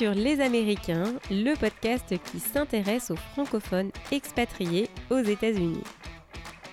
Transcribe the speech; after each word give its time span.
sur 0.00 0.14
Les 0.14 0.40
Américains, 0.40 1.12
le 1.30 1.54
podcast 1.56 2.14
qui 2.32 2.40
s'intéresse 2.40 3.10
aux 3.10 3.16
francophones 3.16 3.90
expatriés 4.10 4.88
aux 5.10 5.18
États-Unis. 5.18 5.82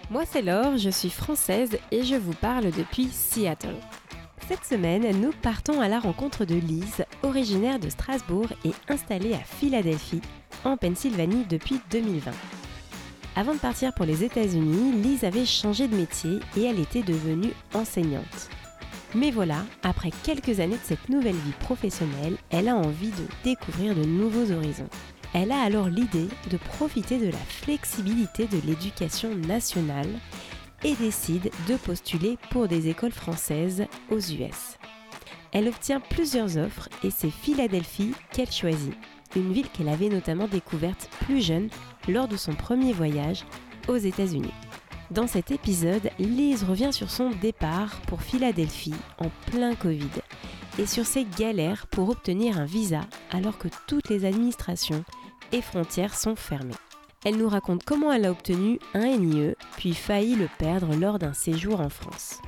Moi 0.09 0.23
c'est 0.25 0.41
Laure, 0.41 0.77
je 0.77 0.89
suis 0.89 1.09
française 1.09 1.77
et 1.91 2.03
je 2.03 2.15
vous 2.15 2.35
parle 2.35 2.71
depuis 2.71 3.09
Seattle. 3.11 3.75
Cette 4.47 4.63
semaine, 4.63 5.19
nous 5.19 5.33
partons 5.41 5.81
à 5.81 5.89
la 5.89 5.99
rencontre 5.99 6.45
de 6.45 6.55
Lise, 6.55 7.03
originaire 7.21 7.79
de 7.79 7.89
Strasbourg 7.89 8.47
et 8.63 8.71
installée 8.87 9.33
à 9.33 9.39
Philadelphie, 9.39 10.21
en 10.63 10.77
Pennsylvanie 10.77 11.43
depuis 11.49 11.81
2020. 11.91 12.31
Avant 13.35 13.55
de 13.55 13.59
partir 13.59 13.93
pour 13.93 14.05
les 14.05 14.23
États-Unis, 14.23 15.01
Lise 15.01 15.25
avait 15.25 15.45
changé 15.45 15.89
de 15.89 15.97
métier 15.97 16.39
et 16.55 16.63
elle 16.63 16.79
était 16.79 17.03
devenue 17.03 17.51
enseignante. 17.73 18.49
Mais 19.15 19.31
voilà, 19.31 19.65
après 19.83 20.11
quelques 20.23 20.59
années 20.59 20.75
de 20.75 20.83
cette 20.83 21.09
nouvelle 21.09 21.35
vie 21.35 21.53
professionnelle, 21.59 22.37
elle 22.49 22.67
a 22.67 22.75
envie 22.75 23.11
de 23.11 23.25
découvrir 23.43 23.95
de 23.95 24.03
nouveaux 24.03 24.51
horizons. 24.51 24.89
Elle 25.33 25.51
a 25.51 25.61
alors 25.61 25.87
l'idée 25.87 26.27
de 26.49 26.57
profiter 26.57 27.17
de 27.17 27.27
la 27.27 27.37
flexibilité 27.37 28.47
de 28.47 28.59
l'éducation 28.65 29.33
nationale 29.35 30.09
et 30.83 30.93
décide 30.95 31.51
de 31.67 31.75
postuler 31.75 32.37
pour 32.49 32.67
des 32.67 32.89
écoles 32.89 33.11
françaises 33.11 33.85
aux 34.09 34.19
US. 34.19 34.77
Elle 35.51 35.67
obtient 35.67 35.99
plusieurs 35.99 36.57
offres 36.57 36.89
et 37.03 37.09
c'est 37.09 37.31
Philadelphie 37.31 38.13
qu'elle 38.31 38.51
choisit, 38.51 38.93
une 39.35 39.53
ville 39.53 39.69
qu'elle 39.69 39.89
avait 39.89 40.09
notamment 40.09 40.47
découverte 40.47 41.09
plus 41.21 41.41
jeune 41.41 41.69
lors 42.07 42.27
de 42.27 42.37
son 42.37 42.53
premier 42.53 42.93
voyage 42.93 43.45
aux 43.87 43.97
États-Unis. 43.97 44.53
Dans 45.09 45.27
cet 45.27 45.51
épisode, 45.51 46.09
Lise 46.19 46.65
revient 46.65 46.91
sur 46.91 47.09
son 47.09 47.29
départ 47.29 47.95
pour 48.07 48.21
Philadelphie 48.21 48.93
en 49.19 49.29
plein 49.49 49.73
Covid 49.73 50.09
et 50.77 50.85
sur 50.85 51.05
ses 51.05 51.25
galères 51.25 51.87
pour 51.87 52.09
obtenir 52.09 52.59
un 52.59 52.65
visa 52.65 53.01
alors 53.31 53.57
que 53.57 53.69
toutes 53.87 54.09
les 54.09 54.25
administrations 54.25 55.05
et 55.53 55.61
frontières 55.61 56.13
sont 56.13 56.35
fermées. 56.35 56.75
Elle 57.23 57.37
nous 57.37 57.47
raconte 57.47 57.83
comment 57.85 58.11
elle 58.11 58.25
a 58.25 58.31
obtenu 58.31 58.79
un 58.93 59.17
NIE 59.17 59.55
puis 59.77 59.93
failli 59.93 60.35
le 60.35 60.49
perdre 60.59 60.93
lors 60.95 61.19
d'un 61.19 61.33
séjour 61.33 61.79
en 61.79 61.89
France. 61.89 62.41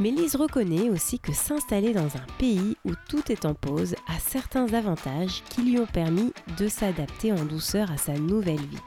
Mais 0.00 0.10
Lise 0.10 0.36
reconnaît 0.36 0.88
aussi 0.88 1.18
que 1.18 1.34
s'installer 1.34 1.92
dans 1.92 2.16
un 2.16 2.26
pays 2.38 2.78
où 2.86 2.92
tout 3.10 3.30
est 3.30 3.44
en 3.44 3.52
pause 3.52 3.94
a 4.08 4.18
certains 4.18 4.72
avantages 4.72 5.42
qui 5.50 5.62
lui 5.62 5.78
ont 5.78 5.86
permis 5.86 6.32
de 6.56 6.68
s'adapter 6.68 7.32
en 7.32 7.44
douceur 7.44 7.90
à 7.90 7.98
sa 7.98 8.14
nouvelle 8.14 8.56
vie. 8.56 8.80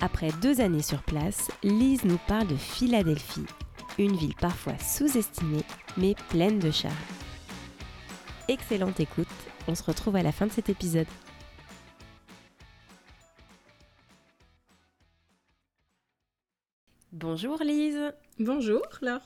Après 0.00 0.30
deux 0.42 0.60
années 0.60 0.82
sur 0.82 1.02
place, 1.02 1.50
Lise 1.62 2.04
nous 2.04 2.18
parle 2.26 2.46
de 2.48 2.56
Philadelphie, 2.56 3.46
une 3.98 4.16
ville 4.16 4.34
parfois 4.36 4.78
sous-estimée 4.78 5.64
mais 5.96 6.14
pleine 6.28 6.58
de 6.58 6.70
charme. 6.70 6.94
Excellente 8.48 9.00
écoute, 9.00 9.28
on 9.68 9.74
se 9.74 9.82
retrouve 9.82 10.16
à 10.16 10.22
la 10.22 10.32
fin 10.32 10.46
de 10.46 10.52
cet 10.52 10.68
épisode. 10.68 11.06
Bonjour 17.12 17.62
Lise. 17.62 18.12
Bonjour 18.38 18.82
Laure. 19.00 19.20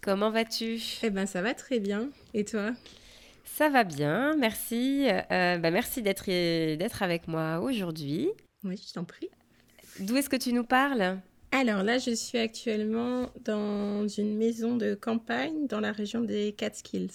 Comment 0.00 0.30
vas-tu? 0.30 0.80
Eh 1.02 1.10
ben 1.10 1.26
ça 1.26 1.42
va 1.42 1.54
très 1.54 1.78
bien. 1.78 2.08
Et 2.34 2.44
toi? 2.44 2.70
Ça 3.44 3.68
va 3.68 3.84
bien, 3.84 4.34
merci. 4.36 5.06
Euh, 5.08 5.58
bah, 5.58 5.70
merci 5.70 6.02
d'être, 6.02 6.26
d'être 6.26 7.02
avec 7.02 7.28
moi 7.28 7.60
aujourd'hui. 7.60 8.30
Oui, 8.64 8.82
je 8.86 8.92
t'en 8.92 9.04
prie. 9.04 9.28
D'où 10.00 10.16
est-ce 10.16 10.28
que 10.28 10.36
tu 10.36 10.52
nous 10.52 10.64
parles? 10.64 11.18
Alors 11.52 11.82
là, 11.82 11.98
je 11.98 12.10
suis 12.14 12.38
actuellement 12.38 13.30
dans 13.44 14.06
une 14.08 14.36
maison 14.36 14.76
de 14.76 14.94
campagne 14.94 15.66
dans 15.68 15.80
la 15.80 15.92
région 15.92 16.20
des 16.20 16.52
Catskills, 16.52 17.10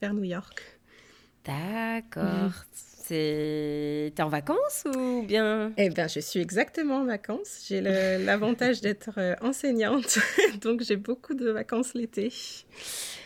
vers 0.00 0.14
New 0.14 0.24
York. 0.24 0.80
D'accord. 1.44 2.64
C'est... 3.08 4.12
T'es 4.14 4.22
en 4.22 4.28
vacances 4.28 4.84
ou 4.94 5.22
bien? 5.22 5.72
Eh 5.78 5.88
bien, 5.88 6.08
je 6.08 6.20
suis 6.20 6.40
exactement 6.40 6.96
en 6.96 7.04
vacances. 7.06 7.64
J'ai 7.66 7.80
l'avantage 8.18 8.82
d'être 8.82 9.12
euh, 9.16 9.34
enseignante, 9.40 10.18
donc 10.60 10.82
j'ai 10.82 10.96
beaucoup 10.96 11.32
de 11.32 11.48
vacances 11.48 11.94
l'été. 11.94 12.30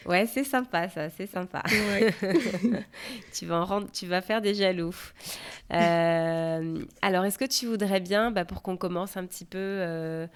Ouais, 0.07 0.27
c'est 0.27 0.45
sympa 0.45 0.89
ça, 0.89 1.11
c'est 1.11 1.27
sympa. 1.27 1.65
tu, 3.33 3.47
vas 3.47 3.57
en 3.57 3.65
rendre, 3.65 3.89
tu 3.93 4.07
vas 4.07 4.21
faire 4.21 4.41
des 4.41 4.55
jaloux. 4.55 4.95
Euh, 5.73 6.79
alors, 7.01 7.25
est-ce 7.25 7.39
que 7.39 7.45
tu 7.45 7.67
voudrais 7.67 8.01
bien, 8.01 8.31
bah, 8.31 8.45
pour 8.45 8.63
qu'on 8.63 8.77
commence 8.77 9.17
un 9.17 9.27
petit 9.27 9.45
peu 9.45 9.59
euh, 9.59 10.29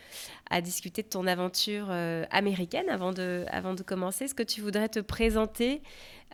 à 0.50 0.60
discuter 0.60 1.02
de 1.02 1.08
ton 1.08 1.24
aventure 1.28 1.90
américaine 2.32 2.88
avant 2.88 3.12
de, 3.12 3.44
avant 3.48 3.74
de 3.74 3.84
commencer, 3.84 4.24
est-ce 4.24 4.34
que 4.34 4.42
tu 4.42 4.60
voudrais 4.60 4.88
te 4.88 4.98
présenter 4.98 5.82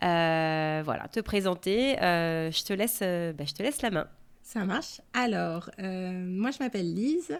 voilà, 0.03 1.07
te 1.11 1.19
présenter. 1.19 2.01
Euh, 2.01 2.51
je, 2.51 2.63
te 2.63 2.73
laisse, 2.73 2.99
euh, 3.01 3.33
bah, 3.33 3.45
je 3.45 3.53
te 3.53 3.63
laisse 3.63 3.81
la 3.81 3.91
main. 3.91 4.07
Ça 4.41 4.65
marche. 4.65 5.01
Alors, 5.13 5.69
moi, 5.79 6.51
je 6.51 6.59
m'appelle 6.59 6.93
Lise. 6.93 7.39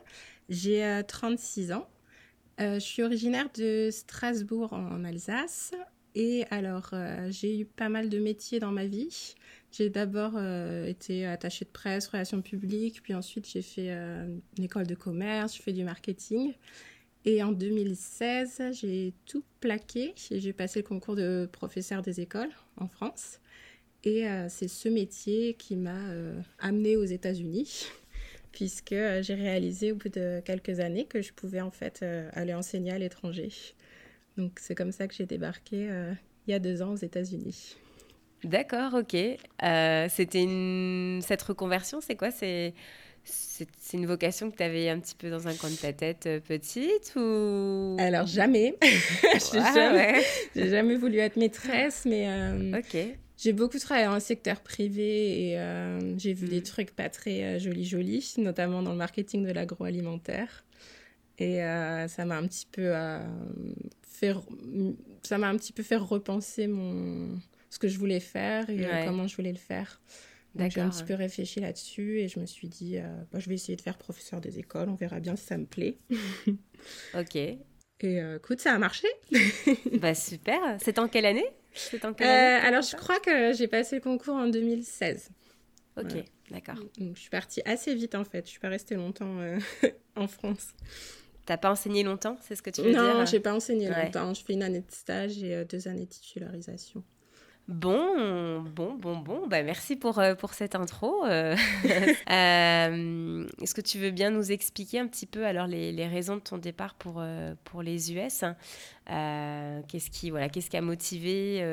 J'ai 0.49 1.01
36 1.07 1.73
ans. 1.73 1.87
je 2.59 2.79
suis 2.79 3.03
originaire 3.03 3.49
de 3.55 3.89
Strasbourg 3.91 4.73
en 4.73 5.03
Alsace. 5.03 5.73
Et 6.15 6.45
alors, 6.51 6.91
j'ai 7.29 7.59
eu 7.59 7.65
pas 7.65 7.89
mal 7.89 8.09
de 8.09 8.19
métiers 8.19 8.59
dans 8.59 8.71
ma 8.71 8.85
vie. 8.85 9.35
J'ai 9.71 9.89
d'abord 9.89 10.41
été 10.85 11.25
attachée 11.25 11.65
de 11.65 11.71
presse, 11.71 12.07
relations 12.07 12.41
publiques, 12.41 13.01
puis 13.03 13.13
ensuite 13.13 13.49
j'ai 13.49 13.61
fait 13.61 13.89
une 13.89 14.63
école 14.63 14.87
de 14.87 14.95
commerce, 14.95 15.57
je 15.57 15.61
fais 15.61 15.73
du 15.73 15.83
marketing. 15.83 16.53
Et 17.25 17.41
en 17.41 17.51
2016, 17.51 18.61
j'ai 18.73 19.13
tout 19.25 19.43
plaqué 19.61 20.13
et 20.29 20.39
j'ai 20.39 20.53
passé 20.53 20.79
le 20.79 20.87
concours 20.87 21.15
de 21.15 21.47
professeur 21.51 22.01
des 22.01 22.19
écoles 22.19 22.51
en 22.77 22.87
France. 22.87 23.39
Et 24.03 24.27
euh, 24.27 24.47
c'est 24.49 24.67
ce 24.67 24.89
métier 24.89 25.53
qui 25.53 25.77
m'a 25.77 26.09
euh, 26.09 26.37
amené 26.59 26.97
aux 26.97 27.05
États-Unis, 27.05 27.87
puisque 28.51 28.91
euh, 28.91 29.23
j'ai 29.23 29.35
réalisé 29.35 29.93
au 29.93 29.95
bout 29.95 30.09
de 30.09 30.41
quelques 30.43 30.81
années 30.81 31.05
que 31.05 31.21
je 31.21 31.31
pouvais 31.31 31.61
en 31.61 31.71
fait 31.71 32.03
aller 32.33 32.53
enseigner 32.53 32.91
à 32.91 32.97
l'étranger. 32.97 33.49
Donc 34.35 34.59
c'est 34.59 34.75
comme 34.75 34.91
ça 34.91 35.07
que 35.07 35.13
j'ai 35.13 35.25
débarqué 35.25 35.89
il 36.47 36.51
y 36.51 36.53
a 36.53 36.59
deux 36.59 36.81
ans 36.81 36.91
aux 36.93 36.97
États-Unis. 36.97 37.77
D'accord, 38.43 38.95
ok. 38.95 39.15
C'était 40.09 41.19
cette 41.21 41.41
reconversion, 41.43 42.01
c'est 42.01 42.15
quoi? 42.15 42.31
C'est 42.31 42.73
c'est 43.25 43.97
une 43.97 44.05
vocation 44.05 44.51
que 44.51 44.57
tu 44.57 44.63
avais 44.63 44.89
un 44.89 44.99
petit 44.99 45.15
peu 45.15 45.29
dans 45.29 45.47
un 45.47 45.53
coin 45.53 45.69
de 45.69 45.75
ta 45.75 45.93
tête 45.93 46.25
euh, 46.25 46.39
petite 46.39 47.13
ou? 47.15 47.95
Alors 47.99 48.27
jamais. 48.27 48.75
j'ai 48.81 49.59
jamais, 49.59 50.23
jamais, 50.55 50.95
voulu 50.95 51.19
être 51.19 51.37
maîtresse, 51.37 52.03
mais 52.05 52.27
euh, 52.27 52.81
j'ai 53.37 53.53
beaucoup 53.53 53.79
travaillé 53.79 54.07
dans 54.07 54.15
le 54.15 54.19
secteur 54.19 54.61
privé 54.61 55.49
et 55.49 55.59
euh, 55.59 56.17
j'ai 56.17 56.33
vu 56.33 56.47
des 56.47 56.59
mm. 56.59 56.63
trucs 56.63 56.91
pas 56.91 57.09
très 57.09 57.59
jolis 57.59 57.85
jolis, 57.85 58.33
notamment 58.37 58.81
dans 58.81 58.91
le 58.91 58.97
marketing 58.97 59.45
de 59.45 59.51
l'agroalimentaire. 59.51 60.65
Et 61.39 61.57
ça 62.07 62.25
m'a 62.25 62.37
un 62.37 62.47
petit 62.47 62.67
peu 62.71 62.93
fait 64.03 64.33
ça 65.23 65.37
m'a 65.37 65.49
un 65.49 65.57
petit 65.57 65.73
peu 65.73 65.83
fait 65.83 65.95
repenser 65.95 66.67
mon 66.67 67.39
ce 67.69 67.79
que 67.79 67.87
je 67.87 67.97
voulais 67.97 68.19
faire 68.19 68.69
et 68.69 68.85
comment 69.05 69.27
je 69.27 69.35
voulais 69.35 69.51
le 69.51 69.57
faire. 69.57 69.99
J'ai 70.55 70.81
un 70.81 70.89
petit 70.89 71.03
peu 71.03 71.15
réfléchi 71.15 71.59
là-dessus 71.59 72.19
et 72.19 72.27
je 72.27 72.39
me 72.39 72.45
suis 72.45 72.67
dit, 72.67 72.97
euh, 72.97 73.07
bah, 73.31 73.39
je 73.39 73.49
vais 73.49 73.55
essayer 73.55 73.75
de 73.75 73.81
faire 73.81 73.97
professeur 73.97 74.39
des 74.39 74.59
écoles, 74.59 74.89
on 74.89 74.95
verra 74.95 75.19
bien 75.19 75.35
si 75.35 75.45
ça 75.45 75.57
me 75.57 75.65
plaît. 75.65 75.97
ok. 77.15 77.35
Et 77.35 77.59
euh, 78.03 78.37
écoute, 78.37 78.59
ça 78.59 78.73
a 78.73 78.77
marché. 78.77 79.07
bah 79.93 80.13
super. 80.13 80.59
C'est 80.79 80.99
en 80.99 81.07
quelle 81.07 81.25
année, 81.25 81.45
en 82.03 82.13
quelle 82.13 82.27
année 82.27 82.63
euh, 82.63 82.67
Alors 82.67 82.81
je 82.81 82.95
crois 82.95 83.19
que 83.19 83.53
j'ai 83.53 83.67
passé 83.67 83.95
le 83.95 84.01
concours 84.01 84.35
en 84.35 84.47
2016. 84.47 85.29
Ok, 85.97 86.23
d'accord. 86.51 86.75
Donc 86.97 87.15
je 87.15 87.21
suis 87.21 87.29
partie 87.29 87.61
assez 87.65 87.95
vite 87.95 88.15
en 88.15 88.23
fait. 88.23 88.45
Je 88.45 88.51
suis 88.51 88.59
pas 88.59 88.69
restée 88.69 88.95
longtemps 88.95 89.37
en 90.15 90.27
France. 90.27 90.73
T'as 91.45 91.57
pas 91.57 91.71
enseigné 91.71 92.03
longtemps, 92.03 92.37
c'est 92.41 92.55
ce 92.55 92.61
que 92.61 92.69
tu 92.69 92.81
veux 92.81 92.91
dire? 92.91 93.01
Non, 93.01 93.25
j'ai 93.25 93.39
pas 93.39 93.53
enseigné 93.53 93.89
longtemps. 93.89 94.33
Je 94.33 94.43
fais 94.43 94.53
une 94.53 94.63
année 94.63 94.81
de 94.81 94.91
stage 94.91 95.41
et 95.41 95.65
deux 95.65 95.87
années 95.87 96.05
de 96.05 96.09
titularisation. 96.09 97.03
Bon, 97.69 98.61
bon, 98.61 98.93
bon, 98.93 99.17
bon. 99.17 99.47
Bah, 99.47 99.63
merci 99.63 99.95
pour, 99.95 100.19
euh, 100.19 100.35
pour 100.35 100.53
cette 100.53 100.75
intro. 100.75 101.25
Euh, 101.25 101.55
euh, 102.29 103.47
est-ce 103.61 103.73
que 103.73 103.79
tu 103.79 103.99
veux 103.99 104.11
bien 104.11 104.31
nous 104.31 104.51
expliquer 104.51 104.99
un 104.99 105.07
petit 105.07 105.25
peu 105.25 105.45
alors 105.45 105.67
les, 105.67 105.93
les 105.93 106.07
raisons 106.07 106.35
de 106.35 106.41
ton 106.41 106.57
départ 106.57 106.93
pour, 106.95 107.23
pour 107.63 107.81
les 107.81 108.11
US 108.11 108.43
Qu'est-ce 109.07 110.09
qui, 110.09 110.29
voilà, 110.29 110.49
qu'est-ce 110.49 110.69
qui 110.69 110.77
a 110.77 110.81
motivé 110.81 111.63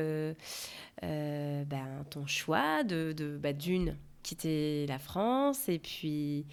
ben, 1.03 2.05
ton 2.11 2.27
choix 2.27 2.85
de, 2.85 3.13
de 3.13 3.37
bah, 3.37 3.53
d'une 3.53 3.97
quitter 4.23 4.87
la 4.87 4.99
France 4.99 5.69
et 5.69 5.79
puis 5.79 6.47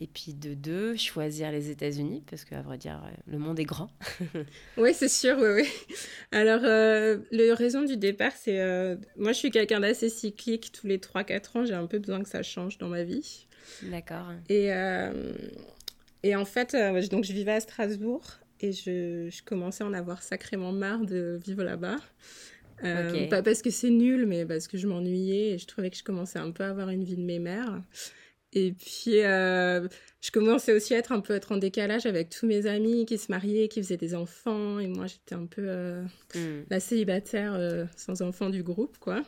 et 0.00 0.06
puis 0.06 0.32
de 0.32 0.54
deux, 0.54 0.96
choisir 0.96 1.52
les 1.52 1.70
États-Unis, 1.70 2.22
parce 2.28 2.46
qu'à 2.46 2.62
vrai 2.62 2.78
dire, 2.78 3.02
le 3.26 3.38
monde 3.38 3.60
est 3.60 3.64
grand. 3.64 3.90
oui, 4.78 4.94
c'est 4.94 5.10
sûr, 5.10 5.36
oui, 5.38 5.62
oui. 5.62 5.96
Alors, 6.32 6.62
euh, 6.64 7.18
la 7.30 7.54
raison 7.54 7.84
du 7.84 7.98
départ, 7.98 8.32
c'est... 8.34 8.60
Euh, 8.60 8.96
moi, 9.16 9.32
je 9.32 9.38
suis 9.38 9.50
quelqu'un 9.50 9.80
d'assez 9.80 10.08
cyclique. 10.08 10.72
Tous 10.72 10.86
les 10.86 10.96
3-4 10.96 11.58
ans, 11.58 11.64
j'ai 11.66 11.74
un 11.74 11.86
peu 11.86 11.98
besoin 11.98 12.22
que 12.22 12.30
ça 12.30 12.42
change 12.42 12.78
dans 12.78 12.88
ma 12.88 13.02
vie. 13.02 13.46
D'accord. 13.82 14.32
Et, 14.48 14.72
euh, 14.72 15.32
et 16.22 16.34
en 16.34 16.46
fait, 16.46 16.74
donc 17.10 17.24
je 17.24 17.32
vivais 17.34 17.52
à 17.52 17.60
Strasbourg 17.60 18.24
et 18.60 18.72
je, 18.72 19.28
je, 19.30 19.42
commençais 19.42 19.84
à 19.84 19.86
en 19.86 19.92
avoir 19.92 20.22
sacrément 20.22 20.72
marre 20.72 21.04
de 21.04 21.38
vivre 21.44 21.62
là-bas. 21.62 21.96
Pas 22.82 23.42
parce 23.42 23.60
que 23.60 23.68
c'est 23.68 23.90
nul, 23.90 24.24
mais 24.24 24.46
parce 24.46 24.66
que 24.66 24.78
je 24.78 24.86
m'ennuyais 24.86 25.50
et 25.50 25.58
je 25.58 25.66
trouvais 25.66 25.90
que 25.90 25.96
je 25.98 26.02
commençais 26.02 26.38
un 26.38 26.50
peu 26.52 26.64
à 26.64 26.70
avoir 26.70 26.88
une 26.88 27.04
vie 27.04 27.16
de 27.16 27.22
mémère. 27.22 27.82
Et 28.52 28.72
puis, 28.72 29.22
euh, 29.22 29.86
je 30.20 30.30
commençais 30.32 30.72
aussi 30.72 30.94
à 30.94 30.98
être 30.98 31.12
un 31.12 31.20
peu 31.20 31.34
être 31.34 31.52
en 31.52 31.56
décalage 31.56 32.06
avec 32.06 32.30
tous 32.30 32.46
mes 32.46 32.66
amis 32.66 33.06
qui 33.06 33.16
se 33.16 33.30
mariaient, 33.30 33.68
qui 33.68 33.80
faisaient 33.80 33.96
des 33.96 34.14
enfants. 34.14 34.80
Et 34.80 34.88
moi, 34.88 35.06
j'étais 35.06 35.36
un 35.36 35.46
peu 35.46 35.62
euh, 35.66 36.02
hmm. 36.34 36.64
la 36.68 36.80
célibataire 36.80 37.54
euh, 37.54 37.84
sans 37.96 38.22
enfant 38.22 38.50
du 38.50 38.62
groupe, 38.62 38.98
quoi. 38.98 39.22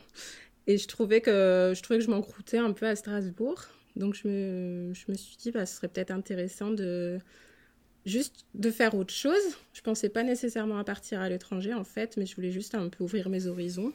Et 0.67 0.77
je 0.77 0.87
trouvais 0.87 1.21
que 1.21 1.73
je, 1.75 1.81
trouvais 1.81 1.99
que 1.99 2.05
je 2.05 2.09
m'encroutais 2.09 2.57
un 2.57 2.73
peu 2.73 2.85
à 2.85 2.95
Strasbourg. 2.95 3.61
Donc, 3.95 4.15
je 4.15 4.27
me, 4.27 4.93
je 4.93 5.05
me 5.07 5.15
suis 5.15 5.37
dit, 5.37 5.51
bah, 5.51 5.65
ce 5.65 5.77
serait 5.77 5.87
peut-être 5.87 6.11
intéressant 6.11 6.71
de 6.71 7.19
juste 8.05 8.45
de 8.53 8.71
faire 8.71 8.93
autre 8.95 9.13
chose. 9.13 9.57
Je 9.73 9.81
pensais 9.81 10.09
pas 10.09 10.23
nécessairement 10.23 10.77
à 10.77 10.83
partir 10.83 11.21
à 11.21 11.29
l'étranger, 11.29 11.73
en 11.73 11.85
fait, 11.85 12.17
mais 12.17 12.25
je 12.25 12.35
voulais 12.35 12.51
juste 12.51 12.75
un 12.75 12.89
peu 12.89 13.03
ouvrir 13.05 13.29
mes 13.29 13.47
horizons. 13.47 13.93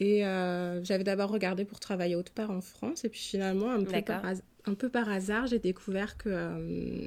Et 0.00 0.26
euh, 0.26 0.82
j'avais 0.82 1.04
d'abord 1.04 1.30
regardé 1.30 1.64
pour 1.64 1.78
travailler 1.78 2.16
autre 2.16 2.32
part 2.32 2.50
en 2.50 2.60
France. 2.60 3.04
Et 3.04 3.08
puis 3.08 3.20
finalement, 3.20 3.70
un 3.70 3.84
peu, 3.84 4.02
par, 4.02 4.24
un 4.66 4.74
peu 4.74 4.88
par, 4.88 5.08
hasard, 5.08 5.46
j'ai 5.46 5.58
découvert 5.58 6.16
que 6.16 6.28
euh, 6.28 7.06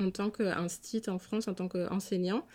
en 0.00 0.10
tant 0.10 0.30
qu'institut 0.30 1.10
en 1.10 1.18
France, 1.18 1.48
en 1.48 1.54
tant 1.54 1.68
qu'enseignant, 1.68 2.46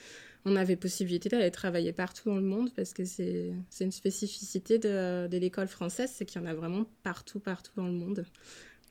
on 0.46 0.56
avait 0.56 0.78
possibilité 0.78 1.30
d'aller 1.30 1.52
travailler 1.52 1.94
partout 1.94 2.30
dans 2.30 2.38
le 2.38 2.42
monde 2.42 2.72
parce 2.74 2.94
que 2.94 3.06
c'est 3.06 3.54
une 3.80 3.92
spécificité 3.92 4.80
de, 4.80 5.28
de 5.28 5.38
l'école 5.38 5.68
française, 5.68 6.12
c'est 6.14 6.26
qu'il 6.26 6.42
y 6.42 6.44
en 6.44 6.48
a 6.48 6.54
vraiment 6.54 6.86
partout, 7.04 7.40
partout 7.40 7.74
dans 7.76 7.88
le 7.88 7.94
monde. 7.94 8.26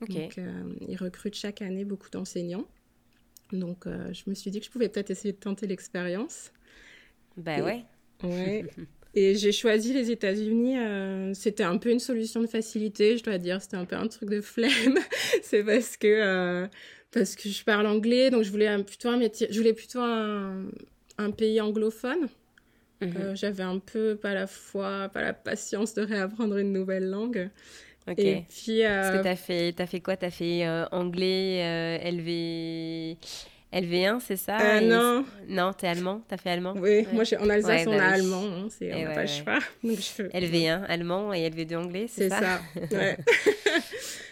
Donc, 0.07 0.37
euh, 0.37 0.63
ils 0.87 0.95
recrutent 0.95 1.35
chaque 1.35 1.61
année 1.61 1.83
beaucoup 1.83 2.09
d'enseignants. 2.09 2.67
Donc, 3.51 3.85
je 3.85 4.29
me 4.29 4.35
suis 4.35 4.51
dit 4.51 4.59
que 4.59 4.65
je 4.65 4.71
pouvais 4.71 4.89
peut-être 4.89 5.09
essayer 5.09 5.31
de 5.31 5.39
tenter 5.39 5.67
l'expérience. 5.67 6.51
Bah 7.37 7.61
ouais. 7.61 7.85
Ouais. 8.23 8.65
Et 9.17 9.33
j'ai 9.33 9.51
choisi 9.51 9.93
les 9.93 10.11
États-Unis. 10.11 10.77
Euh, 10.77 11.33
c'était 11.33 11.63
un 11.63 11.79
peu 11.79 11.89
une 11.89 11.99
solution 11.99 12.39
de 12.39 12.45
facilité, 12.45 13.17
je 13.17 13.23
dois 13.23 13.39
dire. 13.39 13.59
C'était 13.59 13.75
un 13.75 13.85
peu 13.85 13.95
un 13.95 14.07
truc 14.07 14.29
de 14.29 14.41
flemme. 14.41 14.99
c'est 15.41 15.63
parce 15.63 15.97
que 15.97 16.05
euh, 16.07 16.67
parce 17.11 17.35
que 17.35 17.49
je 17.49 17.63
parle 17.63 17.87
anglais, 17.87 18.29
donc 18.29 18.43
je 18.43 18.51
voulais 18.51 18.67
un, 18.67 18.83
plutôt 18.83 19.09
un 19.09 19.17
métier. 19.17 19.47
Je 19.49 19.57
voulais 19.57 19.73
plutôt 19.73 20.01
un, 20.01 20.65
un 21.17 21.31
pays 21.31 21.59
anglophone. 21.59 22.27
Mhm. 23.01 23.13
Euh, 23.17 23.35
j'avais 23.35 23.63
un 23.63 23.79
peu 23.79 24.15
pas 24.15 24.35
la 24.35 24.45
foi, 24.45 25.09
pas 25.11 25.23
la 25.23 25.33
patience 25.33 25.95
de 25.95 26.03
réapprendre 26.03 26.57
une 26.57 26.71
nouvelle 26.71 27.09
langue. 27.09 27.49
Ok. 28.07 28.19
Et 28.19 28.45
puis. 28.47 28.83
Parce 28.83 29.17
que 29.17 29.23
t'as 29.23 29.35
fait, 29.35 29.81
as 29.81 29.87
fait 29.87 29.99
quoi? 29.99 30.15
T'as 30.15 30.29
fait 30.29 30.63
anglais, 30.91 32.01
LV. 32.03 33.17
LV1, 33.73 34.19
c'est 34.21 34.37
ça? 34.37 34.59
Euh, 34.59 34.81
Non. 34.81 35.25
Non, 35.49 35.73
t'es 35.73 35.87
allemand? 35.87 36.21
T'as 36.27 36.37
fait 36.37 36.51
allemand? 36.51 36.73
Oui, 36.77 37.05
moi 37.11 37.23
en 37.39 37.49
Alsace, 37.49 37.85
on 37.87 37.97
bah 37.97 38.05
a 38.05 38.13
allemand, 38.13 38.43
hein, 38.43 38.67
c'est, 38.69 38.93
on 38.93 39.03
n'a 39.03 39.11
pas 39.11 39.21
le 39.21 39.27
choix. 39.27 39.59
LV1, 39.83 40.85
allemand 40.85 41.33
et 41.33 41.49
LV2 41.49 41.75
anglais, 41.75 42.05
c'est, 42.09 42.29
ça 42.29 42.61
C'est 42.73 42.89
ça, 42.89 42.97
ouais. 42.97 43.17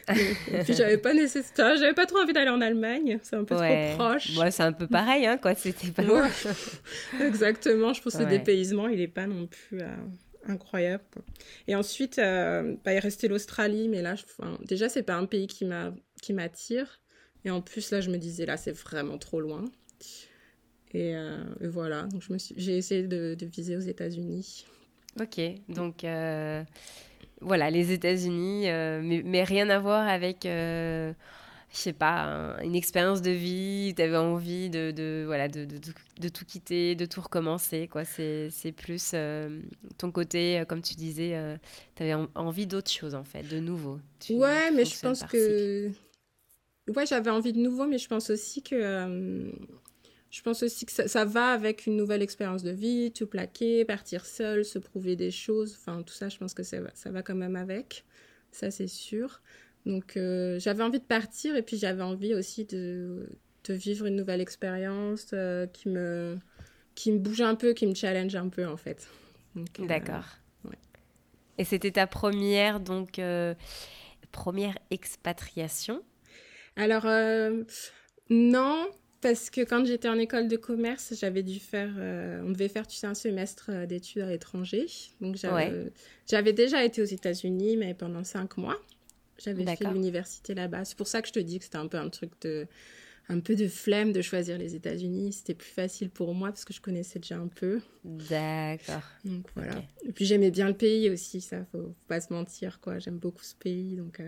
et 0.54 0.64
puis 0.64 0.74
j'avais 0.74 0.98
pas 0.98 1.14
nécessairement, 1.14 1.76
j'avais 1.76 1.94
pas 1.94 2.06
trop 2.06 2.20
envie 2.20 2.32
d'aller 2.32 2.50
en 2.50 2.62
Allemagne, 2.62 3.20
c'est 3.24 3.36
un 3.36 3.44
peu 3.44 3.56
trop 3.56 3.96
proche. 3.98 4.34
Moi, 4.36 4.52
c'est 4.52 4.64
un 4.64 4.74
peu 4.74 4.88
pareil, 4.88 5.26
hein, 5.26 5.38
quoi, 5.38 5.54
c'était 5.54 5.92
pas 5.92 6.04
loin. 6.04 6.30
Exactement, 7.22 7.94
je 7.94 8.02
pense 8.02 8.16
que 8.16 8.24
le 8.24 8.30
dépaysement, 8.30 8.88
il 8.88 9.02
est 9.02 9.08
pas 9.08 9.28
non 9.28 9.48
plus 9.48 9.82
euh, 9.82 9.88
incroyable. 10.48 11.04
Et 11.68 11.76
ensuite, 11.76 12.20
euh, 12.20 12.76
bah, 12.86 12.94
il 12.94 13.00
restait 13.00 13.28
l'Australie, 13.28 13.90
mais 13.90 14.02
là, 14.02 14.16
je, 14.16 14.24
déjà, 14.66 14.88
c'est 14.88 15.04
pas 15.04 15.16
un 15.16 15.26
pays 15.26 15.48
qui 15.48 15.66
m'attire. 16.34 17.02
Et 17.46 17.52
en 17.52 17.62
plus, 17.62 17.92
là, 17.92 18.02
je 18.02 18.10
me 18.10 18.18
disais, 18.18 18.46
là, 18.46 18.58
c'est 18.58 18.72
vraiment 18.72 19.20
trop 19.20 19.40
loin. 19.40 19.66
Et, 20.94 21.16
euh, 21.16 21.44
voilà, 21.62 22.04
donc 22.04 22.24
je 22.24 22.34
me 22.34 22.38
suis... 22.40 22.56
j'ai 22.58 22.78
essayé 22.78 23.04
de, 23.04 23.38
viser 23.42 23.78
aux 23.78 23.82
États-Unis. 23.82 24.66
Ok, 25.22 25.40
donc 25.70 26.04
euh, 26.04 26.64
voilà, 27.40 27.70
les 27.70 27.92
États-Unis, 27.92 28.70
euh, 28.70 29.02
mais, 29.04 29.44
rien 29.44 29.70
à 29.70 29.78
voir 29.78 30.08
avec, 30.08 30.40
je 30.44 31.14
sais 31.72 31.94
pas, 31.94 32.58
une 32.64 32.76
expérience 32.76 33.22
de 33.22 33.32
vie, 33.32 33.94
tu 33.96 34.02
avais 34.02 34.18
envie 34.18 34.70
de, 34.70 34.92
de 34.92 35.24
voilà, 35.26 35.48
de, 35.48 35.68
tout 36.30 36.46
quitter, 36.46 36.96
de 36.96 37.06
tout 37.06 37.22
recommencer, 37.22 37.88
quoi. 37.88 38.06
C'est, 38.06 38.50
c'est 38.50 38.72
plus 38.72 39.14
ton 39.98 40.12
côté, 40.12 40.64
comme 40.68 40.82
tu 40.82 40.96
disais, 40.96 41.38
tu 41.96 42.04
avais 42.04 42.16
envie 42.34 42.66
d'autre 42.66 42.90
chose, 42.90 43.14
en 43.14 43.24
fait, 43.24 43.44
de 43.44 43.60
nouveau. 43.60 44.00
ouais, 44.32 44.72
mais 44.72 44.86
je 44.86 45.00
pense 45.00 45.24
que 45.24 45.92
ouais, 46.88 47.06
j'avais 47.06 47.30
envie 47.30 47.54
de 47.54 47.60
nouveau, 47.60 47.86
mais 47.86 47.98
je 47.98 48.08
pense 48.08 48.30
aussi 48.30 48.62
que 48.62 48.76
euh, 48.76 49.52
je 50.30 50.42
pense 50.42 50.64
aussi 50.64 50.86
que 50.86 50.92
ça, 50.92 51.26
va 51.26 51.52
avec 51.52 51.86
une 51.86 51.96
nouvelle 51.96 52.22
expérience 52.22 52.64
de 52.64 52.72
vie, 52.72 53.12
tout 53.12 53.28
plaquer, 53.28 53.86
partir 53.86 54.26
seul, 54.26 54.66
se 54.66 54.80
prouver 54.80 55.16
des 55.16 55.32
choses. 55.32 55.78
Enfin, 55.80 56.04
tout 56.04 56.14
ça, 56.14 56.30
je 56.30 56.38
pense 56.38 56.54
que 56.54 56.64
ça 56.64 56.82
va, 56.82 56.90
ça 56.94 57.10
va 57.10 57.22
quand 57.22 57.36
même 57.36 57.56
avec. 57.56 58.06
Ça, 58.52 58.72
c'est 58.72 58.88
sûr. 58.88 59.42
Donc, 59.86 60.18
euh, 60.18 60.60
j'avais 60.60 60.84
envie 60.84 61.00
de 61.00 61.06
partir 61.06 61.56
et 61.56 61.62
puis 61.62 61.78
j'avais 61.78 62.02
envie 62.02 62.34
aussi 62.34 62.66
de, 62.66 63.30
de, 63.66 63.74
vivre 63.74 64.08
une 64.08 64.16
nouvelle 64.16 64.42
expérience 64.42 65.28
euh, 65.34 65.68
qui, 65.68 65.90
me, 65.90 66.38
qui 66.96 67.12
me 67.12 67.20
bouge 67.20 67.42
un 67.42 67.56
peu, 67.56 67.74
qui 67.74 67.86
me 67.86 67.94
challenge 67.94 68.36
un 68.36 68.50
peu, 68.50 68.68
en 68.68 68.78
fait. 68.78 69.08
D'accord. 69.80 70.26
Ouais. 70.66 70.78
Et 71.58 71.64
c'était 71.64 71.92
ta 71.92 72.08
première, 72.08 72.80
donc, 72.80 73.22
première 74.32 74.78
expatriation? 74.90 76.04
Alors, 76.76 77.06
euh, 77.06 77.64
non, 78.30 78.88
parce 79.22 79.50
que 79.50 79.62
quand 79.62 79.86
j'étais 79.86 80.10
en 80.10 80.18
école 80.18 80.48
de 80.48 80.58
commerce, 80.58 81.14
j'avais 81.20 81.44
dû 81.44 81.60
faire, 81.60 81.94
euh, 81.98 82.44
on 82.46 82.52
devait 82.52 82.68
faire, 82.68 82.86
tu 82.88 82.98
sais, 82.98 83.08
un 83.08 83.14
semestre 83.14 83.70
euh, 83.70 83.86
d'études 83.86 84.22
à 84.22 84.30
l'étranger. 84.30 84.88
Donc, 85.22 85.38
j'avais 86.28 86.54
déjà 86.54 86.84
été 86.84 87.02
aux 87.02 87.06
États-Unis, 87.06 87.78
mais 87.78 87.94
pendant 87.94 88.24
cinq 88.24 88.58
mois. 88.58 88.78
J'avais 89.38 89.66
fait 89.76 89.92
l'université 89.92 90.54
là-bas. 90.54 90.86
C'est 90.86 90.98
pour 90.98 91.08
ça 91.08 91.22
que 91.22 91.28
je 91.28 91.34
te 91.34 91.40
dis 91.40 91.60
que 91.60 91.66
c'était 91.66 91.78
un 91.78 91.88
peu 91.88 91.98
un 91.98 92.08
truc 92.08 92.32
de, 92.42 92.68
un 93.28 93.42
peu 93.42 93.56
de 93.56 93.68
flemme 93.68 94.14
de 94.14 94.22
choisir 94.22 94.58
les 94.58 94.76
États-Unis. 94.76 95.34
C'était 95.34 95.54
plus 95.56 95.70
facile 95.70 96.10
pour 96.10 96.34
moi 96.34 96.50
parce 96.50 96.64
que 96.64 96.74
je 96.74 96.80
connaissais 96.80 97.20
déjà 97.20 97.36
un 97.36 97.48
peu. 97.48 97.82
D'accord. 98.06 99.04
Donc 99.26 99.46
voilà. 99.54 99.84
Et 100.06 100.14
puis 100.14 100.24
j'aimais 100.26 100.52
bien 100.52 100.70
le 100.70 100.74
pays 100.74 101.10
aussi, 101.10 101.42
ça, 101.42 101.66
faut, 101.72 101.80
faut 101.80 101.96
pas 102.08 102.22
se 102.22 102.32
mentir, 102.32 102.80
quoi. 102.80 102.98
J'aime 103.00 103.18
beaucoup 103.18 103.44
ce 103.44 103.56
pays, 103.56 103.98
donc. 103.98 104.22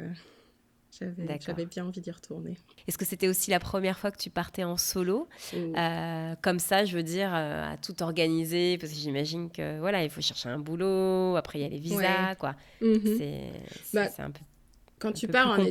J'avais 1.00 1.66
bien 1.66 1.86
envie 1.86 2.02
d'y 2.02 2.12
retourner. 2.12 2.58
Est-ce 2.88 2.98
que 2.98 3.06
c'était 3.06 3.28
aussi 3.28 3.52
la 3.52 3.60
première 3.60 3.98
fois 3.98 4.12
que 4.12 4.18
tu 4.18 4.30
partais 4.30 4.64
en 4.64 4.78
solo? 4.78 5.28
Euh, 5.54 6.36
Comme 6.42 6.60
ça, 6.60 6.86
je 6.86 6.96
veux 6.96 7.04
dire, 7.04 7.34
euh, 7.34 7.74
à 7.74 7.78
tout 7.78 8.02
organiser, 8.02 8.78
parce 8.78 8.92
que 8.92 8.98
j'imagine 8.98 9.50
que 9.52 9.80
voilà, 9.80 10.04
il 10.04 10.10
faut 10.10 10.22
chercher 10.22 10.50
un 10.50 10.60
boulot, 10.60 11.36
après 11.36 11.60
il 11.60 11.62
y 11.62 11.66
a 11.66 11.70
les 11.70 11.80
visas, 11.80 12.36
quoi. 12.36 12.56
Mhm. 12.82 13.18
Bah, 13.94 14.08
C'est 14.08 14.22
un 14.22 14.32
peu 14.32 14.42
quand 15.00 15.12
tu 15.12 15.28
pars 15.28 15.60
en 15.60 15.66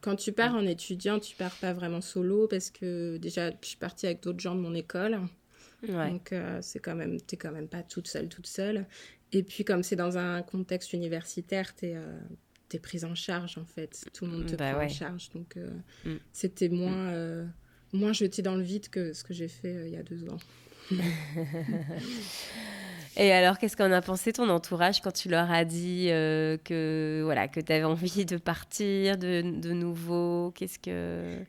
quand 0.00 0.14
tu 0.14 0.32
pars 0.32 0.54
en 0.54 0.64
étudiant, 0.64 1.18
tu 1.18 1.34
pars 1.34 1.54
pas 1.56 1.72
vraiment 1.72 2.00
solo 2.00 2.46
parce 2.46 2.70
que 2.70 3.16
déjà, 3.16 3.50
je 3.50 3.66
suis 3.66 3.76
partie 3.76 4.06
avec 4.06 4.22
d'autres 4.22 4.38
gens 4.38 4.54
de 4.54 4.60
mon 4.60 4.74
école. 4.74 5.18
Donc, 5.82 6.32
euh, 6.32 6.58
c'est 6.62 6.78
quand 6.78 6.94
même, 6.94 7.20
t'es 7.20 7.36
quand 7.36 7.50
même 7.50 7.68
pas 7.68 7.82
toute 7.82 8.06
seule, 8.06 8.28
toute 8.28 8.46
seule. 8.46 8.86
Et 9.32 9.42
puis, 9.42 9.64
comme 9.64 9.82
c'est 9.82 9.96
dans 9.96 10.16
un 10.16 10.42
contexte 10.42 10.92
universitaire, 10.92 11.74
tu 11.74 11.94
es, 12.68 12.78
t'es 12.78 12.78
prise 12.78 13.04
en 13.04 13.14
charge 13.14 13.58
en 13.58 13.64
fait. 13.64 14.04
Tout 14.12 14.26
le 14.26 14.32
monde 14.32 14.46
te 14.46 14.56
bah 14.56 14.72
prend 14.72 14.84
en 14.84 14.88
charge. 14.88 15.30
Donc 15.34 15.56
euh, 15.56 15.70
mm. 16.04 16.16
c'était 16.32 16.68
moins, 16.68 17.08
euh, 17.08 17.44
moins 17.92 18.12
jeté 18.12 18.42
dans 18.42 18.56
le 18.56 18.62
vide 18.62 18.88
que 18.88 19.12
ce 19.12 19.24
que 19.24 19.34
j'ai 19.34 19.48
fait 19.48 19.74
euh, 19.74 19.88
il 19.88 19.94
y 19.94 19.96
a 19.96 20.02
deux 20.02 20.28
ans. 20.28 20.38
Et 23.20 23.32
alors, 23.32 23.58
qu'est-ce 23.58 23.76
qu'en 23.76 23.90
a 23.90 24.00
pensé 24.00 24.32
ton 24.32 24.48
entourage 24.48 25.00
quand 25.00 25.10
tu 25.10 25.28
leur 25.28 25.50
as 25.50 25.64
dit 25.64 26.06
que 26.06 27.22
voilà 27.24 27.48
que 27.48 27.58
tu 27.58 27.72
avais 27.72 27.82
envie 27.82 28.24
de 28.24 28.36
partir 28.36 29.18
de, 29.18 29.42
de 29.42 29.72
nouveau? 29.72 30.52
Qu'est-ce 30.54 30.78
que 30.78 31.44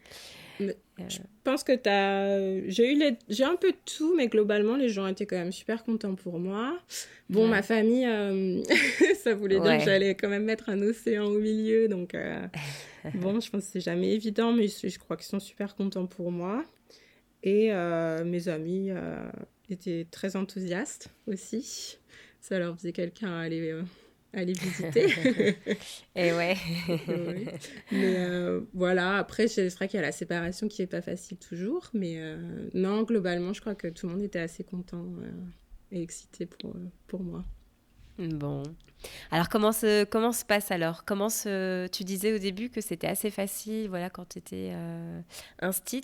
je 1.07 1.19
pense 1.43 1.63
que 1.63 1.73
tu 1.73 1.89
as. 1.89 2.69
J'ai 2.69 2.91
eu 2.91 2.97
les... 2.97 3.17
j'ai 3.29 3.43
un 3.43 3.55
peu 3.55 3.71
de 3.71 3.77
tout, 3.85 4.15
mais 4.15 4.27
globalement, 4.27 4.75
les 4.75 4.89
gens 4.89 5.07
étaient 5.07 5.25
quand 5.25 5.37
même 5.37 5.51
super 5.51 5.83
contents 5.83 6.15
pour 6.15 6.39
moi. 6.39 6.79
Bon, 7.29 7.47
ma 7.47 7.61
famille, 7.61 8.05
euh, 8.05 8.61
ça 9.23 9.33
voulait 9.35 9.59
dire 9.59 9.77
que 9.77 9.83
j'allais 9.83 10.15
quand 10.15 10.29
même 10.29 10.45
mettre 10.45 10.69
un 10.69 10.81
océan 10.81 11.25
au 11.25 11.39
milieu. 11.39 11.87
Donc, 11.87 12.15
euh, 12.15 12.45
bon, 13.15 13.39
je 13.39 13.49
pense 13.49 13.65
que 13.65 13.71
c'est 13.71 13.79
jamais 13.79 14.13
évident, 14.13 14.51
mais 14.51 14.67
je, 14.67 14.99
crois 14.99 15.15
qu'ils 15.15 15.27
sont 15.27 15.39
super 15.39 15.75
contents 15.75 16.07
pour 16.07 16.31
moi. 16.31 16.63
Et 17.43 17.71
euh, 17.71 18.25
mes 18.25 18.49
amis 18.49 18.89
étaient 19.69 20.07
très 20.11 20.35
enthousiastes 20.35 21.09
aussi. 21.27 21.97
Ça 22.41 22.59
leur 22.59 22.75
faisait 22.75 22.93
quelqu'un 22.93 23.39
aller 23.39 23.73
aller 24.33 24.53
visiter. 24.53 25.07
Et 26.15 26.31
ouais. 26.33 26.55
Mais 27.91 28.15
euh, 28.17 28.61
voilà, 28.73 29.17
après, 29.17 29.47
c'est 29.47 29.67
vrai 29.69 29.87
qu'il 29.87 29.97
y 29.97 30.03
a 30.03 30.05
la 30.05 30.11
séparation 30.11 30.67
qui 30.67 30.81
n'est 30.81 30.87
pas 30.87 31.01
facile 31.01 31.37
toujours. 31.37 31.89
Mais 31.93 32.15
euh, 32.17 32.69
non, 32.73 33.03
globalement, 33.03 33.53
je 33.53 33.61
crois 33.61 33.75
que 33.75 33.87
tout 33.87 34.07
le 34.07 34.13
monde 34.13 34.21
était 34.23 34.39
assez 34.39 34.63
content 34.63 35.05
euh, 35.21 35.31
et 35.91 36.01
excité 36.01 36.45
pour, 36.45 36.75
pour 37.07 37.21
moi. 37.21 37.45
Bon. 38.19 38.63
Alors 39.31 39.47
comment 39.47 39.71
se, 39.71 40.03
comment 40.03 40.33
se 40.33 40.43
passe 40.43 40.71
alors? 40.71 41.05
Comment 41.05 41.29
se, 41.29 41.87
Tu 41.87 42.03
disais 42.03 42.33
au 42.33 42.37
début 42.37 42.69
que 42.69 42.81
c'était 42.81 43.07
assez 43.07 43.31
facile, 43.31 43.87
voilà, 43.87 44.09
quand 44.09 44.27
tu 44.27 44.39
étais 44.39 44.71
euh, 44.73 45.21
instit, 45.61 46.01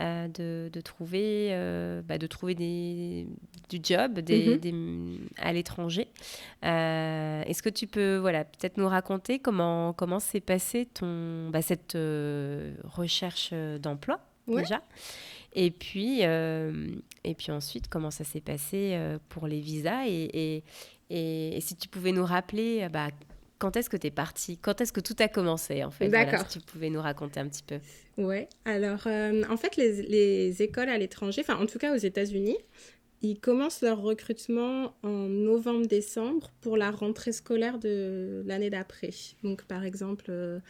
euh, 0.00 0.28
de, 0.28 0.70
de, 0.72 0.80
trouver, 0.80 1.48
euh, 1.50 2.00
bah, 2.02 2.16
de 2.16 2.28
trouver 2.28 2.54
des, 2.54 3.26
du 3.68 3.80
job 3.82 4.20
des, 4.20 4.50
Mhm. 4.50 4.58
des- 4.58 5.20
à 5.38 5.52
l'étranger. 5.52 6.06
Euh, 6.64 7.42
Est-ce 7.42 7.60
que 7.62 7.70
tu 7.70 7.88
peux 7.88 8.18
voilà, 8.18 8.44
peut-être 8.44 8.76
nous 8.76 8.88
raconter 8.88 9.40
comment, 9.40 9.92
comment 9.92 10.20
s'est 10.20 10.40
passé 10.40 10.86
ton, 10.86 11.50
bah, 11.50 11.60
cette 11.62 11.96
euh, 11.96 12.72
recherche 12.84 13.50
euh, 13.52 13.78
d'emploi 13.78 14.20
Ouais. 14.46 14.62
déjà? 14.62 14.80
Et 15.54 15.70
puis, 15.72 16.20
euh, 16.22 16.86
et 17.24 17.34
puis 17.34 17.50
ensuite, 17.50 17.88
comment 17.88 18.10
ça 18.12 18.22
s'est 18.22 18.40
passé 18.40 18.92
euh, 18.94 19.18
pour 19.28 19.46
les 19.48 19.60
visas 19.60 20.06
et, 20.06 20.30
et, 20.32 20.62
et- 21.10 21.56
et 21.56 21.60
si 21.60 21.76
tu 21.76 21.88
pouvais 21.88 22.12
nous 22.12 22.24
rappeler, 22.24 22.82
euh, 22.84 22.88
bah, 22.88 23.08
quand 23.58 23.76
est-ce 23.76 23.90
que 23.90 23.96
tu 23.96 24.06
es 24.06 24.10
parti 24.10 24.56
Quand 24.58 24.80
est-ce 24.80 24.92
que 24.92 25.00
tout 25.00 25.16
a 25.18 25.28
commencé 25.28 25.82
en 25.82 25.90
fait? 25.90 26.08
Voilà, 26.08 26.30
D'accord. 26.32 26.50
Si 26.50 26.58
tu 26.60 26.64
pouvais 26.66 26.90
nous 26.90 27.00
raconter 27.02 27.40
un 27.40 27.48
petit 27.48 27.62
peu. 27.64 27.78
Ouais, 28.16 28.48
alors 28.64 29.06
euh, 29.06 29.42
en 29.50 29.56
fait, 29.56 29.76
les, 29.76 30.02
les 30.02 30.62
écoles 30.62 30.88
à 30.88 30.98
l'étranger, 30.98 31.40
enfin 31.42 31.56
en 31.60 31.66
tout 31.66 31.78
cas 31.78 31.92
aux 31.94 31.98
États-Unis, 31.98 32.56
ils 33.20 33.40
commencent 33.40 33.80
leur 33.82 34.00
recrutement 34.00 34.94
en 35.02 35.28
novembre-décembre 35.28 36.50
pour 36.60 36.76
la 36.76 36.90
rentrée 36.90 37.32
scolaire 37.32 37.78
de 37.78 38.42
l'année 38.46 38.70
d'après. 38.70 39.10
Donc 39.42 39.64
par 39.64 39.84
exemple, 39.84 40.26
euh, 40.28 40.60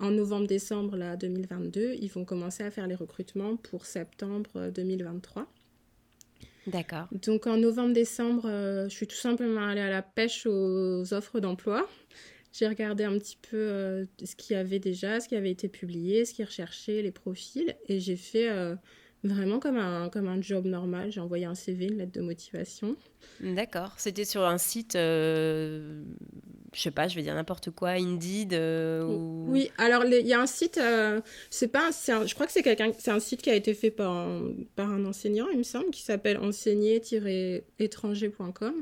en 0.00 0.10
novembre-décembre 0.10 0.96
là, 0.96 1.16
2022, 1.16 1.94
ils 2.00 2.08
vont 2.10 2.24
commencer 2.24 2.62
à 2.62 2.70
faire 2.70 2.86
les 2.86 2.94
recrutements 2.94 3.56
pour 3.56 3.84
septembre 3.84 4.50
euh, 4.56 4.70
2023. 4.70 5.46
D'accord. 6.68 7.08
Donc 7.12 7.46
en 7.46 7.56
novembre-décembre, 7.56 8.46
euh, 8.46 8.88
je 8.88 8.94
suis 8.94 9.06
tout 9.06 9.16
simplement 9.16 9.66
allée 9.66 9.80
à 9.80 9.88
la 9.88 10.02
pêche 10.02 10.46
aux 10.46 11.14
offres 11.14 11.40
d'emploi. 11.40 11.88
J'ai 12.52 12.66
regardé 12.68 13.04
un 13.04 13.18
petit 13.18 13.38
peu 13.40 13.56
euh, 13.56 14.04
ce 14.22 14.34
qu'il 14.34 14.54
y 14.54 14.58
avait 14.58 14.78
déjà, 14.78 15.20
ce 15.20 15.28
qui 15.28 15.36
avait 15.36 15.50
été 15.50 15.68
publié, 15.68 16.24
ce 16.24 16.34
qu'ils 16.34 16.44
recherchaient, 16.44 17.02
les 17.02 17.12
profils. 17.12 17.74
Et 17.88 18.00
j'ai 18.00 18.16
fait 18.16 18.48
euh, 18.48 18.74
vraiment 19.24 19.58
comme 19.58 19.76
un, 19.78 20.08
comme 20.08 20.28
un 20.28 20.40
job 20.40 20.64
normal. 20.66 21.10
J'ai 21.12 21.20
envoyé 21.20 21.44
un 21.44 21.54
CV, 21.54 21.86
une 21.86 21.98
lettre 21.98 22.12
de 22.12 22.20
motivation. 22.20 22.96
D'accord. 23.40 23.94
C'était 23.98 24.24
sur 24.24 24.44
un 24.44 24.58
site, 24.58 24.94
euh, 24.96 26.02
je 26.74 26.80
sais 26.80 26.90
pas, 26.90 27.08
je 27.08 27.14
vais 27.16 27.22
dire 27.22 27.34
n'importe 27.34 27.70
quoi, 27.70 27.90
Indeed 27.90 28.54
euh, 28.54 29.02
ou... 29.04 29.46
Oui, 29.48 29.70
alors 29.78 30.04
il 30.04 30.26
y 30.26 30.32
a 30.32 30.40
un 30.40 30.46
site, 30.46 30.78
euh, 30.78 31.20
c'est 31.50 31.68
pas, 31.68 31.88
un- 31.88 32.12
un- 32.14 32.26
je 32.26 32.34
crois 32.34 32.46
que 32.46 32.52
c'est 32.52 32.62
quelqu'un, 32.62 32.90
c'est 32.98 33.10
un 33.10 33.20
site 33.20 33.42
qui 33.42 33.50
a 33.50 33.54
été 33.54 33.74
fait 33.74 33.90
par 33.90 34.10
un, 34.12 34.52
par 34.76 34.90
un 34.90 35.04
enseignant, 35.04 35.46
il 35.52 35.58
me 35.58 35.62
semble, 35.64 35.90
qui 35.90 36.02
s'appelle 36.02 36.38
enseigner-étranger.com. 36.38 38.74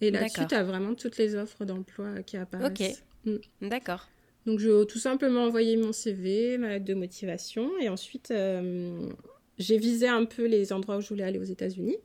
Et 0.00 0.10
là-dessus, 0.10 0.46
tu 0.48 0.54
as 0.54 0.64
vraiment 0.64 0.94
toutes 0.94 1.16
les 1.18 1.36
offres 1.36 1.64
d'emploi 1.64 2.22
qui 2.26 2.36
apparaissent. 2.36 3.04
D'accord. 3.60 4.08
Donc, 4.46 4.58
j'ai 4.58 4.84
tout 4.88 4.98
simplement 4.98 5.44
envoyé 5.44 5.76
mon 5.76 5.92
CV, 5.92 6.58
ma 6.58 6.70
lettre 6.70 6.84
de 6.84 6.94
motivation, 6.94 7.70
et 7.80 7.88
ensuite, 7.88 8.32
euh, 8.32 9.08
j'ai 9.58 9.78
visé 9.78 10.08
un 10.08 10.24
peu 10.24 10.46
les 10.46 10.72
endroits 10.72 10.96
où 10.96 11.00
je 11.00 11.08
voulais 11.08 11.24
aller 11.24 11.38
aux 11.38 11.44
États-Unis. 11.44 11.96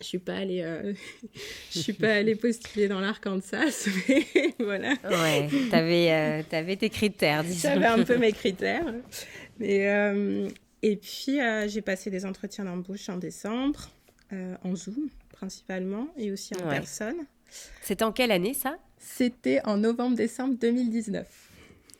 Je 0.00 0.06
suis 0.06 0.18
pas 0.18 0.34
allée, 0.36 0.62
euh, 0.62 0.94
je 1.70 1.78
suis 1.78 1.92
pas 1.92 2.14
allée 2.14 2.34
postuler 2.34 2.88
dans 2.88 3.00
l'Arkansas, 3.00 3.86
mais 4.08 4.26
voilà. 4.58 4.94
Ouais, 5.04 5.48
t'avais 5.70 6.10
euh, 6.10 6.42
t'avais 6.48 6.76
tes 6.76 6.88
critères, 6.88 7.44
disons. 7.44 7.68
J'avais 7.68 7.84
un 7.86 8.02
peu 8.04 8.16
mes 8.16 8.32
critères. 8.42 8.94
Mais, 9.58 9.88
euh, 9.90 10.48
et 10.82 10.96
puis, 10.96 11.38
j'ai 11.66 11.82
passé 11.82 12.08
des 12.10 12.24
entretiens 12.24 12.64
d'embauche 12.64 13.10
en 13.10 13.18
décembre, 13.18 13.90
en 14.32 14.74
Zoom 14.74 15.08
principalement, 15.32 16.06
et 16.16 16.30
aussi 16.32 16.54
en 16.54 16.64
Ouais. 16.68 16.70
personne. 16.78 17.16
C'était 17.82 18.04
en 18.04 18.12
quelle 18.12 18.30
année 18.30 18.54
ça? 18.54 18.76
C'était 18.98 19.60
en 19.66 19.76
novembre-décembre 19.78 20.54
2019. 20.58 21.26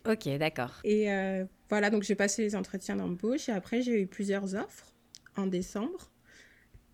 Ok, 0.09 0.29
d'accord. 0.39 0.81
Et 0.85 1.11
euh, 1.13 1.45
voilà, 1.69 1.91
donc 1.91 2.03
j'ai 2.03 2.15
passé 2.15 2.43
les 2.43 2.57
entretiens 2.57 2.97
d'embauche 2.97 3.49
et 3.49 3.53
après 3.53 3.83
j'ai 3.83 4.01
eu 4.03 4.07
plusieurs 4.07 4.55
offres 4.55 4.95
en 5.37 5.47
décembre. 5.47 6.11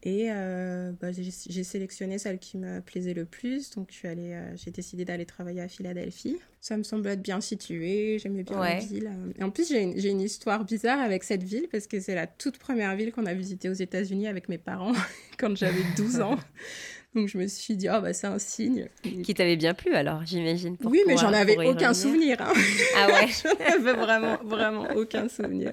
Et 0.03 0.31
euh, 0.31 0.93
bah, 1.01 1.09
j'ai 1.11 1.65
sélectionné 1.65 2.19
celle 2.19 2.39
qui 2.39 2.59
me 2.59 2.81
plaisait 2.81 3.15
le 3.15 3.25
plus. 3.25 3.71
Donc 3.71 3.91
euh, 4.05 4.53
j'ai 4.55 4.71
décidé 4.71 5.05
d'aller 5.05 5.27
travailler 5.27 5.61
à 5.63 5.69
Philadelphie. 5.69 6.39
Ça 6.61 6.77
me 6.77 6.85
semble 6.85 7.09
être 7.09 7.23
bien 7.23 7.41
situé, 7.41 8.19
j'aimais 8.21 8.45
bien 8.45 8.61
Ouais. 8.61 8.75
la 8.75 8.81
ville. 8.81 9.11
Et 9.37 9.43
en 9.43 9.51
plus 9.51 9.69
j'ai 9.69 9.83
une, 9.83 9.99
j'ai 9.99 10.11
une 10.11 10.21
histoire 10.21 10.65
bizarre 10.65 11.01
avec 11.01 11.25
cette 11.25 11.43
ville 11.43 11.67
parce 11.73 11.87
que 11.89 11.99
c'est 11.99 12.15
la 12.15 12.27
toute 12.29 12.59
première 12.59 12.95
ville 12.95 13.11
qu'on 13.11 13.27
a 13.27 13.35
visitée 13.35 13.69
aux 13.69 13.73
États-Unis 13.75 14.29
avec 14.29 14.49
mes 14.49 14.59
parents 14.59 14.93
quand 15.39 15.57
j'avais 15.57 15.83
12 15.97 16.21
ans. 16.21 16.39
Donc 17.17 17.29
je 17.29 17.39
me 17.39 17.47
suis 17.47 17.77
dit, 17.77 17.89
oh 17.89 18.01
bah 18.03 18.13
c'est 18.13 18.27
un 18.27 18.39
signe. 18.39 18.89
Qui 19.03 19.33
t'avait 19.35 19.57
bien 19.57 19.73
plu 19.75 19.95
alors, 19.95 20.25
j'imagine 20.27 20.77
oui, 20.85 21.01
mais 21.07 21.17
j'en 21.17 21.33
avais 21.33 21.57
aucun 21.67 21.95
souvenir. 21.95 22.41
hein. 22.43 22.53
Ah 22.95 23.09
ouais 23.09 23.27
J'en 23.43 23.75
avais 23.75 23.93
vraiment, 23.95 24.37
vraiment 24.45 24.87
aucun 24.95 25.27
souvenir. 25.29 25.73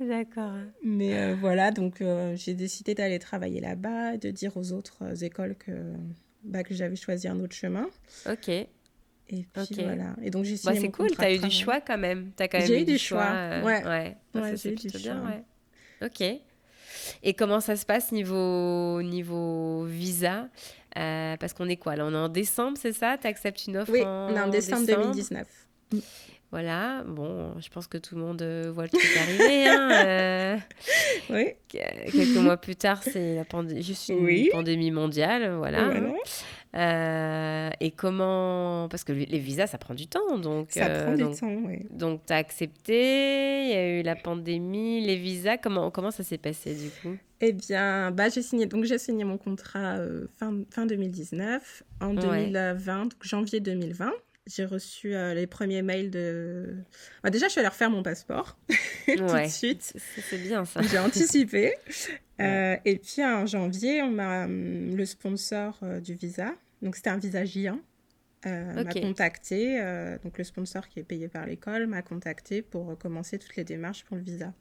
D'accord. 0.00 0.52
Mais 0.82 1.16
euh, 1.16 1.34
voilà, 1.40 1.70
donc 1.70 2.00
euh, 2.00 2.34
j'ai 2.36 2.52
décidé 2.54 2.94
d'aller 2.94 3.18
travailler 3.18 3.60
là-bas, 3.60 4.16
de 4.18 4.30
dire 4.30 4.56
aux 4.56 4.72
autres 4.72 4.98
euh, 5.02 5.14
écoles 5.14 5.54
que, 5.56 5.72
bah, 6.42 6.62
que 6.62 6.74
j'avais 6.74 6.96
choisi 6.96 7.26
un 7.28 7.40
autre 7.40 7.54
chemin. 7.54 7.88
Ok. 8.30 8.48
Et 8.50 8.66
puis 9.28 9.46
voilà. 9.82 10.14
Et 10.22 10.30
donc 10.30 10.44
j'ai 10.44 10.56
Bah, 10.64 10.72
c'est 10.74 10.90
cool, 10.90 11.10
t'as 11.16 11.32
eu 11.32 11.38
du 11.38 11.50
choix 11.50 11.80
quand 11.80 11.96
même. 11.96 12.32
T'as 12.36 12.48
quand 12.48 12.58
même 12.58 12.66
J'ai 12.66 12.82
eu 12.82 12.84
du 12.84 12.98
choix, 12.98 13.30
euh, 13.32 13.62
ouais. 13.62 13.82
ouais. 13.86 14.16
Ah, 14.34 14.40
Ouais, 14.40 14.56
j'ai 14.56 14.72
eu 14.72 14.74
du 14.74 14.88
bien, 14.88 15.00
choix. 15.00 15.30
ouais. 15.30 15.44
Ok. 16.06 16.40
Et 17.22 17.34
comment 17.34 17.60
ça 17.60 17.76
se 17.76 17.84
passe 17.86 18.12
niveau, 18.12 19.02
niveau 19.02 19.84
visa 19.84 20.48
Euh, 20.96 21.36
Parce 21.38 21.52
qu'on 21.54 21.68
est 21.68 21.76
quoi 21.76 21.96
là 21.96 22.04
On 22.06 22.12
est 22.12 22.16
en 22.16 22.28
décembre, 22.28 22.78
c'est 22.80 22.92
ça? 22.92 23.16
T'acceptes 23.18 23.66
une 23.66 23.76
offre 23.78 23.92
Oui, 23.92 24.02
en 24.02 24.28
on 24.32 24.36
est 24.36 24.40
en 24.40 24.48
décembre 24.48 24.86
2019. 24.86 25.46
Voilà, 26.50 27.02
bon, 27.04 27.52
je 27.60 27.68
pense 27.68 27.88
que 27.88 27.98
tout 27.98 28.14
le 28.14 28.20
monde 28.20 28.40
euh, 28.42 28.70
voit 28.72 28.84
le 28.84 28.90
truc 28.90 29.02
arriver. 29.20 29.66
hein, 29.66 29.90
euh, 30.06 30.56
Oui, 31.30 31.46
que- 31.68 32.12
quelques 32.12 32.36
mois 32.36 32.56
plus 32.56 32.76
tard, 32.76 33.02
c'est 33.02 33.34
la 33.34 33.44
pandémie, 33.44 33.82
juste 33.82 34.08
une 34.08 34.24
Oui. 34.24 34.50
pandémie 34.52 34.92
mondiale, 34.92 35.52
voilà. 35.56 35.84
voilà. 35.88 36.12
Euh, 36.74 37.70
et 37.80 37.90
comment 37.92 38.88
Parce 38.90 39.04
que 39.04 39.12
les 39.12 39.38
visas, 39.38 39.66
ça 39.68 39.78
prend 39.78 39.94
du 39.94 40.06
temps, 40.06 40.38
donc. 40.38 40.68
Ça 40.72 40.86
euh, 40.86 41.04
prend 41.04 41.14
du 41.30 41.36
temps, 41.38 41.54
oui. 41.66 41.86
donc, 41.90 42.22
t'as 42.26 42.36
accepté. 42.36 43.64
Il 43.64 43.70
y 43.70 43.74
a 43.74 44.00
eu 44.00 44.02
la 44.02 44.16
pandémie, 44.16 45.04
les 45.04 45.16
visas. 45.16 45.56
Comment 45.58 45.90
comment 45.90 46.10
ça 46.10 46.22
s'est 46.24 46.38
passé 46.38 46.74
du 46.74 46.90
coup? 47.02 47.16
Eh 47.40 47.52
bien, 47.52 48.10
bah, 48.10 48.28
j'ai 48.28 48.42
signé, 48.42 48.66
donc 48.66 48.84
j'ai 48.84 48.98
signé 48.98 49.24
mon 49.24 49.38
contrat 49.38 49.96
euh, 49.98 50.26
fin, 50.38 50.54
fin 50.70 50.86
2019. 50.86 51.82
En 52.00 52.16
Ouais. 52.16 52.46
2020, 52.50 53.02
donc 53.02 53.12
janvier 53.22 53.60
2020, 53.60 54.10
j'ai 54.46 54.64
reçu 54.64 55.14
euh, 55.14 55.32
les 55.34 55.46
premiers 55.46 55.82
mails 55.82 56.10
de... 56.10 56.74
Bah, 57.22 57.30
déjà, 57.30 57.46
je 57.46 57.52
suis 57.52 57.60
allée 57.60 57.68
refaire 57.68 57.90
mon 57.90 58.02
passeport 58.02 58.56
tout 59.06 59.22
Ouais. 59.24 59.44
de 59.46 59.50
suite. 59.50 59.94
C'est 60.28 60.38
bien 60.42 60.64
ça. 60.64 60.80
J'ai 60.82 60.98
anticipé. 60.98 61.74
Euh, 62.40 62.74
et 62.84 62.96
puis 62.98 63.24
en 63.24 63.46
janvier, 63.46 64.02
on 64.02 64.10
m'a 64.10 64.46
hum, 64.46 64.96
le 64.96 65.06
sponsor 65.06 65.78
euh, 65.84 66.00
du 66.00 66.14
visa, 66.14 66.52
donc 66.84 66.94
c'était 66.96 67.10
un 67.10 67.16
visa 67.16 67.42
J1, 67.42 67.78
euh, 68.46 68.84
m'a 68.84 68.92
contacté. 68.92 69.80
euh, 69.80 70.18
donc 70.22 70.36
le 70.38 70.44
sponsor 70.44 70.86
qui 70.88 71.00
est 71.00 71.04
payé 71.04 71.28
par 71.28 71.46
l'école 71.46 71.86
m'a 71.86 72.02
contacté 72.02 72.60
pour 72.62 72.96
commencer 72.98 73.38
toutes 73.38 73.56
les 73.56 73.64
démarches 73.64 74.04
pour 74.04 74.16
le 74.16 74.22
visa, 74.22 74.52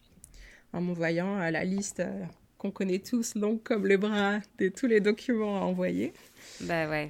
en 0.71 0.81
m'envoyant 0.81 1.39
euh, 1.39 1.51
la 1.51 1.65
liste 1.65 1.99
euh, 1.99 2.23
qu'on 2.57 2.71
connaît 2.71 2.99
tous, 2.99 3.35
longue 3.35 3.61
comme 3.61 3.85
le 3.85 3.97
bras, 3.97 4.39
de 4.57 4.69
tous 4.69 4.87
les 4.87 5.01
documents 5.01 5.57
à 5.61 5.65
envoyer. 5.65 6.13
Bah 6.61 6.89
ouais. 6.89 7.09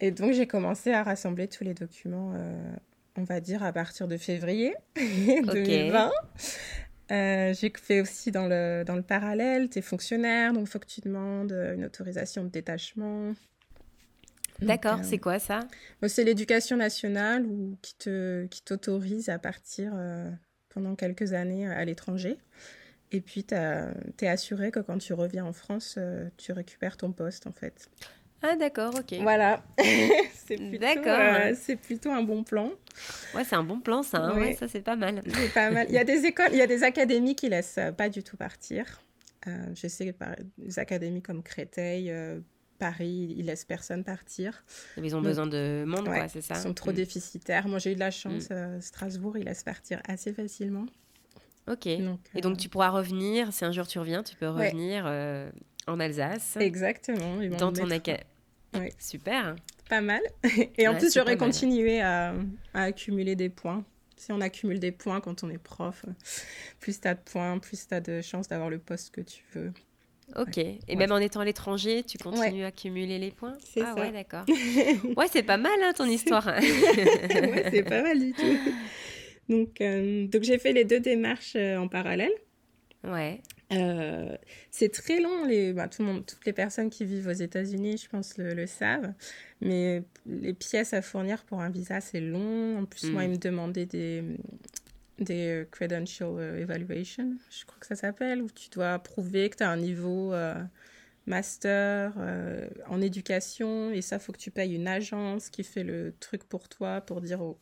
Et 0.00 0.10
donc 0.10 0.32
j'ai 0.32 0.48
commencé 0.48 0.90
à 0.90 1.04
rassembler 1.04 1.46
tous 1.46 1.62
les 1.62 1.74
documents, 1.74 2.32
euh, 2.34 2.74
on 3.16 3.22
va 3.22 3.40
dire 3.40 3.62
à 3.62 3.72
partir 3.72 4.08
de 4.08 4.16
février 4.16 4.74
2020. 4.96 6.10
Euh, 7.12 7.54
j'ai 7.54 7.72
fait 7.80 8.00
aussi 8.00 8.32
dans 8.32 8.48
le, 8.48 8.82
dans 8.84 8.96
le 8.96 9.02
parallèle, 9.02 9.70
tu 9.70 9.78
es 9.78 9.82
fonctionnaire, 9.82 10.52
donc 10.52 10.64
il 10.66 10.70
faut 10.70 10.80
que 10.80 10.86
tu 10.88 11.00
demandes 11.00 11.52
une 11.52 11.84
autorisation 11.84 12.42
de 12.42 12.48
détachement. 12.48 13.34
D'accord, 14.62 14.98
euh, 15.00 15.02
c'est 15.04 15.18
quoi 15.18 15.38
ça? 15.38 15.60
bon, 16.00 16.08
c'est 16.08 16.24
l'éducation 16.24 16.76
nationale 16.76 17.44
ou 17.46 17.76
qui 17.82 17.94
te 17.96 18.46
qui 18.46 18.62
t'autorise 18.62 19.28
à 19.28 19.38
partir 19.38 19.92
euh, 19.94 20.30
pendant 20.68 20.94
quelques 20.94 21.32
années 21.32 21.66
à 21.66 21.84
l'étranger. 21.84 22.38
Et 23.12 23.20
puis, 23.20 23.44
tu 23.44 23.54
es 23.54 24.28
assuré 24.28 24.70
que 24.70 24.80
quand 24.80 24.98
tu 24.98 25.12
reviens 25.12 25.44
en 25.44 25.52
France, 25.52 25.94
euh, 25.96 26.28
tu 26.36 26.52
récupères 26.52 26.96
ton 26.96 27.12
poste, 27.12 27.46
en 27.46 27.52
fait. 27.52 27.88
Ah 28.42 28.56
d'accord, 28.56 28.94
ok. 28.94 29.18
Voilà. 29.20 29.62
c'est 29.78 30.56
plutôt, 30.56 30.78
D'accord. 30.78 31.04
euh, 31.06 31.54
c'est 31.56 31.76
plutôt 31.76 32.10
un 32.10 32.22
bon 32.22 32.44
plan. 32.44 32.70
Ouais, 33.34 33.44
c'est 33.44 33.56
un 33.56 33.62
bon 33.62 33.80
plan 33.80 34.02
ça. 34.02 34.18
hein, 34.18 34.34
Ouais. 34.34 34.40
ouais, 34.48 34.52
ça 34.54 34.68
c'est 34.68 34.82
pas 34.82 34.96
mal. 34.96 35.22
C'est 35.24 35.52
pas 35.52 35.70
mal. 35.70 35.86
Il 35.88 35.94
y 35.94 35.98
a 35.98 36.04
des 36.04 36.24
écoles, 36.26 36.48
il 36.52 36.58
y 36.58 36.62
a 36.62 36.66
des 36.66 36.82
académies 36.82 37.34
qui 37.34 37.48
laissent 37.48 37.78
euh, 37.78 37.92
pas 37.92 38.08
du 38.08 38.22
tout 38.22 38.36
partir. 38.36 39.00
Euh, 39.46 39.52
je 39.74 39.86
sais 39.88 40.06
que 40.06 40.10
par, 40.12 40.34
des 40.58 40.78
académies 40.78 41.22
comme 41.22 41.42
Créteil, 41.42 42.10
euh, 42.10 42.40
Paris, 42.76 43.34
ils 43.36 43.46
laissent 43.46 43.64
personne 43.64 44.04
partir. 44.04 44.64
Ils 44.96 45.14
ont 45.14 45.18
Donc, 45.18 45.26
besoin 45.28 45.46
de 45.46 45.84
monde, 45.86 46.08
ouais, 46.08 46.18
quoi, 46.18 46.28
c'est 46.28 46.40
ça? 46.42 46.54
Ils 46.56 46.60
sont 46.60 46.74
trop 46.74 46.90
Mm. 46.92 46.94
déficitaires. 46.94 47.68
Moi, 47.68 47.78
j'ai 47.78 47.92
eu 47.92 47.94
de 47.94 48.00
la 48.00 48.10
chance. 48.10 48.48
euh, 48.50 48.80
Strasbourg, 48.80 49.36
ils 49.38 49.44
laissent 49.44 49.62
partir 49.64 50.00
assez 50.08 50.32
facilement. 50.32 50.86
Ok. 51.68 51.86
Donc, 51.98 52.20
Et 52.34 52.38
euh, 52.38 52.40
donc 52.40 52.58
tu 52.58 52.68
pourras 52.68 52.90
revenir, 52.90 53.52
si 53.52 53.64
un 53.64 53.72
jour 53.72 53.86
tu 53.88 53.98
reviens, 53.98 54.22
tu 54.22 54.36
peux 54.36 54.48
Ouais. 54.48 54.68
revenir 54.68 55.04
euh, 55.06 55.50
en 55.88 55.98
Alsace. 55.98 56.56
Exactement. 56.60 57.40
Ils 57.40 57.50
vont 57.50 57.56
Dans 57.56 57.72
ton 57.72 57.86
mettre-. 57.86 58.10
Ouais. 58.74 58.92
Super. 58.98 59.56
pas 59.88 60.00
mal. 60.00 60.20
Et 60.78 60.86
en 60.86 60.96
plus, 60.96 61.12
j'aurais 61.14 61.36
continué 61.36 62.00
à, 62.00 62.34
à, 62.74 62.82
accumuler 62.82 63.34
des 63.36 63.48
points. 63.48 63.84
Si 64.16 64.32
on 64.32 64.40
accumule 64.40 64.78
des 64.80 64.92
points 64.92 65.20
quand 65.20 65.44
on 65.44 65.50
est 65.50 65.58
prof, 65.58 66.04
plus 66.80 67.00
tu 67.00 67.06
as 67.08 67.14
de 67.14 67.20
points, 67.20 67.58
plus 67.58 67.86
tu 67.86 67.94
as 67.94 68.00
de 68.00 68.20
chances 68.22 68.48
d'avoir 68.48 68.70
le 68.70 68.78
poste 68.78 69.10
que 69.14 69.20
tu 69.20 69.42
veux. 69.54 69.72
Ok. 70.34 70.58
Et 70.58 70.96
même 70.96 71.12
en 71.12 71.18
étant 71.18 71.40
à 71.40 71.44
l'étranger, 71.44 72.02
tu 72.02 72.18
continues 72.18 72.64
à 72.64 72.68
accumuler 72.68 73.18
les 73.18 73.30
points 73.30 73.56
C'est 73.64 73.82
ah, 73.82 73.94
ouais, 73.94 74.10
d'accord. 74.10 74.44
ouais, 75.16 75.26
c'est 75.30 75.44
pas 75.44 75.56
mal 75.56 75.72
hein, 75.82 75.92
ton 75.96 76.06
histoire. 76.06 76.46
ouais, 76.46 77.68
c'est 77.70 77.84
pas 77.84 78.02
mal 78.02 78.18
du 78.18 78.32
tout. 78.32 78.58
Donc, 79.48 79.80
euh, 79.80 80.26
donc 80.26 80.42
j'ai 80.42 80.58
fait 80.58 80.72
les 80.72 80.84
deux 80.84 81.00
démarches 81.00 81.54
euh, 81.54 81.76
en 81.76 81.86
parallèle. 81.86 82.32
Ouais. 83.04 83.40
Euh, 83.72 84.36
c'est 84.70 84.92
très 84.92 85.20
long, 85.20 85.44
les, 85.44 85.72
bah, 85.72 85.88
tout 85.88 86.02
le 86.02 86.08
monde, 86.08 86.26
toutes 86.26 86.44
les 86.44 86.52
personnes 86.52 86.90
qui 86.90 87.04
vivent 87.04 87.28
aux 87.28 87.32
États-Unis, 87.32 87.98
je 87.98 88.08
pense, 88.08 88.36
le, 88.38 88.66
savent. 88.66 89.12
Mais 89.60 90.02
les 90.26 90.52
pièces 90.52 90.92
à 90.92 91.02
fournir 91.02 91.44
pour 91.44 91.60
un 91.60 91.70
visa, 91.70 92.00
c'est 92.00 92.20
long. 92.20 92.78
En 92.78 92.84
plus, 92.84 93.10
moi, 93.10 93.22
mm. 93.22 93.24
ils 93.24 93.30
me 93.30 93.38
demandaient 93.38 93.86
des, 93.86 94.24
des 95.18 95.62
euh, 95.62 95.64
credential 95.70 96.30
euh, 96.38 96.60
evaluation, 96.60 97.36
je 97.50 97.64
crois 97.64 97.78
que 97.80 97.86
ça 97.86 97.96
s'appelle, 97.96 98.42
où 98.42 98.50
tu 98.50 98.68
dois 98.70 98.98
prouver 98.98 99.48
que 99.50 99.56
tu 99.56 99.62
as 99.62 99.70
un 99.70 99.76
niveau 99.76 100.32
euh, 100.32 100.54
master 101.26 102.14
en 102.86 103.00
éducation 103.00 103.90
et 103.90 104.00
ça, 104.00 104.18
faut 104.18 104.32
que 104.32 104.38
tu 104.38 104.50
payes 104.50 104.74
une 104.74 104.86
agence 104.86 105.50
qui 105.50 105.64
fait 105.64 105.82
le 105.82 106.14
truc 106.20 106.44
pour 106.44 106.68
toi 106.68 107.00
pour 107.00 107.20
dire 107.20 107.38
Donc 107.38 107.56